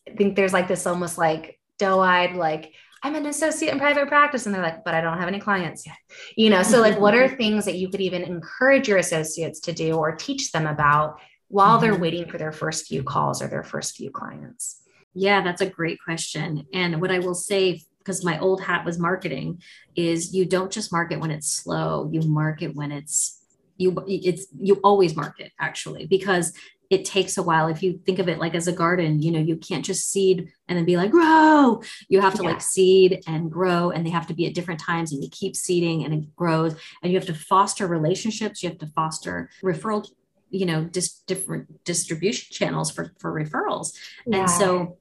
I 0.08 0.14
think 0.14 0.34
there's 0.34 0.52
like 0.52 0.68
this 0.68 0.86
almost 0.86 1.16
like 1.16 1.60
doe 1.78 2.00
eyed, 2.00 2.34
like, 2.34 2.74
I'm 3.04 3.14
an 3.16 3.26
associate 3.26 3.70
in 3.70 3.78
private 3.78 4.08
practice. 4.08 4.46
And 4.46 4.54
they're 4.54 4.62
like, 4.62 4.82
but 4.82 4.94
I 4.94 5.02
don't 5.02 5.18
have 5.18 5.28
any 5.28 5.38
clients 5.38 5.86
yet. 5.86 5.96
You 6.36 6.48
know, 6.48 6.62
so 6.62 6.80
like, 6.80 6.98
what 6.98 7.14
are 7.14 7.28
things 7.36 7.66
that 7.66 7.76
you 7.76 7.90
could 7.90 8.00
even 8.00 8.22
encourage 8.22 8.88
your 8.88 8.98
associates 8.98 9.60
to 9.60 9.72
do 9.72 9.96
or 9.96 10.16
teach 10.16 10.52
them 10.52 10.66
about 10.66 11.20
while 11.48 11.78
they're 11.78 11.92
mm-hmm. 11.92 12.02
waiting 12.02 12.28
for 12.28 12.38
their 12.38 12.50
first 12.50 12.86
few 12.86 13.02
calls 13.02 13.42
or 13.42 13.46
their 13.46 13.62
first 13.62 13.96
few 13.96 14.10
clients? 14.10 14.80
Yeah, 15.12 15.42
that's 15.42 15.60
a 15.60 15.66
great 15.66 15.98
question. 16.02 16.66
And 16.72 17.00
what 17.00 17.10
I 17.12 17.18
will 17.18 17.34
say 17.34 17.82
because 18.04 18.24
my 18.24 18.38
old 18.38 18.60
hat 18.60 18.84
was 18.84 18.98
marketing 18.98 19.62
is 19.96 20.34
you 20.34 20.44
don't 20.44 20.70
just 20.70 20.92
market 20.92 21.18
when 21.18 21.30
it's 21.30 21.50
slow 21.50 22.08
you 22.12 22.20
market 22.22 22.74
when 22.74 22.92
it's 22.92 23.40
you 23.76 24.04
it's 24.06 24.46
you 24.60 24.74
always 24.84 25.16
market 25.16 25.50
actually 25.58 26.06
because 26.06 26.52
it 26.90 27.04
takes 27.04 27.36
a 27.36 27.42
while. 27.42 27.68
If 27.68 27.82
you 27.82 28.00
think 28.04 28.18
of 28.18 28.28
it 28.28 28.38
like 28.38 28.54
as 28.54 28.68
a 28.68 28.72
garden, 28.72 29.22
you 29.22 29.32
know, 29.32 29.40
you 29.40 29.56
can't 29.56 29.84
just 29.84 30.10
seed 30.10 30.52
and 30.68 30.78
then 30.78 30.84
be 30.84 30.96
like, 30.96 31.10
grow. 31.10 31.82
You 32.08 32.20
have 32.20 32.34
to 32.34 32.42
yeah. 32.42 32.50
like 32.50 32.60
seed 32.60 33.22
and 33.26 33.50
grow, 33.50 33.90
and 33.90 34.06
they 34.06 34.10
have 34.10 34.26
to 34.28 34.34
be 34.34 34.46
at 34.46 34.54
different 34.54 34.80
times, 34.80 35.12
and 35.12 35.22
you 35.22 35.28
keep 35.30 35.56
seeding 35.56 36.04
and 36.04 36.14
it 36.14 36.36
grows. 36.36 36.74
And 37.02 37.12
you 37.12 37.18
have 37.18 37.26
to 37.26 37.34
foster 37.34 37.86
relationships, 37.86 38.62
you 38.62 38.68
have 38.68 38.78
to 38.78 38.86
foster 38.88 39.50
referral, 39.62 40.08
you 40.50 40.66
know, 40.66 40.84
dis- 40.84 41.22
different 41.26 41.84
distribution 41.84 42.48
channels 42.50 42.90
for, 42.90 43.12
for 43.18 43.32
referrals. 43.32 43.92
Yeah. 44.26 44.40
And 44.40 44.50
so 44.50 44.98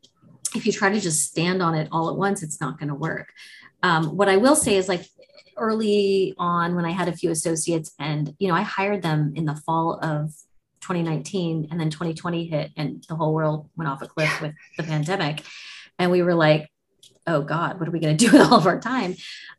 if 0.55 0.65
you 0.65 0.71
try 0.71 0.89
to 0.89 0.99
just 0.99 1.27
stand 1.27 1.61
on 1.61 1.75
it 1.75 1.87
all 1.91 2.09
at 2.09 2.15
once, 2.15 2.43
it's 2.43 2.61
not 2.61 2.79
going 2.79 2.89
to 2.89 2.95
work. 2.95 3.31
Um, 3.81 4.15
what 4.15 4.29
I 4.29 4.37
will 4.37 4.55
say 4.55 4.75
is 4.75 4.87
like 4.87 5.05
early 5.57 6.33
on 6.37 6.75
when 6.75 6.85
I 6.85 6.91
had 6.91 7.07
a 7.07 7.13
few 7.13 7.31
associates 7.31 7.93
and, 7.99 8.33
you 8.39 8.47
know, 8.47 8.55
I 8.55 8.61
hired 8.61 9.01
them 9.01 9.33
in 9.35 9.45
the 9.45 9.55
fall 9.55 9.99
of 10.01 10.33
2019 10.81 11.67
and 11.71 11.79
then 11.79 11.89
2020 11.89 12.45
hit 12.45 12.71
and 12.75 13.03
the 13.07 13.15
whole 13.15 13.33
world 13.33 13.69
went 13.75 13.89
off 13.89 14.01
a 14.01 14.07
cliff 14.07 14.41
with 14.41 14.53
the 14.77 14.83
pandemic. 14.83 15.43
And 15.99 16.11
we 16.11 16.21
were 16.21 16.35
like, 16.35 16.69
oh 17.27 17.41
God, 17.41 17.79
what 17.79 17.87
are 17.87 17.91
we 17.91 17.99
going 17.99 18.17
to 18.17 18.25
do 18.25 18.31
with 18.31 18.41
all 18.41 18.57
of 18.57 18.67
our 18.67 18.79
time? 18.79 19.15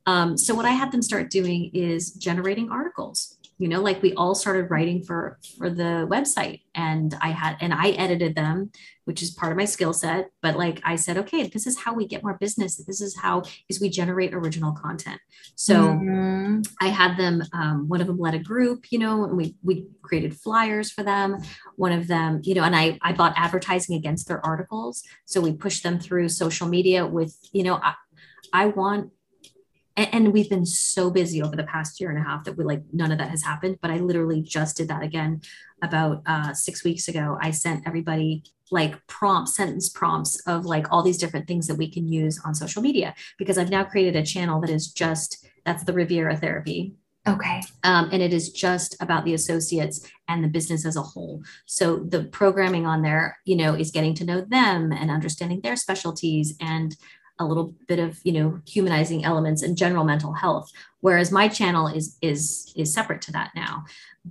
Um, 0.06 0.36
so 0.36 0.54
what 0.54 0.66
I 0.66 0.70
had 0.70 0.92
them 0.92 1.02
start 1.02 1.30
doing 1.30 1.70
is 1.72 2.12
generating 2.12 2.70
articles 2.70 3.38
you 3.58 3.68
know 3.68 3.80
like 3.80 4.02
we 4.02 4.12
all 4.14 4.34
started 4.34 4.70
writing 4.70 5.02
for 5.02 5.38
for 5.58 5.70
the 5.70 6.06
website 6.10 6.62
and 6.74 7.16
i 7.20 7.28
had 7.28 7.56
and 7.60 7.72
i 7.72 7.90
edited 7.90 8.34
them 8.34 8.70
which 9.04 9.22
is 9.22 9.30
part 9.30 9.52
of 9.52 9.58
my 9.58 9.64
skill 9.64 9.92
set 9.92 10.30
but 10.42 10.56
like 10.56 10.80
i 10.84 10.96
said 10.96 11.16
okay 11.16 11.46
this 11.46 11.66
is 11.66 11.78
how 11.78 11.94
we 11.94 12.06
get 12.06 12.22
more 12.22 12.36
business. 12.40 12.76
This 12.76 13.00
is 13.00 13.16
how 13.16 13.42
is 13.68 13.80
we 13.80 13.88
generate 13.88 14.34
original 14.34 14.72
content. 14.72 15.20
So 15.54 15.74
mm-hmm. 15.74 16.62
i 16.80 16.88
had 16.88 17.16
them 17.16 17.42
um, 17.52 17.88
one 17.88 18.00
of 18.00 18.06
them 18.06 18.18
led 18.18 18.34
a 18.34 18.38
group 18.38 18.86
you 18.90 18.98
know 18.98 19.24
and 19.24 19.36
we 19.36 19.56
we 19.62 19.86
created 20.02 20.36
flyers 20.36 20.90
for 20.90 21.02
them. 21.02 21.38
One 21.76 21.92
of 21.92 22.06
them 22.08 22.40
you 22.42 22.54
know 22.54 22.64
and 22.64 22.76
i 22.76 22.98
i 23.02 23.12
bought 23.12 23.34
advertising 23.36 23.96
against 23.96 24.28
their 24.28 24.44
articles 24.44 25.02
so 25.24 25.40
we 25.40 25.52
pushed 25.52 25.82
them 25.82 25.98
through 25.98 26.28
social 26.28 26.68
media 26.68 27.06
with 27.06 27.36
you 27.52 27.62
know 27.62 27.76
I, 27.76 27.94
I 28.52 28.66
want 28.66 29.10
and, 29.96 30.08
and 30.12 30.32
we've 30.32 30.50
been 30.50 30.66
so 30.66 31.10
busy 31.10 31.42
over 31.42 31.56
the 31.56 31.64
past 31.64 32.00
year 32.00 32.10
and 32.10 32.18
a 32.18 32.22
half 32.22 32.44
that 32.44 32.56
we 32.56 32.64
like 32.64 32.82
none 32.92 33.12
of 33.12 33.18
that 33.18 33.30
has 33.30 33.42
happened 33.42 33.78
but 33.80 33.90
i 33.90 33.98
literally 33.98 34.42
just 34.42 34.76
did 34.76 34.88
that 34.88 35.02
again 35.02 35.40
about 35.82 36.22
uh, 36.26 36.52
six 36.52 36.84
weeks 36.84 37.08
ago 37.08 37.38
i 37.40 37.50
sent 37.50 37.86
everybody 37.86 38.42
like 38.70 39.06
prompts 39.06 39.56
sentence 39.56 39.88
prompts 39.88 40.40
of 40.46 40.64
like 40.64 40.90
all 40.90 41.02
these 41.02 41.18
different 41.18 41.46
things 41.46 41.66
that 41.66 41.76
we 41.76 41.90
can 41.90 42.08
use 42.08 42.40
on 42.44 42.54
social 42.54 42.82
media 42.82 43.14
because 43.38 43.58
i've 43.58 43.70
now 43.70 43.84
created 43.84 44.16
a 44.16 44.24
channel 44.24 44.60
that 44.60 44.70
is 44.70 44.88
just 44.88 45.46
that's 45.64 45.84
the 45.84 45.92
riviera 45.92 46.36
therapy 46.36 46.94
Okay. 47.26 47.62
Um, 47.84 48.10
and 48.12 48.20
it 48.20 48.34
is 48.34 48.52
just 48.52 49.00
about 49.00 49.24
the 49.24 49.32
associates 49.32 50.06
and 50.28 50.44
the 50.44 50.48
business 50.48 50.84
as 50.84 50.96
a 50.96 51.02
whole. 51.02 51.42
So 51.64 51.96
the 51.96 52.24
programming 52.24 52.86
on 52.86 53.00
there, 53.00 53.38
you 53.46 53.56
know, 53.56 53.74
is 53.74 53.90
getting 53.90 54.14
to 54.16 54.26
know 54.26 54.42
them 54.42 54.92
and 54.92 55.10
understanding 55.10 55.62
their 55.62 55.76
specialties 55.76 56.54
and 56.60 56.94
a 57.38 57.44
little 57.44 57.74
bit 57.88 57.98
of 57.98 58.20
you 58.24 58.32
know 58.32 58.60
humanizing 58.66 59.24
elements 59.24 59.62
and 59.62 59.76
general 59.76 60.04
mental 60.04 60.32
health 60.32 60.70
whereas 61.00 61.30
my 61.30 61.48
channel 61.48 61.86
is 61.86 62.16
is 62.22 62.72
is 62.76 62.94
separate 62.94 63.20
to 63.22 63.32
that 63.32 63.50
now. 63.54 63.84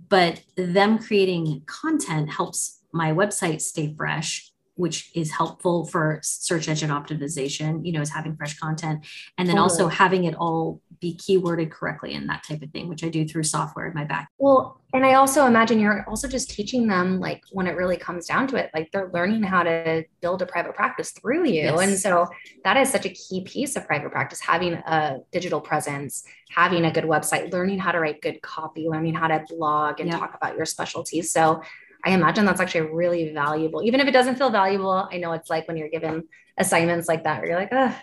But 0.09 0.41
them 0.55 0.97
creating 0.97 1.61
content 1.65 2.31
helps 2.31 2.81
my 2.91 3.11
website 3.11 3.61
stay 3.61 3.93
fresh 3.95 4.49
which 4.75 5.11
is 5.13 5.31
helpful 5.31 5.85
for 5.85 6.19
search 6.23 6.67
engine 6.67 6.89
optimization 6.89 7.85
you 7.85 7.91
know 7.91 8.01
is 8.01 8.09
having 8.09 8.35
fresh 8.35 8.57
content 8.57 9.05
and 9.37 9.47
then 9.47 9.59
also 9.59 9.87
having 9.87 10.23
it 10.23 10.35
all 10.35 10.81
be 11.03 11.13
keyworded 11.15 11.69
correctly 11.69 12.13
and 12.13 12.29
that 12.29 12.41
type 12.47 12.61
of 12.61 12.71
thing 12.71 12.87
which 12.87 13.03
i 13.03 13.09
do 13.09 13.27
through 13.27 13.43
software 13.43 13.87
in 13.87 13.93
my 13.93 14.05
back 14.05 14.29
well 14.37 14.79
and 14.93 15.05
i 15.05 15.15
also 15.15 15.45
imagine 15.45 15.77
you're 15.77 16.05
also 16.07 16.29
just 16.29 16.49
teaching 16.49 16.87
them 16.87 17.19
like 17.19 17.43
when 17.51 17.67
it 17.67 17.75
really 17.75 17.97
comes 17.97 18.25
down 18.25 18.47
to 18.47 18.55
it 18.55 18.71
like 18.73 18.89
they're 18.93 19.11
learning 19.13 19.43
how 19.43 19.61
to 19.63 20.01
build 20.21 20.41
a 20.41 20.45
private 20.45 20.73
practice 20.73 21.11
through 21.11 21.45
you 21.45 21.63
yes. 21.63 21.81
and 21.81 21.99
so 21.99 22.25
that 22.63 22.77
is 22.77 22.89
such 22.89 23.05
a 23.05 23.09
key 23.09 23.41
piece 23.41 23.75
of 23.75 23.85
private 23.85 24.13
practice 24.13 24.39
having 24.39 24.75
a 24.75 25.17
digital 25.33 25.59
presence 25.59 26.23
having 26.49 26.85
a 26.85 26.91
good 26.91 27.03
website 27.03 27.51
learning 27.51 27.77
how 27.77 27.91
to 27.91 27.99
write 27.99 28.21
good 28.21 28.41
copy 28.41 28.87
learning 28.87 29.13
how 29.13 29.27
to 29.27 29.43
blog 29.49 29.99
and 29.99 30.09
yep. 30.09 30.17
talk 30.17 30.33
about 30.33 30.55
your 30.55 30.65
specialties 30.65 31.31
so 31.31 31.61
I 32.05 32.11
imagine 32.11 32.45
that's 32.45 32.59
actually 32.59 32.91
really 32.91 33.33
valuable. 33.33 33.83
Even 33.83 33.99
if 33.99 34.07
it 34.07 34.11
doesn't 34.11 34.35
feel 34.35 34.49
valuable, 34.49 35.07
I 35.11 35.17
know 35.17 35.31
it's 35.33 35.49
like 35.49 35.67
when 35.67 35.77
you're 35.77 35.89
given 35.89 36.23
assignments 36.57 37.07
like 37.07 37.23
that, 37.23 37.39
where 37.39 37.49
you're 37.49 37.59
like, 37.59 37.69
oh, 37.71 37.95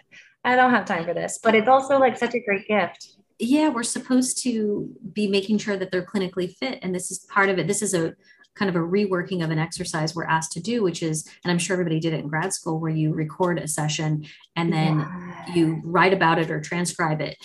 I 0.45 0.57
don't 0.57 0.71
have 0.71 0.87
time 0.87 1.05
for 1.05 1.15
this. 1.15 1.39
But 1.43 1.55
it's 1.55 1.69
also 1.69 1.99
like 1.99 2.17
such 2.17 2.35
a 2.35 2.41
great 2.41 2.67
gift. 2.67 3.17
Yeah, 3.39 3.69
we're 3.69 3.83
supposed 3.83 4.43
to 4.45 4.89
be 5.13 5.29
making 5.29 5.59
sure 5.59 5.77
that 5.77 5.91
they're 5.91 6.05
clinically 6.05 6.55
fit. 6.57 6.79
And 6.83 6.95
this 6.95 7.11
is 7.11 7.27
part 7.31 7.49
of 7.49 7.59
it. 7.59 7.67
This 7.67 7.83
is 7.83 7.95
a 7.95 8.15
kind 8.55 8.69
of 8.69 8.77
a 8.77 8.85
reworking 8.85 9.45
of 9.45 9.51
an 9.51 9.59
exercise 9.59 10.15
we're 10.15 10.25
asked 10.25 10.53
to 10.53 10.61
do, 10.61 10.83
which 10.83 11.03
is, 11.03 11.29
and 11.45 11.51
I'm 11.51 11.59
sure 11.59 11.75
everybody 11.75 12.01
did 12.01 12.13
it 12.13 12.21
in 12.21 12.29
grad 12.29 12.53
school, 12.53 12.81
where 12.81 12.91
you 12.91 13.13
record 13.13 13.59
a 13.59 13.69
session 13.69 14.27
and 14.57 14.73
then 14.73 14.99
yeah. 14.99 15.55
you 15.55 15.81
write 15.85 16.13
about 16.13 16.39
it 16.39 16.51
or 16.51 16.61
transcribe 16.61 17.21
it. 17.21 17.37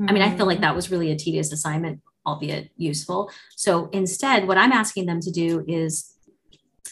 Mm-hmm. 0.00 0.08
I 0.08 0.12
mean, 0.12 0.22
I 0.22 0.36
feel 0.36 0.46
like 0.46 0.56
mm-hmm. 0.56 0.62
that 0.62 0.74
was 0.74 0.90
really 0.90 1.12
a 1.12 1.16
tedious 1.16 1.52
assignment 1.52 2.00
albeit 2.28 2.70
useful. 2.76 3.30
So 3.56 3.88
instead, 3.92 4.46
what 4.46 4.58
I'm 4.58 4.72
asking 4.72 5.06
them 5.06 5.20
to 5.20 5.30
do 5.30 5.64
is 5.66 6.14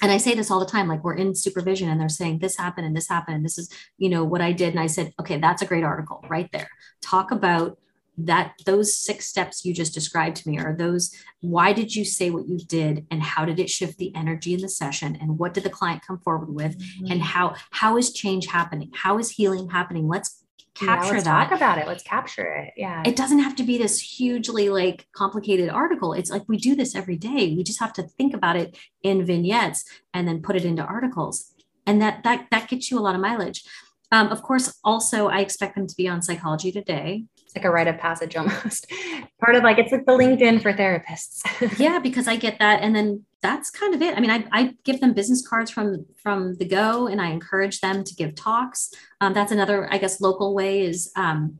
and 0.02 0.12
I 0.12 0.18
say 0.18 0.34
this 0.34 0.50
all 0.50 0.60
the 0.60 0.66
time, 0.66 0.88
like 0.88 1.02
we're 1.02 1.14
in 1.14 1.34
supervision 1.34 1.88
and 1.88 1.98
they're 1.98 2.10
saying 2.10 2.40
this 2.40 2.58
happened 2.58 2.86
and 2.86 2.94
this 2.94 3.08
happened 3.08 3.36
and 3.36 3.44
this 3.44 3.56
is, 3.56 3.70
you 3.96 4.10
know, 4.10 4.24
what 4.24 4.42
I 4.42 4.52
did. 4.52 4.70
And 4.70 4.80
I 4.80 4.88
said, 4.88 5.14
okay, 5.18 5.38
that's 5.38 5.62
a 5.62 5.66
great 5.66 5.84
article 5.84 6.22
right 6.28 6.50
there. 6.52 6.68
Talk 7.00 7.30
about 7.30 7.78
that 8.18 8.54
those 8.64 8.96
six 8.96 9.26
steps 9.26 9.64
you 9.64 9.74
just 9.74 9.92
described 9.92 10.36
to 10.36 10.48
me 10.48 10.58
are 10.58 10.74
those 10.74 11.14
why 11.40 11.72
did 11.72 11.94
you 11.94 12.04
say 12.04 12.30
what 12.30 12.48
you 12.48 12.56
did 12.56 13.06
and 13.10 13.22
how 13.22 13.44
did 13.44 13.60
it 13.60 13.68
shift 13.68 13.98
the 13.98 14.14
energy 14.16 14.54
in 14.54 14.60
the 14.60 14.68
session 14.68 15.18
and 15.20 15.38
what 15.38 15.52
did 15.52 15.64
the 15.64 15.70
client 15.70 16.02
come 16.06 16.18
forward 16.20 16.48
with 16.48 16.78
mm-hmm. 16.78 17.12
and 17.12 17.20
how 17.20 17.54
how 17.72 17.98
is 17.98 18.12
change 18.12 18.46
happening 18.46 18.90
how 18.94 19.18
is 19.18 19.30
healing 19.30 19.68
happening 19.68 20.08
let's 20.08 20.45
capture 20.78 21.06
yeah, 21.06 21.12
let's 21.12 21.24
that. 21.24 21.48
Talk 21.48 21.56
about 21.56 21.78
it. 21.78 21.86
Let's 21.86 22.02
capture 22.02 22.54
it. 22.54 22.74
Yeah. 22.76 23.02
It 23.04 23.16
doesn't 23.16 23.40
have 23.40 23.56
to 23.56 23.62
be 23.62 23.78
this 23.78 24.00
hugely 24.00 24.68
like 24.68 25.06
complicated 25.14 25.68
article. 25.68 26.12
It's 26.12 26.30
like 26.30 26.42
we 26.48 26.56
do 26.56 26.74
this 26.74 26.94
every 26.94 27.16
day. 27.16 27.54
We 27.56 27.62
just 27.62 27.80
have 27.80 27.92
to 27.94 28.02
think 28.02 28.34
about 28.34 28.56
it 28.56 28.76
in 29.02 29.24
vignettes 29.24 29.84
and 30.12 30.28
then 30.28 30.42
put 30.42 30.56
it 30.56 30.64
into 30.64 30.82
articles. 30.82 31.52
And 31.86 32.00
that 32.02 32.24
that 32.24 32.46
that 32.50 32.68
gets 32.68 32.90
you 32.90 32.98
a 32.98 33.00
lot 33.00 33.14
of 33.14 33.20
mileage. 33.20 33.64
Um, 34.12 34.28
of 34.28 34.42
course, 34.42 34.78
also 34.84 35.28
I 35.28 35.40
expect 35.40 35.74
them 35.74 35.86
to 35.86 35.96
be 35.96 36.08
on 36.08 36.22
Psychology 36.22 36.70
Today. 36.70 37.24
It's 37.42 37.56
like 37.56 37.64
a 37.64 37.70
rite 37.70 37.88
of 37.88 37.98
passage 37.98 38.36
almost. 38.36 38.92
Part 39.40 39.56
of 39.56 39.62
like 39.62 39.78
it's 39.78 39.92
like 39.92 40.06
the 40.06 40.12
LinkedIn 40.12 40.62
for 40.62 40.72
therapists. 40.72 41.40
yeah, 41.78 41.98
because 41.98 42.28
I 42.28 42.36
get 42.36 42.58
that, 42.58 42.82
and 42.82 42.94
then 42.94 43.24
that's 43.46 43.70
kind 43.70 43.94
of 43.94 44.02
it. 44.02 44.16
I 44.16 44.20
mean, 44.20 44.30
I, 44.30 44.44
I 44.52 44.74
give 44.84 45.00
them 45.00 45.12
business 45.12 45.46
cards 45.46 45.70
from 45.70 46.06
from 46.22 46.56
the 46.56 46.64
go, 46.64 47.06
and 47.06 47.20
I 47.20 47.30
encourage 47.30 47.80
them 47.80 48.02
to 48.04 48.14
give 48.14 48.34
talks. 48.34 48.90
Um, 49.20 49.32
that's 49.32 49.52
another, 49.52 49.92
I 49.92 49.98
guess, 49.98 50.20
local 50.20 50.54
way 50.54 50.80
is 50.80 51.12
um, 51.16 51.58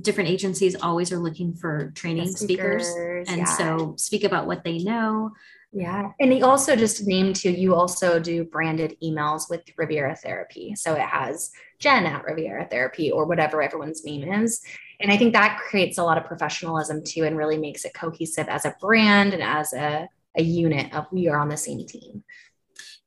different 0.00 0.30
agencies 0.30 0.76
always 0.76 1.10
are 1.12 1.18
looking 1.18 1.54
for 1.54 1.90
training 1.94 2.30
speakers, 2.36 2.86
speakers, 2.86 3.28
and 3.28 3.38
yeah. 3.38 3.56
so 3.56 3.94
speak 3.96 4.24
about 4.24 4.46
what 4.46 4.62
they 4.64 4.78
know. 4.78 5.32
Yeah. 5.72 6.10
And 6.20 6.30
he 6.30 6.42
also 6.42 6.76
just 6.76 7.06
named 7.06 7.36
too, 7.36 7.50
you 7.50 7.74
also 7.74 8.20
do 8.20 8.44
branded 8.44 8.94
emails 9.02 9.48
with 9.48 9.62
Riviera 9.78 10.14
Therapy. 10.14 10.74
So 10.74 10.92
it 10.92 11.00
has 11.00 11.50
Jenn 11.78 12.04
at 12.04 12.24
Riviera 12.24 12.66
Therapy 12.66 13.10
or 13.10 13.24
whatever 13.24 13.62
everyone's 13.62 14.04
name 14.04 14.30
is. 14.42 14.60
And 15.00 15.10
I 15.10 15.16
think 15.16 15.32
that 15.32 15.58
creates 15.58 15.96
a 15.96 16.04
lot 16.04 16.18
of 16.18 16.26
professionalism 16.26 17.02
too 17.02 17.24
and 17.24 17.38
really 17.38 17.56
makes 17.56 17.86
it 17.86 17.94
cohesive 17.94 18.48
as 18.48 18.66
a 18.66 18.76
brand 18.80 19.32
and 19.32 19.42
as 19.42 19.72
a, 19.72 20.08
a 20.36 20.42
unit 20.42 20.92
of 20.94 21.06
we 21.12 21.28
are 21.28 21.38
on 21.38 21.48
the 21.48 21.56
same 21.56 21.86
team. 21.86 22.24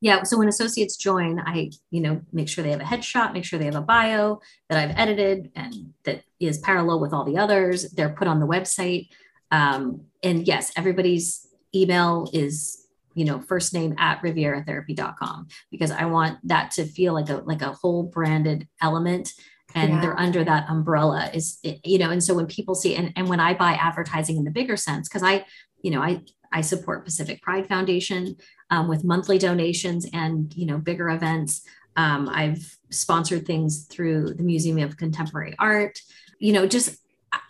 Yeah. 0.02 0.24
So 0.24 0.38
when 0.38 0.48
associates 0.48 0.98
join, 0.98 1.40
I, 1.40 1.72
you 1.90 2.02
know, 2.02 2.22
make 2.32 2.50
sure 2.50 2.64
they 2.64 2.72
have 2.72 2.82
a 2.82 2.84
headshot, 2.84 3.34
make 3.34 3.46
sure 3.46 3.58
they 3.58 3.66
have 3.66 3.76
a 3.76 3.82
bio 3.82 4.40
that 4.70 4.78
I've 4.78 4.96
edited 4.98 5.52
and 5.56 5.94
that 6.04 6.24
is 6.40 6.60
parallel 6.60 7.00
with 7.00 7.14
all 7.14 7.24
the 7.24 7.38
others. 7.38 7.90
They're 7.92 8.10
put 8.10 8.28
on 8.28 8.40
the 8.40 8.46
website. 8.46 9.10
Um, 9.52 10.02
and 10.22 10.46
yes, 10.46 10.72
everybody's 10.76 11.48
email 11.74 12.30
is 12.34 12.86
you 13.16 13.26
know 13.26 13.40
first 13.40 13.74
name 13.74 13.96
at 13.98 14.22
rivieratherapy.com 14.22 15.48
because 15.72 15.90
i 15.90 16.06
want 16.06 16.38
that 16.44 16.72
to 16.72 16.86
feel 16.86 17.14
like 17.14 17.30
a 17.30 17.38
like 17.46 17.62
a 17.62 17.72
whole 17.72 18.04
branded 18.04 18.68
element 18.82 19.32
and 19.74 19.94
yeah. 19.94 20.02
they're 20.02 20.20
under 20.20 20.44
that 20.44 20.70
umbrella 20.70 21.30
is 21.34 21.60
you 21.84 21.98
know 21.98 22.10
and 22.10 22.24
so 22.24 22.34
when 22.34 22.46
people 22.46 22.76
see 22.76 22.96
and, 22.96 23.12
and 23.16 23.28
when 23.28 23.40
i 23.40 23.54
buy 23.54 23.74
advertising 23.74 24.38
in 24.38 24.44
the 24.44 24.52
bigger 24.52 24.78
sense 24.78 25.08
because 25.08 25.24
i 25.24 25.46
you 25.82 25.92
know 25.92 26.02
i 26.02 26.22
i 26.56 26.62
support 26.62 27.06
pacific 27.06 27.42
pride 27.42 27.68
foundation 27.68 28.36
um, 28.72 28.88
with 28.88 29.04
monthly 29.04 29.38
donations 29.38 30.08
and 30.14 30.54
you 30.56 30.66
know 30.66 30.78
bigger 30.78 31.10
events 31.10 31.62
um, 31.96 32.28
i've 32.30 32.78
sponsored 32.90 33.46
things 33.46 33.86
through 33.86 34.34
the 34.34 34.44
museum 34.44 34.80
of 34.80 34.98
contemporary 34.98 35.56
art 35.60 36.00
you 36.40 36.52
know 36.52 36.66
just 36.66 36.98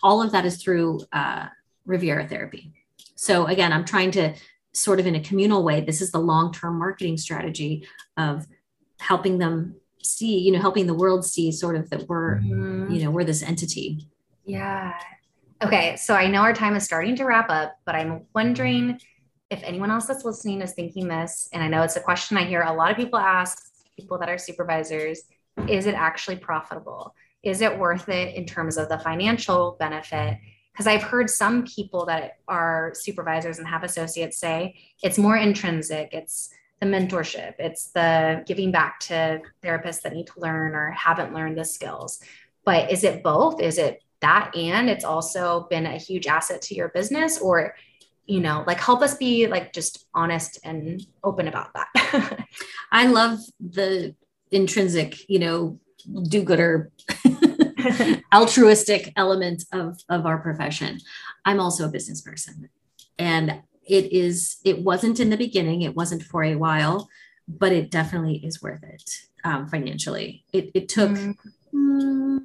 all 0.03 0.21
of 0.21 0.31
that 0.33 0.45
is 0.45 0.61
through 0.61 0.99
uh, 1.13 1.45
riviera 1.85 2.27
therapy 2.27 2.73
so 3.15 3.47
again, 3.47 3.73
I'm 3.73 3.85
trying 3.85 4.11
to 4.11 4.35
sort 4.73 4.99
of 4.99 5.07
in 5.07 5.15
a 5.15 5.21
communal 5.21 5.63
way, 5.63 5.81
this 5.81 6.01
is 6.01 6.11
the 6.11 6.19
long-term 6.19 6.77
marketing 6.77 7.17
strategy 7.17 7.87
of 8.17 8.45
helping 8.99 9.37
them 9.37 9.75
see, 10.03 10.37
you 10.37 10.51
know, 10.51 10.59
helping 10.59 10.85
the 10.85 10.93
world 10.93 11.25
see 11.25 11.51
sort 11.51 11.75
of 11.75 11.89
that 11.89 12.07
we're, 12.07 12.35
mm-hmm. 12.35 12.91
you 12.91 13.03
know, 13.03 13.09
we're 13.09 13.23
this 13.23 13.41
entity. 13.41 14.07
Yeah. 14.45 14.93
Okay. 15.63 15.95
So 15.95 16.13
I 16.13 16.27
know 16.27 16.41
our 16.41 16.53
time 16.53 16.75
is 16.75 16.83
starting 16.83 17.15
to 17.15 17.25
wrap 17.25 17.49
up, 17.49 17.77
but 17.85 17.95
I'm 17.95 18.25
wondering 18.33 18.99
if 19.49 19.63
anyone 19.63 19.91
else 19.91 20.05
that's 20.05 20.25
listening 20.25 20.61
is 20.61 20.73
thinking 20.73 21.07
this, 21.07 21.49
and 21.53 21.63
I 21.63 21.67
know 21.67 21.83
it's 21.83 21.95
a 21.95 22.01
question 22.01 22.37
I 22.37 22.45
hear 22.45 22.61
a 22.61 22.73
lot 22.73 22.91
of 22.91 22.97
people 22.97 23.19
ask 23.19 23.57
people 23.97 24.17
that 24.19 24.29
are 24.29 24.37
supervisors 24.37 25.21
is 25.69 25.85
it 25.85 25.95
actually 25.95 26.35
profitable? 26.35 27.15
Is 27.43 27.61
it 27.61 27.77
worth 27.77 28.09
it 28.09 28.35
in 28.35 28.45
terms 28.45 28.77
of 28.77 28.89
the 28.89 28.99
financial 28.99 29.77
benefit? 29.79 30.37
Because 30.73 30.87
I've 30.87 31.03
heard 31.03 31.29
some 31.29 31.63
people 31.63 32.05
that 32.07 32.39
are 32.47 32.91
supervisors 32.93 33.59
and 33.59 33.67
have 33.67 33.83
associates 33.83 34.37
say 34.37 34.75
it's 35.01 35.17
more 35.17 35.37
intrinsic, 35.37 36.09
it's 36.13 36.49
the 36.81 36.87
mentorship, 36.87 37.53
it's 37.59 37.91
the 37.91 38.43
giving 38.45 38.71
back 38.71 38.99
to 39.01 39.41
therapists 39.63 40.01
that 40.01 40.13
need 40.13 40.27
to 40.27 40.39
learn 40.39 40.75
or 40.75 40.91
haven't 40.91 41.33
learned 41.33 41.57
the 41.57 41.63
skills. 41.63 42.19
But 42.65 42.91
is 42.91 43.03
it 43.03 43.23
both? 43.23 43.61
Is 43.61 43.77
it 43.77 44.03
that 44.25 44.55
and 44.55 44.89
it's 44.89 45.05
also 45.05 45.67
been 45.69 45.85
a 45.85 45.97
huge 45.97 46.25
asset 46.25 46.61
to 46.63 46.73
your 46.73 46.89
business 46.89 47.37
or 47.39 47.75
you 48.25 48.39
know 48.39 48.63
like 48.65 48.79
help 48.79 49.01
us 49.01 49.15
be 49.15 49.45
like 49.47 49.71
just 49.71 50.05
honest 50.13 50.59
and 50.63 51.05
open 51.23 51.47
about 51.47 51.69
that. 51.73 52.45
I 52.91 53.05
love 53.07 53.39
the 53.59 54.15
intrinsic 54.51 55.29
you 55.29 55.39
know 55.39 55.79
do-gooder 56.29 56.91
altruistic 58.33 59.13
element 59.15 59.63
of 59.71 59.99
of 60.09 60.25
our 60.25 60.39
profession. 60.39 60.99
I'm 61.45 61.59
also 61.59 61.85
a 61.85 61.95
business 61.97 62.21
person 62.21 62.69
and 63.19 63.61
it 63.87 64.11
is 64.11 64.57
it 64.65 64.81
wasn't 64.81 65.19
in 65.19 65.29
the 65.29 65.37
beginning 65.37 65.83
it 65.83 65.95
wasn't 65.95 66.23
for 66.23 66.43
a 66.43 66.55
while 66.55 67.07
but 67.47 67.71
it 67.71 67.91
definitely 67.91 68.37
is 68.43 68.59
worth 68.59 68.83
it 68.83 69.07
um, 69.43 69.67
financially. 69.67 70.43
It, 70.51 70.71
it 70.73 70.89
took 70.89 71.11
mm. 71.11 71.35
Mm, 71.75 72.39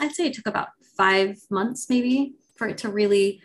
i'd 0.00 0.14
say 0.14 0.26
it 0.28 0.34
took 0.34 0.46
about 0.46 0.68
five 0.96 1.38
months 1.50 1.88
maybe 1.88 2.34
for 2.56 2.68
it 2.68 2.78
to 2.78 2.88
really 2.88 3.42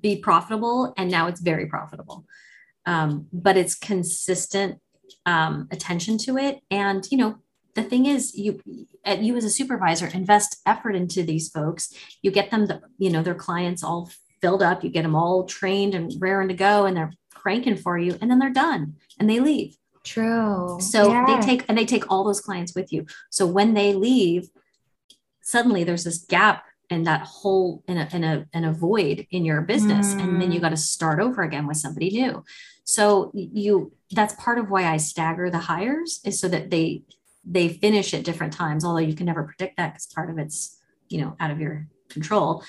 be 0.00 0.16
profitable 0.16 0.92
and 0.96 1.10
now 1.10 1.26
it's 1.26 1.40
very 1.40 1.66
profitable. 1.66 2.24
Um, 2.86 3.26
but 3.32 3.56
it's 3.56 3.74
consistent 3.74 4.80
um, 5.24 5.68
attention 5.70 6.18
to 6.18 6.38
it. 6.38 6.60
And 6.70 7.06
you 7.10 7.18
know 7.18 7.38
the 7.74 7.82
thing 7.82 8.06
is 8.06 8.36
you 8.36 8.60
you 8.66 9.36
as 9.36 9.44
a 9.44 9.50
supervisor 9.50 10.06
invest 10.06 10.60
effort 10.66 10.96
into 10.96 11.22
these 11.22 11.48
folks. 11.48 11.92
You 12.22 12.30
get 12.30 12.50
them 12.50 12.66
the, 12.66 12.80
you 12.98 13.10
know 13.10 13.22
their 13.22 13.34
clients 13.34 13.82
all 13.82 14.10
filled 14.40 14.62
up. 14.62 14.82
You 14.82 14.90
get 14.90 15.02
them 15.02 15.16
all 15.16 15.44
trained 15.44 15.94
and 15.94 16.12
raring 16.18 16.48
to 16.48 16.54
go 16.54 16.86
and 16.86 16.96
they're 16.96 17.12
cranking 17.34 17.76
for 17.76 17.98
you 17.98 18.18
and 18.20 18.30
then 18.30 18.38
they're 18.38 18.50
done 18.50 18.94
and 19.20 19.28
they 19.28 19.40
leave. 19.40 19.76
True. 20.04 20.78
So 20.80 21.08
yeah. 21.08 21.26
they 21.26 21.40
take 21.44 21.64
and 21.68 21.76
they 21.76 21.84
take 21.84 22.10
all 22.10 22.24
those 22.24 22.40
clients 22.40 22.74
with 22.74 22.92
you. 22.92 23.06
So 23.30 23.46
when 23.46 23.74
they 23.74 23.94
leave 23.94 24.48
suddenly 25.42 25.84
there's 25.84 26.02
this 26.04 26.18
gap 26.18 26.64
and 26.90 27.06
that 27.06 27.22
hole 27.22 27.82
in 27.88 27.98
a 27.98 28.08
in 28.12 28.24
a 28.24 28.46
in 28.52 28.64
a 28.64 28.72
void 28.72 29.26
in 29.30 29.44
your 29.44 29.60
business 29.60 30.14
mm. 30.14 30.22
and 30.22 30.40
then 30.40 30.52
you 30.52 30.58
mm. 30.58 30.62
got 30.62 30.70
to 30.70 30.76
start 30.76 31.20
over 31.20 31.42
again 31.42 31.66
with 31.66 31.76
somebody 31.76 32.10
new 32.10 32.44
so 32.84 33.30
you 33.34 33.92
that's 34.12 34.34
part 34.34 34.58
of 34.58 34.70
why 34.70 34.84
i 34.84 34.96
stagger 34.96 35.50
the 35.50 35.58
hires 35.58 36.20
is 36.24 36.38
so 36.38 36.48
that 36.48 36.70
they 36.70 37.02
they 37.44 37.68
finish 37.68 38.12
at 38.14 38.24
different 38.24 38.52
times 38.52 38.84
although 38.84 38.98
you 39.00 39.14
can 39.14 39.26
never 39.26 39.44
predict 39.44 39.76
that 39.76 39.92
because 39.92 40.06
part 40.06 40.30
of 40.30 40.38
it's 40.38 40.78
you 41.08 41.20
know 41.20 41.36
out 41.40 41.50
of 41.50 41.60
your 41.60 41.86
control 42.08 42.62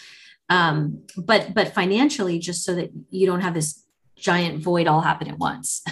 um, 0.49 1.03
but 1.17 1.53
but 1.53 1.73
financially 1.73 2.39
just 2.39 2.63
so 2.63 2.73
that 2.75 2.89
you 3.09 3.27
don't 3.27 3.41
have 3.41 3.53
this 3.53 3.83
giant 4.15 4.63
void 4.63 4.87
all 4.87 5.01
happen 5.01 5.27
at 5.27 5.37
once 5.37 5.83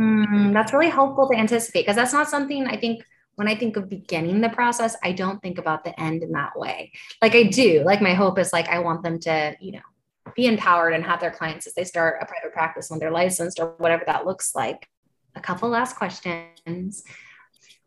mm, 0.00 0.52
that's 0.52 0.72
really 0.72 0.90
helpful 0.90 1.28
to 1.28 1.36
anticipate 1.36 1.82
because 1.82 1.96
that's 1.96 2.12
not 2.12 2.28
something 2.28 2.66
i 2.66 2.76
think 2.76 3.04
when 3.36 3.48
I 3.48 3.54
think 3.54 3.76
of 3.76 3.88
beginning 3.88 4.40
the 4.40 4.48
process, 4.50 4.96
I 5.02 5.12
don't 5.12 5.40
think 5.40 5.58
about 5.58 5.84
the 5.84 5.98
end 5.98 6.22
in 6.22 6.32
that 6.32 6.58
way. 6.58 6.92
Like 7.22 7.34
I 7.34 7.44
do, 7.44 7.82
like 7.84 8.02
my 8.02 8.14
hope 8.14 8.38
is 8.38 8.52
like 8.52 8.68
I 8.68 8.80
want 8.80 9.02
them 9.02 9.18
to, 9.20 9.56
you 9.60 9.72
know, 9.72 9.80
be 10.34 10.46
empowered 10.46 10.94
and 10.94 11.04
have 11.04 11.20
their 11.20 11.30
clients 11.30 11.66
as 11.66 11.74
they 11.74 11.84
start 11.84 12.18
a 12.20 12.26
private 12.26 12.52
practice 12.52 12.90
when 12.90 12.98
they're 12.98 13.10
licensed 13.10 13.58
or 13.58 13.74
whatever 13.78 14.04
that 14.06 14.26
looks 14.26 14.54
like. 14.54 14.88
A 15.34 15.40
couple 15.40 15.68
last 15.68 15.96
questions. 15.96 17.02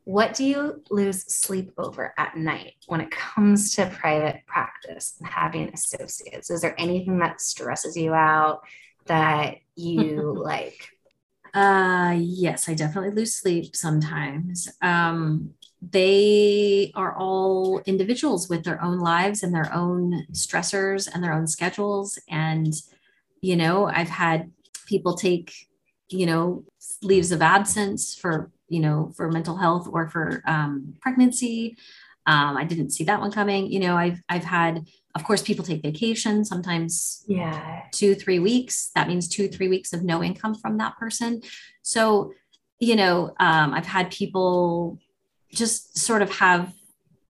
What 0.05 0.33
do 0.33 0.43
you 0.43 0.83
lose 0.89 1.23
sleep 1.33 1.71
over 1.77 2.13
at 2.17 2.35
night 2.35 2.73
when 2.87 2.99
it 2.99 3.11
comes 3.11 3.75
to 3.75 3.85
private 3.85 4.41
practice 4.45 5.15
and 5.19 5.29
having 5.29 5.69
associates? 5.69 6.49
Is 6.49 6.61
there 6.61 6.75
anything 6.77 7.19
that 7.19 7.39
stresses 7.39 7.95
you 7.95 8.13
out 8.13 8.63
that 9.05 9.57
you 9.75 10.33
like 10.43 10.89
uh, 11.53 12.15
yes, 12.17 12.67
I 12.67 12.73
definitely 12.73 13.11
lose 13.11 13.35
sleep 13.35 13.75
sometimes. 13.75 14.67
Um, 14.81 15.51
they 15.81 16.91
are 16.95 17.15
all 17.15 17.79
individuals 17.85 18.49
with 18.49 18.63
their 18.63 18.81
own 18.81 18.99
lives 18.99 19.43
and 19.43 19.53
their 19.53 19.71
own 19.73 20.25
stressors 20.31 21.07
and 21.13 21.23
their 21.23 21.33
own 21.33 21.45
schedules. 21.45 22.17
And, 22.29 22.73
you 23.41 23.55
know, 23.55 23.85
I've 23.85 24.09
had 24.09 24.51
people 24.87 25.15
take, 25.15 25.53
you 26.09 26.25
know, 26.25 26.63
leaves 27.03 27.31
of 27.31 27.41
absence 27.41 28.15
for, 28.15 28.51
you 28.69 28.79
know, 28.79 29.11
for 29.15 29.29
mental 29.29 29.57
health 29.57 29.87
or 29.91 30.09
for 30.09 30.41
um, 30.47 30.95
pregnancy. 31.01 31.77
Um, 32.25 32.57
I 32.57 32.63
didn't 32.63 32.91
see 32.91 33.03
that 33.03 33.19
one 33.19 33.31
coming. 33.31 33.71
You 33.71 33.81
know, 33.81 33.95
I've 33.95 34.21
I've 34.29 34.45
had 34.45 34.87
of 35.15 35.23
course 35.23 35.41
people 35.41 35.63
take 35.63 35.81
vacation 35.81 36.43
sometimes 36.43 37.23
yeah. 37.27 37.83
two 37.91 38.15
three 38.15 38.39
weeks. 38.39 38.91
That 38.95 39.07
means 39.07 39.27
two 39.27 39.47
three 39.47 39.67
weeks 39.67 39.93
of 39.93 40.03
no 40.03 40.23
income 40.23 40.55
from 40.55 40.77
that 40.77 40.97
person. 40.97 41.41
So 41.81 42.33
you 42.83 42.95
know 42.95 43.33
um, 43.39 43.73
i've 43.73 43.85
had 43.85 44.11
people 44.11 44.99
just 45.51 45.97
sort 45.97 46.21
of 46.21 46.29
have 46.31 46.73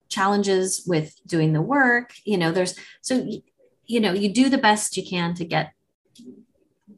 challenges 0.09 0.85
with 0.87 1.15
doing 1.27 1.53
the 1.53 1.63
work 1.63 2.13
you 2.25 2.39
know 2.39 2.53
there's 2.53 2.75
so 3.01 3.29
you 3.85 4.01
know 4.01 4.13
you 4.13 4.29
do 4.33 4.49
the 4.49 4.59
best 4.59 4.97
you 4.97 5.05
can 5.07 5.35
to 5.35 5.45
get 5.45 5.73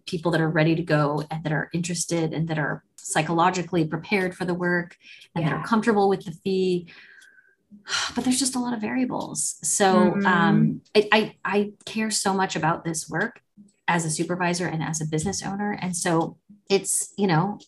people 0.07 0.31
that 0.31 0.41
are 0.41 0.49
ready 0.49 0.75
to 0.75 0.83
go 0.83 1.23
and 1.31 1.45
that 1.45 1.53
are 1.53 1.69
interested 1.75 2.33
and 2.33 2.49
that 2.49 2.59
are 2.59 2.83
psychologically 2.97 3.85
prepared 3.85 4.35
for 4.35 4.45
the 4.45 4.55
work 4.55 4.97
and 5.35 5.45
yeah. 5.45 5.51
that 5.51 5.57
are 5.57 5.65
comfortable 5.65 6.09
with 6.09 6.25
the 6.25 6.33
fee 6.33 6.87
but 8.15 8.25
there's 8.25 8.39
just 8.39 8.57
a 8.57 8.59
lot 8.59 8.75
of 8.75 8.81
variables. 8.81 9.57
So 9.63 10.13
mm-hmm. 10.13 10.27
um, 10.27 10.81
I, 10.95 11.09
I, 11.13 11.37
I 11.45 11.73
care 11.85 12.11
so 12.11 12.35
much 12.35 12.57
about 12.57 12.85
this 12.85 13.09
work 13.09 13.41
as 13.87 14.05
a 14.05 14.11
supervisor 14.11 14.67
and 14.67 14.83
as 14.83 15.01
a 15.01 15.07
business 15.07 15.43
owner, 15.45 15.79
and 15.81 15.97
so 15.97 16.37
it's 16.69 17.13
you 17.17 17.27
know, 17.27 17.59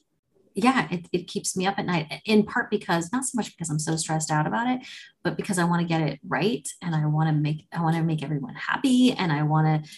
yeah, 0.55 0.86
it, 0.90 1.07
it 1.12 1.26
keeps 1.26 1.57
me 1.57 1.66
up 1.66 1.78
at 1.78 1.86
night. 1.86 2.20
In 2.26 2.44
part 2.44 2.70
because 2.70 3.11
not 3.12 3.24
so 3.24 3.36
much 3.36 3.53
because 3.53 3.70
I'm 3.70 3.78
so 3.78 3.96
stressed 3.96 4.30
out 4.30 4.46
about 4.46 4.68
it, 4.68 4.86
but 5.22 5.36
because 5.36 5.59
I 5.59 5.64
want 5.64 5.80
to 5.80 5.88
get 5.88 6.03
it 6.03 6.20
right 6.26 6.68
and 6.82 6.94
I 6.94 7.07
want 7.07 7.28
to 7.28 7.34
make 7.34 7.66
I 7.72 7.80
want 7.82 7.96
to 7.96 8.03
make 8.03 8.22
everyone 8.22 8.55
happy 8.55 9.12
and 9.12 9.32
I 9.32 9.42
want 9.44 9.84
to 9.84 9.90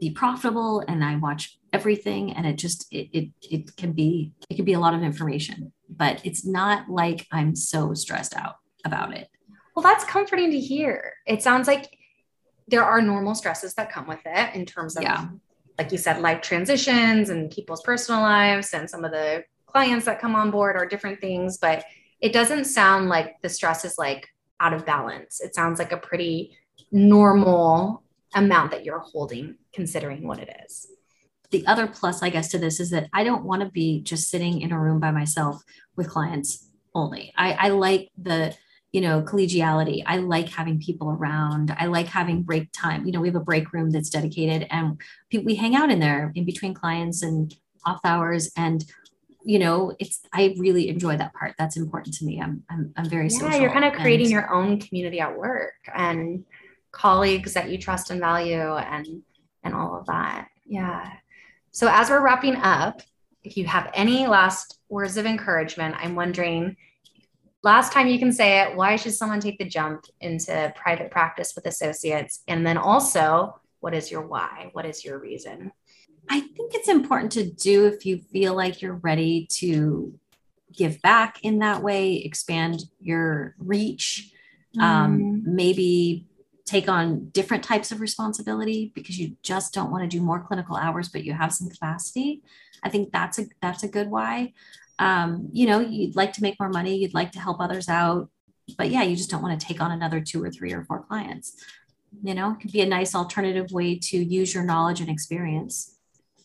be 0.00 0.10
profitable 0.10 0.80
and 0.88 1.04
I 1.04 1.16
watch 1.16 1.60
everything 1.72 2.32
and 2.32 2.46
it 2.46 2.56
just 2.56 2.86
it, 2.90 3.08
it 3.12 3.30
it 3.42 3.76
can 3.76 3.92
be 3.92 4.32
it 4.48 4.56
can 4.56 4.64
be 4.64 4.72
a 4.72 4.80
lot 4.80 4.94
of 4.94 5.02
information 5.02 5.72
but 5.88 6.20
it's 6.24 6.44
not 6.44 6.88
like 6.88 7.26
i'm 7.32 7.54
so 7.54 7.94
stressed 7.94 8.36
out 8.36 8.56
about 8.84 9.14
it 9.14 9.28
well, 9.80 9.94
that's 9.94 10.04
comforting 10.04 10.50
to 10.50 10.60
hear. 10.60 11.14
It 11.26 11.42
sounds 11.42 11.66
like 11.66 11.96
there 12.68 12.84
are 12.84 13.00
normal 13.00 13.34
stresses 13.34 13.72
that 13.74 13.90
come 13.90 14.06
with 14.06 14.20
it 14.26 14.54
in 14.54 14.66
terms 14.66 14.94
of, 14.96 15.02
yeah. 15.02 15.28
like 15.78 15.90
you 15.90 15.96
said, 15.96 16.20
life 16.20 16.42
transitions 16.42 17.30
and 17.30 17.50
people's 17.50 17.82
personal 17.82 18.20
lives 18.20 18.74
and 18.74 18.90
some 18.90 19.04
of 19.04 19.10
the 19.10 19.42
clients 19.66 20.04
that 20.04 20.20
come 20.20 20.34
on 20.34 20.50
board 20.50 20.76
are 20.76 20.84
different 20.84 21.18
things. 21.18 21.56
But 21.56 21.84
it 22.20 22.34
doesn't 22.34 22.66
sound 22.66 23.08
like 23.08 23.40
the 23.40 23.48
stress 23.48 23.86
is 23.86 23.96
like 23.96 24.28
out 24.60 24.74
of 24.74 24.84
balance. 24.84 25.40
It 25.40 25.54
sounds 25.54 25.78
like 25.78 25.92
a 25.92 25.96
pretty 25.96 26.58
normal 26.92 28.02
amount 28.34 28.72
that 28.72 28.84
you're 28.84 28.98
holding, 28.98 29.56
considering 29.72 30.28
what 30.28 30.38
it 30.38 30.54
is. 30.66 30.88
The 31.52 31.66
other 31.66 31.86
plus, 31.86 32.22
I 32.22 32.28
guess, 32.28 32.50
to 32.50 32.58
this 32.58 32.80
is 32.80 32.90
that 32.90 33.08
I 33.14 33.24
don't 33.24 33.44
want 33.44 33.62
to 33.62 33.70
be 33.70 34.02
just 34.02 34.28
sitting 34.28 34.60
in 34.60 34.72
a 34.72 34.78
room 34.78 35.00
by 35.00 35.10
myself 35.10 35.62
with 35.96 36.10
clients 36.10 36.68
only. 36.94 37.32
I, 37.34 37.52
I 37.52 37.68
like 37.70 38.10
the 38.18 38.54
you 38.92 39.00
know 39.00 39.22
collegiality. 39.22 40.02
I 40.06 40.18
like 40.18 40.48
having 40.48 40.80
people 40.80 41.10
around. 41.10 41.74
I 41.78 41.86
like 41.86 42.06
having 42.06 42.42
break 42.42 42.70
time. 42.72 43.06
You 43.06 43.12
know 43.12 43.20
we 43.20 43.28
have 43.28 43.36
a 43.36 43.40
break 43.40 43.72
room 43.72 43.90
that's 43.90 44.10
dedicated 44.10 44.66
and 44.70 45.00
we 45.32 45.54
hang 45.54 45.76
out 45.76 45.90
in 45.90 46.00
there 46.00 46.32
in 46.34 46.44
between 46.44 46.74
clients 46.74 47.22
and 47.22 47.54
off 47.86 48.00
hours. 48.04 48.50
And 48.56 48.84
you 49.42 49.58
know 49.58 49.96
it's 49.98 50.20
i 50.34 50.54
really 50.58 50.88
enjoy 50.88 51.16
that 51.16 51.34
part. 51.34 51.54
That's 51.58 51.76
important 51.76 52.14
to 52.16 52.24
me. 52.24 52.40
I'm 52.40 52.62
i'm, 52.70 52.92
I'm 52.96 53.08
very 53.08 53.28
yeah 53.28 53.56
you're 53.56 53.72
kind 53.72 53.84
of 53.84 53.94
creating 53.94 54.26
and, 54.26 54.32
your 54.32 54.52
own 54.52 54.80
community 54.80 55.20
at 55.20 55.36
work 55.36 55.74
and 55.94 56.44
colleagues 56.92 57.54
that 57.54 57.70
you 57.70 57.78
trust 57.78 58.10
and 58.10 58.20
value 58.20 58.76
and 58.76 59.22
and 59.62 59.74
all 59.74 59.98
of 59.98 60.06
that. 60.06 60.48
Yeah. 60.66 61.10
So 61.70 61.88
as 61.88 62.10
we're 62.10 62.22
wrapping 62.22 62.56
up 62.56 63.02
if 63.42 63.56
you 63.56 63.64
have 63.66 63.90
any 63.94 64.26
last 64.26 64.78
words 64.88 65.16
of 65.16 65.26
encouragement 65.26 65.94
i'm 65.98 66.14
wondering 66.14 66.76
last 67.62 67.92
time 67.92 68.06
you 68.06 68.18
can 68.18 68.32
say 68.32 68.60
it 68.60 68.76
why 68.76 68.96
should 68.96 69.14
someone 69.14 69.40
take 69.40 69.58
the 69.58 69.64
jump 69.64 70.04
into 70.20 70.72
private 70.76 71.10
practice 71.10 71.54
with 71.54 71.66
associates 71.66 72.42
and 72.48 72.66
then 72.66 72.76
also 72.76 73.58
what 73.80 73.94
is 73.94 74.10
your 74.10 74.26
why 74.26 74.70
what 74.72 74.86
is 74.86 75.04
your 75.04 75.18
reason 75.18 75.72
i 76.28 76.40
think 76.40 76.74
it's 76.74 76.88
important 76.88 77.32
to 77.32 77.44
do 77.44 77.86
if 77.86 78.06
you 78.06 78.18
feel 78.32 78.54
like 78.54 78.80
you're 78.80 79.00
ready 79.02 79.46
to 79.50 80.12
give 80.72 81.00
back 81.02 81.38
in 81.42 81.58
that 81.58 81.82
way 81.82 82.16
expand 82.16 82.84
your 83.00 83.54
reach 83.58 84.32
mm. 84.76 84.82
um, 84.82 85.42
maybe 85.44 86.26
take 86.70 86.88
on 86.88 87.28
different 87.30 87.64
types 87.64 87.90
of 87.90 88.00
responsibility 88.00 88.92
because 88.94 89.18
you 89.18 89.36
just 89.42 89.74
don't 89.74 89.90
want 89.90 90.08
to 90.08 90.16
do 90.16 90.22
more 90.22 90.38
clinical 90.38 90.76
hours, 90.76 91.08
but 91.08 91.24
you 91.24 91.32
have 91.32 91.52
some 91.52 91.68
capacity. 91.68 92.42
I 92.84 92.88
think 92.88 93.10
that's 93.12 93.40
a 93.40 93.46
that's 93.60 93.82
a 93.82 93.88
good 93.88 94.08
why. 94.08 94.52
Um, 95.00 95.48
you 95.52 95.66
know, 95.66 95.80
you'd 95.80 96.14
like 96.14 96.34
to 96.34 96.42
make 96.42 96.60
more 96.60 96.68
money, 96.68 96.96
you'd 96.96 97.14
like 97.14 97.32
to 97.32 97.40
help 97.40 97.58
others 97.58 97.88
out, 97.88 98.28
but 98.76 98.90
yeah, 98.90 99.02
you 99.02 99.16
just 99.16 99.30
don't 99.30 99.42
want 99.42 99.58
to 99.58 99.66
take 99.66 99.80
on 99.80 99.90
another 99.90 100.20
two 100.20 100.44
or 100.44 100.50
three 100.50 100.72
or 100.72 100.84
four 100.84 101.02
clients. 101.02 101.56
You 102.22 102.34
know, 102.34 102.52
it 102.52 102.60
could 102.60 102.70
be 102.70 102.82
a 102.82 102.86
nice 102.86 103.14
alternative 103.14 103.72
way 103.72 103.98
to 103.98 104.18
use 104.18 104.52
your 104.54 104.62
knowledge 104.62 105.00
and 105.00 105.08
experience. 105.08 105.96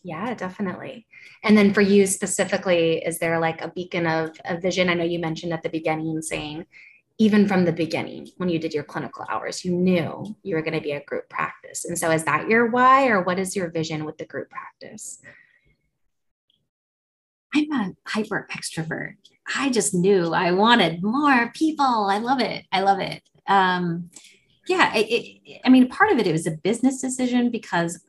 Yeah, 0.02 0.34
definitely. 0.34 1.06
And 1.44 1.58
then 1.58 1.74
for 1.74 1.82
you 1.82 2.06
specifically, 2.06 2.98
is 3.04 3.18
there 3.18 3.38
like 3.38 3.60
a 3.60 3.68
beacon 3.68 4.06
of 4.06 4.40
a 4.44 4.58
vision? 4.58 4.88
I 4.88 4.94
know 4.94 5.04
you 5.04 5.18
mentioned 5.18 5.52
at 5.52 5.62
the 5.62 5.68
beginning 5.68 6.22
saying, 6.22 6.64
even 7.18 7.48
from 7.48 7.64
the 7.64 7.72
beginning, 7.72 8.28
when 8.36 8.48
you 8.48 8.58
did 8.58 8.72
your 8.72 8.84
clinical 8.84 9.26
hours, 9.28 9.64
you 9.64 9.72
knew 9.72 10.36
you 10.42 10.54
were 10.54 10.62
going 10.62 10.74
to 10.74 10.80
be 10.80 10.92
a 10.92 11.04
group 11.04 11.28
practice. 11.28 11.84
And 11.84 11.98
so, 11.98 12.10
is 12.10 12.24
that 12.24 12.48
your 12.48 12.66
why, 12.66 13.08
or 13.08 13.22
what 13.22 13.38
is 13.38 13.56
your 13.56 13.70
vision 13.70 14.04
with 14.04 14.18
the 14.18 14.26
group 14.26 14.48
practice? 14.50 15.20
I'm 17.56 17.72
a 17.72 17.92
hyper 18.06 18.46
extrovert. 18.52 19.14
I 19.54 19.70
just 19.70 19.94
knew 19.94 20.34
I 20.34 20.52
wanted 20.52 21.02
more 21.02 21.52
people. 21.54 22.08
I 22.10 22.18
love 22.18 22.40
it. 22.40 22.64
I 22.72 22.80
love 22.80 23.00
it. 23.00 23.22
Um, 23.46 24.10
yeah, 24.68 24.94
it, 24.94 25.06
it, 25.06 25.60
I 25.64 25.68
mean, 25.68 25.88
part 25.88 26.10
of 26.10 26.18
it, 26.18 26.26
it 26.26 26.32
was 26.32 26.46
a 26.46 26.50
business 26.50 27.00
decision 27.00 27.50
because 27.50 28.04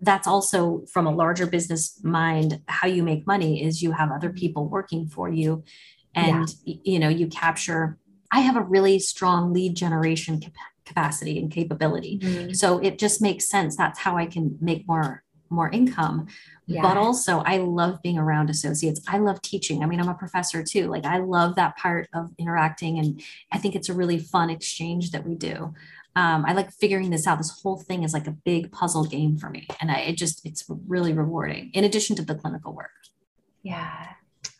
that's 0.00 0.26
also 0.26 0.84
from 0.92 1.06
a 1.06 1.14
larger 1.14 1.46
business 1.46 2.00
mind 2.02 2.60
how 2.66 2.86
you 2.86 3.02
make 3.02 3.26
money 3.26 3.62
is 3.62 3.82
you 3.82 3.92
have 3.92 4.10
other 4.10 4.30
people 4.30 4.68
working 4.68 5.06
for 5.06 5.28
you 5.28 5.64
and 6.14 6.54
yeah. 6.64 6.74
you 6.84 6.98
know 6.98 7.08
you 7.08 7.26
capture 7.26 7.96
i 8.30 8.40
have 8.40 8.56
a 8.56 8.60
really 8.60 8.98
strong 8.98 9.52
lead 9.52 9.74
generation 9.74 10.42
capacity 10.84 11.38
and 11.38 11.50
capability 11.50 12.18
mm-hmm. 12.18 12.52
so 12.52 12.78
it 12.78 12.98
just 12.98 13.22
makes 13.22 13.48
sense 13.48 13.76
that's 13.76 14.00
how 14.00 14.16
i 14.16 14.26
can 14.26 14.58
make 14.60 14.86
more 14.86 15.23
more 15.54 15.70
income 15.70 16.26
yeah. 16.66 16.82
but 16.82 16.96
also 16.96 17.38
i 17.46 17.56
love 17.58 18.00
being 18.02 18.18
around 18.18 18.50
associates 18.50 19.00
i 19.08 19.18
love 19.18 19.40
teaching 19.42 19.82
i 19.82 19.86
mean 19.86 20.00
i'm 20.00 20.08
a 20.08 20.14
professor 20.14 20.62
too 20.62 20.88
like 20.88 21.04
i 21.04 21.18
love 21.18 21.54
that 21.54 21.76
part 21.76 22.08
of 22.12 22.30
interacting 22.38 22.98
and 22.98 23.22
i 23.52 23.58
think 23.58 23.74
it's 23.74 23.88
a 23.88 23.94
really 23.94 24.18
fun 24.18 24.50
exchange 24.50 25.10
that 25.10 25.26
we 25.26 25.34
do 25.34 25.74
um, 26.16 26.44
I 26.46 26.52
like 26.52 26.70
figuring 26.70 27.10
this 27.10 27.26
out. 27.26 27.38
This 27.38 27.60
whole 27.62 27.76
thing 27.76 28.04
is 28.04 28.12
like 28.12 28.26
a 28.26 28.32
big 28.32 28.70
puzzle 28.70 29.04
game 29.04 29.36
for 29.36 29.50
me. 29.50 29.66
And 29.80 29.90
I, 29.90 30.00
it 30.00 30.16
just, 30.16 30.46
it's 30.46 30.64
really 30.86 31.12
rewarding 31.12 31.70
in 31.74 31.84
addition 31.84 32.14
to 32.16 32.22
the 32.22 32.36
clinical 32.36 32.72
work. 32.72 32.90
Yeah. 33.62 34.10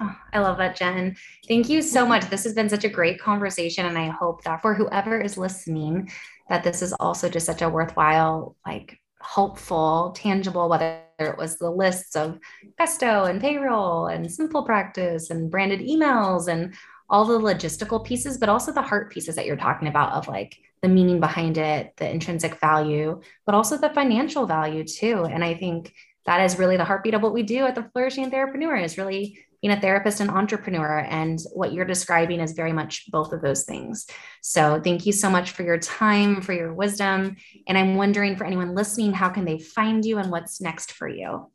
Oh, 0.00 0.16
I 0.32 0.40
love 0.40 0.58
that, 0.58 0.76
Jenn. 0.76 1.16
Thank 1.46 1.68
you 1.68 1.80
so 1.80 2.04
much. 2.04 2.28
This 2.28 2.42
has 2.44 2.54
been 2.54 2.68
such 2.68 2.84
a 2.84 2.88
great 2.88 3.20
conversation. 3.20 3.86
And 3.86 3.96
I 3.96 4.08
hope 4.08 4.42
that 4.42 4.62
for 4.62 4.74
whoever 4.74 5.20
is 5.20 5.38
listening, 5.38 6.10
that 6.48 6.64
this 6.64 6.82
is 6.82 6.92
also 6.94 7.28
just 7.28 7.46
such 7.46 7.62
a 7.62 7.68
worthwhile, 7.68 8.56
like 8.66 8.98
helpful, 9.24 10.12
tangible, 10.16 10.68
whether 10.68 11.00
it 11.18 11.38
was 11.38 11.56
the 11.56 11.70
lists 11.70 12.16
of 12.16 12.38
Gusto 12.78 13.24
and 13.24 13.40
payroll 13.40 14.06
and 14.06 14.30
simple 14.30 14.64
practice 14.64 15.30
and 15.30 15.50
branded 15.50 15.80
emails 15.80 16.48
and 16.48 16.74
all 17.08 17.24
the 17.24 17.38
logistical 17.38 18.04
pieces, 18.04 18.38
but 18.38 18.48
also 18.48 18.72
the 18.72 18.82
heart 18.82 19.10
pieces 19.10 19.36
that 19.36 19.46
you're 19.46 19.56
talking 19.56 19.88
about 19.88 20.12
of 20.12 20.28
like 20.28 20.56
the 20.82 20.88
meaning 20.88 21.20
behind 21.20 21.58
it, 21.58 21.92
the 21.96 22.10
intrinsic 22.10 22.60
value, 22.60 23.20
but 23.46 23.54
also 23.54 23.76
the 23.76 23.90
financial 23.90 24.46
value 24.46 24.84
too. 24.84 25.24
And 25.24 25.44
I 25.44 25.54
think 25.54 25.94
that 26.26 26.40
is 26.44 26.58
really 26.58 26.76
the 26.76 26.84
heartbeat 26.84 27.14
of 27.14 27.22
what 27.22 27.34
we 27.34 27.42
do 27.42 27.64
at 27.64 27.74
the 27.74 27.88
Flourishing 27.92 28.30
Therapreneur 28.30 28.82
is 28.82 28.98
really 28.98 29.38
being 29.64 29.78
a 29.78 29.80
therapist 29.80 30.20
and 30.20 30.28
entrepreneur. 30.28 30.98
And 30.98 31.40
what 31.54 31.72
you're 31.72 31.86
describing 31.86 32.40
is 32.40 32.52
very 32.52 32.74
much 32.74 33.10
both 33.10 33.32
of 33.32 33.40
those 33.40 33.64
things. 33.64 34.06
So 34.42 34.78
thank 34.84 35.06
you 35.06 35.12
so 35.12 35.30
much 35.30 35.52
for 35.52 35.62
your 35.62 35.78
time, 35.78 36.42
for 36.42 36.52
your 36.52 36.74
wisdom. 36.74 37.36
And 37.66 37.78
I'm 37.78 37.94
wondering 37.94 38.36
for 38.36 38.44
anyone 38.44 38.74
listening, 38.74 39.14
how 39.14 39.30
can 39.30 39.46
they 39.46 39.58
find 39.58 40.04
you 40.04 40.18
and 40.18 40.30
what's 40.30 40.60
next 40.60 40.92
for 40.92 41.08
you? 41.08 41.50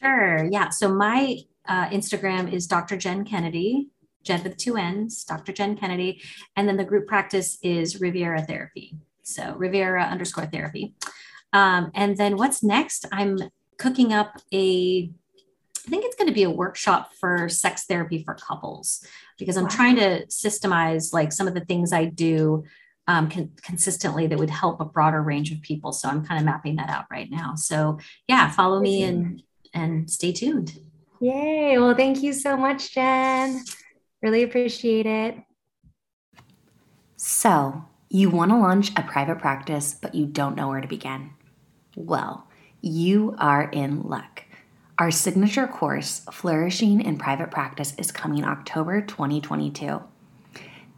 Sure. 0.00 0.48
Yeah. 0.52 0.68
So 0.68 0.94
my 0.94 1.38
uh, 1.66 1.88
Instagram 1.88 2.52
is 2.52 2.68
Dr. 2.68 2.96
Jenn 2.96 3.24
Kennedy. 3.24 3.88
Jenn 4.22 4.44
with 4.44 4.56
two 4.56 4.76
N's, 4.76 5.24
Dr. 5.24 5.52
Jenn 5.52 5.76
Kennedy. 5.76 6.22
And 6.54 6.68
then 6.68 6.76
the 6.76 6.84
group 6.84 7.08
practice 7.08 7.58
is 7.60 8.00
Riviera 8.00 8.42
Therapy. 8.42 8.94
So 9.24 9.56
Riviera 9.56 10.04
underscore 10.04 10.46
therapy. 10.46 10.94
Um, 11.52 11.90
and 11.96 12.16
then 12.16 12.36
what's 12.36 12.62
next? 12.62 13.04
I'm 13.10 13.36
cooking 13.78 14.12
up 14.12 14.40
a, 14.52 15.10
I 15.88 15.90
think 15.90 16.04
it's 16.04 16.16
going 16.16 16.28
to 16.28 16.34
be 16.34 16.42
a 16.42 16.50
workshop 16.50 17.14
for 17.14 17.48
sex 17.48 17.86
therapy 17.86 18.22
for 18.22 18.34
couples 18.34 19.02
because 19.38 19.56
I'm 19.56 19.64
wow. 19.64 19.70
trying 19.70 19.96
to 19.96 20.26
systemize 20.26 21.14
like 21.14 21.32
some 21.32 21.48
of 21.48 21.54
the 21.54 21.64
things 21.64 21.94
I 21.94 22.04
do 22.04 22.64
um, 23.06 23.30
con- 23.30 23.52
consistently 23.62 24.26
that 24.26 24.38
would 24.38 24.50
help 24.50 24.82
a 24.82 24.84
broader 24.84 25.22
range 25.22 25.50
of 25.50 25.62
people. 25.62 25.92
So 25.92 26.10
I'm 26.10 26.26
kind 26.26 26.38
of 26.38 26.44
mapping 26.44 26.76
that 26.76 26.90
out 26.90 27.06
right 27.10 27.30
now. 27.30 27.54
So 27.54 28.00
yeah, 28.26 28.50
follow 28.50 28.80
me 28.80 29.02
and 29.02 29.42
and 29.72 30.10
stay 30.10 30.30
tuned. 30.30 30.78
Yay! 31.20 31.78
Well, 31.78 31.94
thank 31.94 32.22
you 32.22 32.34
so 32.34 32.54
much, 32.54 32.92
Jenn. 32.92 33.64
Really 34.20 34.42
appreciate 34.42 35.06
it. 35.06 35.38
So, 37.16 37.82
you 38.10 38.28
want 38.28 38.50
to 38.50 38.58
launch 38.58 38.92
a 38.94 39.02
private 39.02 39.38
practice, 39.38 39.94
but 39.94 40.14
you 40.14 40.26
don't 40.26 40.54
know 40.54 40.68
where 40.68 40.82
to 40.82 40.86
begin. 40.86 41.30
Well, 41.96 42.46
you 42.82 43.34
are 43.38 43.70
in 43.70 44.02
luck. 44.02 44.44
Our 44.98 45.12
signature 45.12 45.68
course, 45.68 46.22
Flourishing 46.32 47.00
in 47.02 47.18
Private 47.18 47.52
Practice, 47.52 47.94
is 47.98 48.10
coming 48.10 48.42
October 48.42 49.00
2022. 49.00 50.02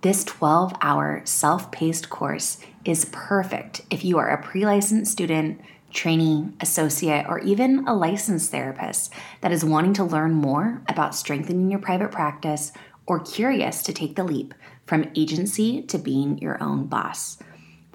This 0.01 0.25
12 0.25 0.73
hour 0.81 1.21
self 1.27 1.71
paced 1.71 2.09
course 2.09 2.65
is 2.83 3.11
perfect 3.13 3.83
if 3.91 4.03
you 4.03 4.17
are 4.17 4.31
a 4.31 4.43
pre 4.43 4.65
licensed 4.65 5.13
student, 5.13 5.61
trainee, 5.93 6.49
associate, 6.63 7.27
or 7.29 7.41
even 7.41 7.87
a 7.87 7.95
licensed 7.95 8.51
therapist 8.51 9.13
that 9.43 9.53
is 9.53 9.67
wanting 9.67 9.93
to 9.93 10.05
learn 10.05 10.33
more 10.33 10.81
about 10.89 11.15
strengthening 11.15 11.71
your 11.71 11.81
private 11.81 12.11
practice 12.11 12.73
or 13.05 13.21
curious 13.21 13.83
to 13.83 13.93
take 13.93 14.17
the 14.17 14.25
leap 14.25 14.55
from 14.87 15.11
agency 15.15 15.83
to 15.83 15.99
being 15.99 16.39
your 16.39 16.63
own 16.63 16.87
boss. 16.87 17.37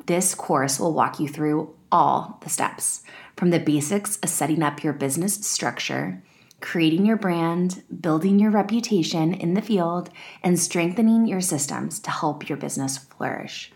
This 0.06 0.36
course 0.36 0.80
will 0.80 0.93
walk 0.93 1.20
you 1.20 1.28
through 1.28 1.74
all 1.96 2.38
the 2.41 2.50
steps 2.50 3.04
from 3.38 3.52
the 3.52 3.60
basics 3.60 4.18
of 4.18 4.28
setting 4.28 4.62
up 4.62 4.84
your 4.84 4.91
business 4.91 5.36
structure, 5.36 6.22
creating 6.60 7.06
your 7.06 7.16
brand, 7.16 7.84
building 8.02 8.38
your 8.38 8.52
reputation 8.52 9.34
in 9.34 9.54
the 9.54 9.62
field, 9.62 10.10
and 10.43 10.60
strengthening 10.60 11.26
your 11.26 11.39
systems 11.39 12.00
to 12.02 12.12
help 12.12 12.50
your 12.50 12.58
business 12.58 12.98
flourish. 12.98 13.72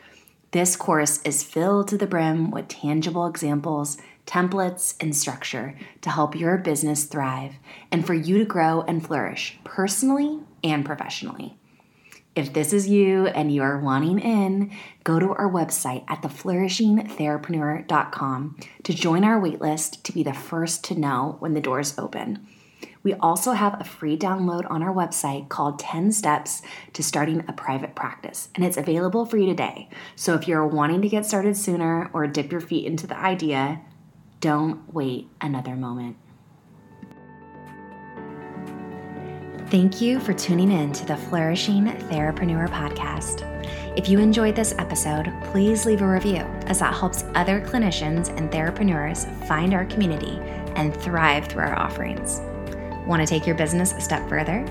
This 0.52 0.76
course 0.76 1.22
is 1.24 1.44
filled 1.44 1.88
to 1.88 1.98
the 1.98 2.08
brim 2.08 2.52
with 2.52 2.68
tangible 2.68 3.26
examples, 3.26 3.98
templates, 4.26 4.96
and 5.00 5.16
structure 5.16 5.78
to 6.02 6.10
help 6.10 6.36
your 6.36 6.58
business 6.58 7.06
thrive 7.06 7.54
and 7.90 8.06
for 8.06 8.16
you 8.16 8.38
to 8.40 8.46
grow 8.46 8.82
and 8.82 9.06
flourish 9.06 9.58
personally 9.64 10.42
and 10.62 10.84
professionally. 10.84 11.59
If 12.36 12.54
this 12.54 12.74
is 12.74 12.88
you 12.88 13.26
and 13.28 13.52
you 13.52 13.62
are 13.64 13.80
wanting 13.80 14.20
in, 14.20 14.72
go 15.04 15.20
to 15.20 15.34
our 15.34 15.52
website 15.52 16.04
at 16.08 16.22
theflourishingtherapreneur.com 16.22 18.58
to 18.84 18.94
join 18.94 19.24
our 19.24 19.42
waitlist 19.42 20.04
to 20.04 20.14
be 20.14 20.22
the 20.24 20.34
first 20.34 20.84
to 20.86 20.98
know 20.98 21.36
when 21.40 21.54
the 21.54 21.62
doors 21.62 21.94
open. 21.98 22.48
We 23.02 23.14
also 23.16 23.54
have 23.54 23.80
a 23.80 23.86
free 23.86 24.18
download 24.18 24.70
on 24.70 24.84
our 24.84 24.94
website 24.94 25.48
called 25.50 25.80
10 25.80 26.12
Steps 26.12 26.62
to 26.94 27.02
Starting 27.02 27.44
a 27.48 27.54
Private 27.54 27.96
Practice, 27.96 28.50
and 28.56 28.64
it's 28.64 28.78
available 28.78 29.26
for 29.26 29.38
you 29.38 29.46
today. 29.46 29.90
So 30.16 30.36
if 30.36 30.48
you're 30.48 30.68
wanting 30.68 31.02
to 31.02 31.10
get 31.10 31.26
started 31.26 31.58
sooner 31.58 32.12
or 32.14 32.28
dip 32.28 32.52
your 32.52 32.62
feet 32.62 32.86
into 32.86 33.08
the 33.08 33.18
idea, 33.18 33.82
don't 34.42 34.94
wait 34.94 35.30
another 35.42 35.76
moment. 35.76 36.18
Thank 39.70 40.02
you 40.02 40.20
for 40.20 40.34
tuning 40.34 40.72
in 40.72 40.92
to 40.94 41.06
the 41.06 41.16
Flourishing 41.16 41.86
Therapreneur 41.86 42.68
podcast. 42.70 43.46
If 43.96 44.10
you 44.10 44.18
enjoyed 44.18 44.56
this 44.56 44.74
episode, 44.80 45.32
please 45.44 45.86
leave 45.86 46.02
a 46.02 46.08
review 46.08 46.42
as 46.66 46.80
that 46.80 46.96
helps 46.96 47.24
other 47.36 47.62
clinicians 47.62 48.36
and 48.36 48.50
therapreneurs 48.50 49.32
find 49.48 49.76
our 49.76 49.86
community 49.86 50.40
and 50.76 50.96
thrive 50.96 51.46
through 51.46 51.62
our 51.62 51.78
offerings. 51.78 52.42
Want 53.06 53.22
to 53.22 53.28
take 53.28 53.46
your 53.46 53.56
business 53.56 53.94
a 53.94 54.02
step 54.02 54.28
further? 54.28 54.66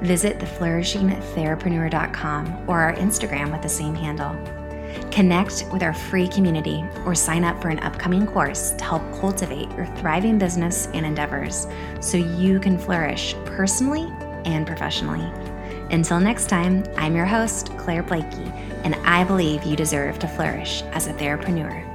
Visit 0.00 0.38
theflourishingtherapreneur.com 0.38 2.64
or 2.66 2.80
our 2.80 2.94
Instagram 2.94 3.52
with 3.52 3.60
the 3.60 3.68
same 3.68 3.94
handle. 3.94 4.34
Connect 5.10 5.66
with 5.70 5.82
our 5.82 5.92
free 5.92 6.26
community 6.26 6.82
or 7.04 7.14
sign 7.14 7.44
up 7.44 7.60
for 7.60 7.68
an 7.68 7.80
upcoming 7.80 8.26
course 8.26 8.70
to 8.70 8.84
help 8.84 9.02
cultivate 9.20 9.70
your 9.72 9.84
thriving 9.96 10.38
business 10.38 10.88
and 10.94 11.04
endeavors 11.04 11.66
so 12.00 12.16
you 12.16 12.58
can 12.58 12.78
flourish 12.78 13.34
personally 13.44 14.10
and 14.48 14.66
professionally. 14.66 15.30
Until 15.90 16.20
next 16.20 16.48
time, 16.48 16.84
I'm 16.96 17.14
your 17.14 17.26
host, 17.26 17.70
Claire 17.78 18.02
Blakey, 18.02 18.52
and 18.84 18.94
I 18.96 19.24
believe 19.24 19.64
you 19.64 19.76
deserve 19.76 20.18
to 20.20 20.28
flourish 20.28 20.82
as 20.92 21.06
a 21.06 21.12
therapreneur. 21.12 21.87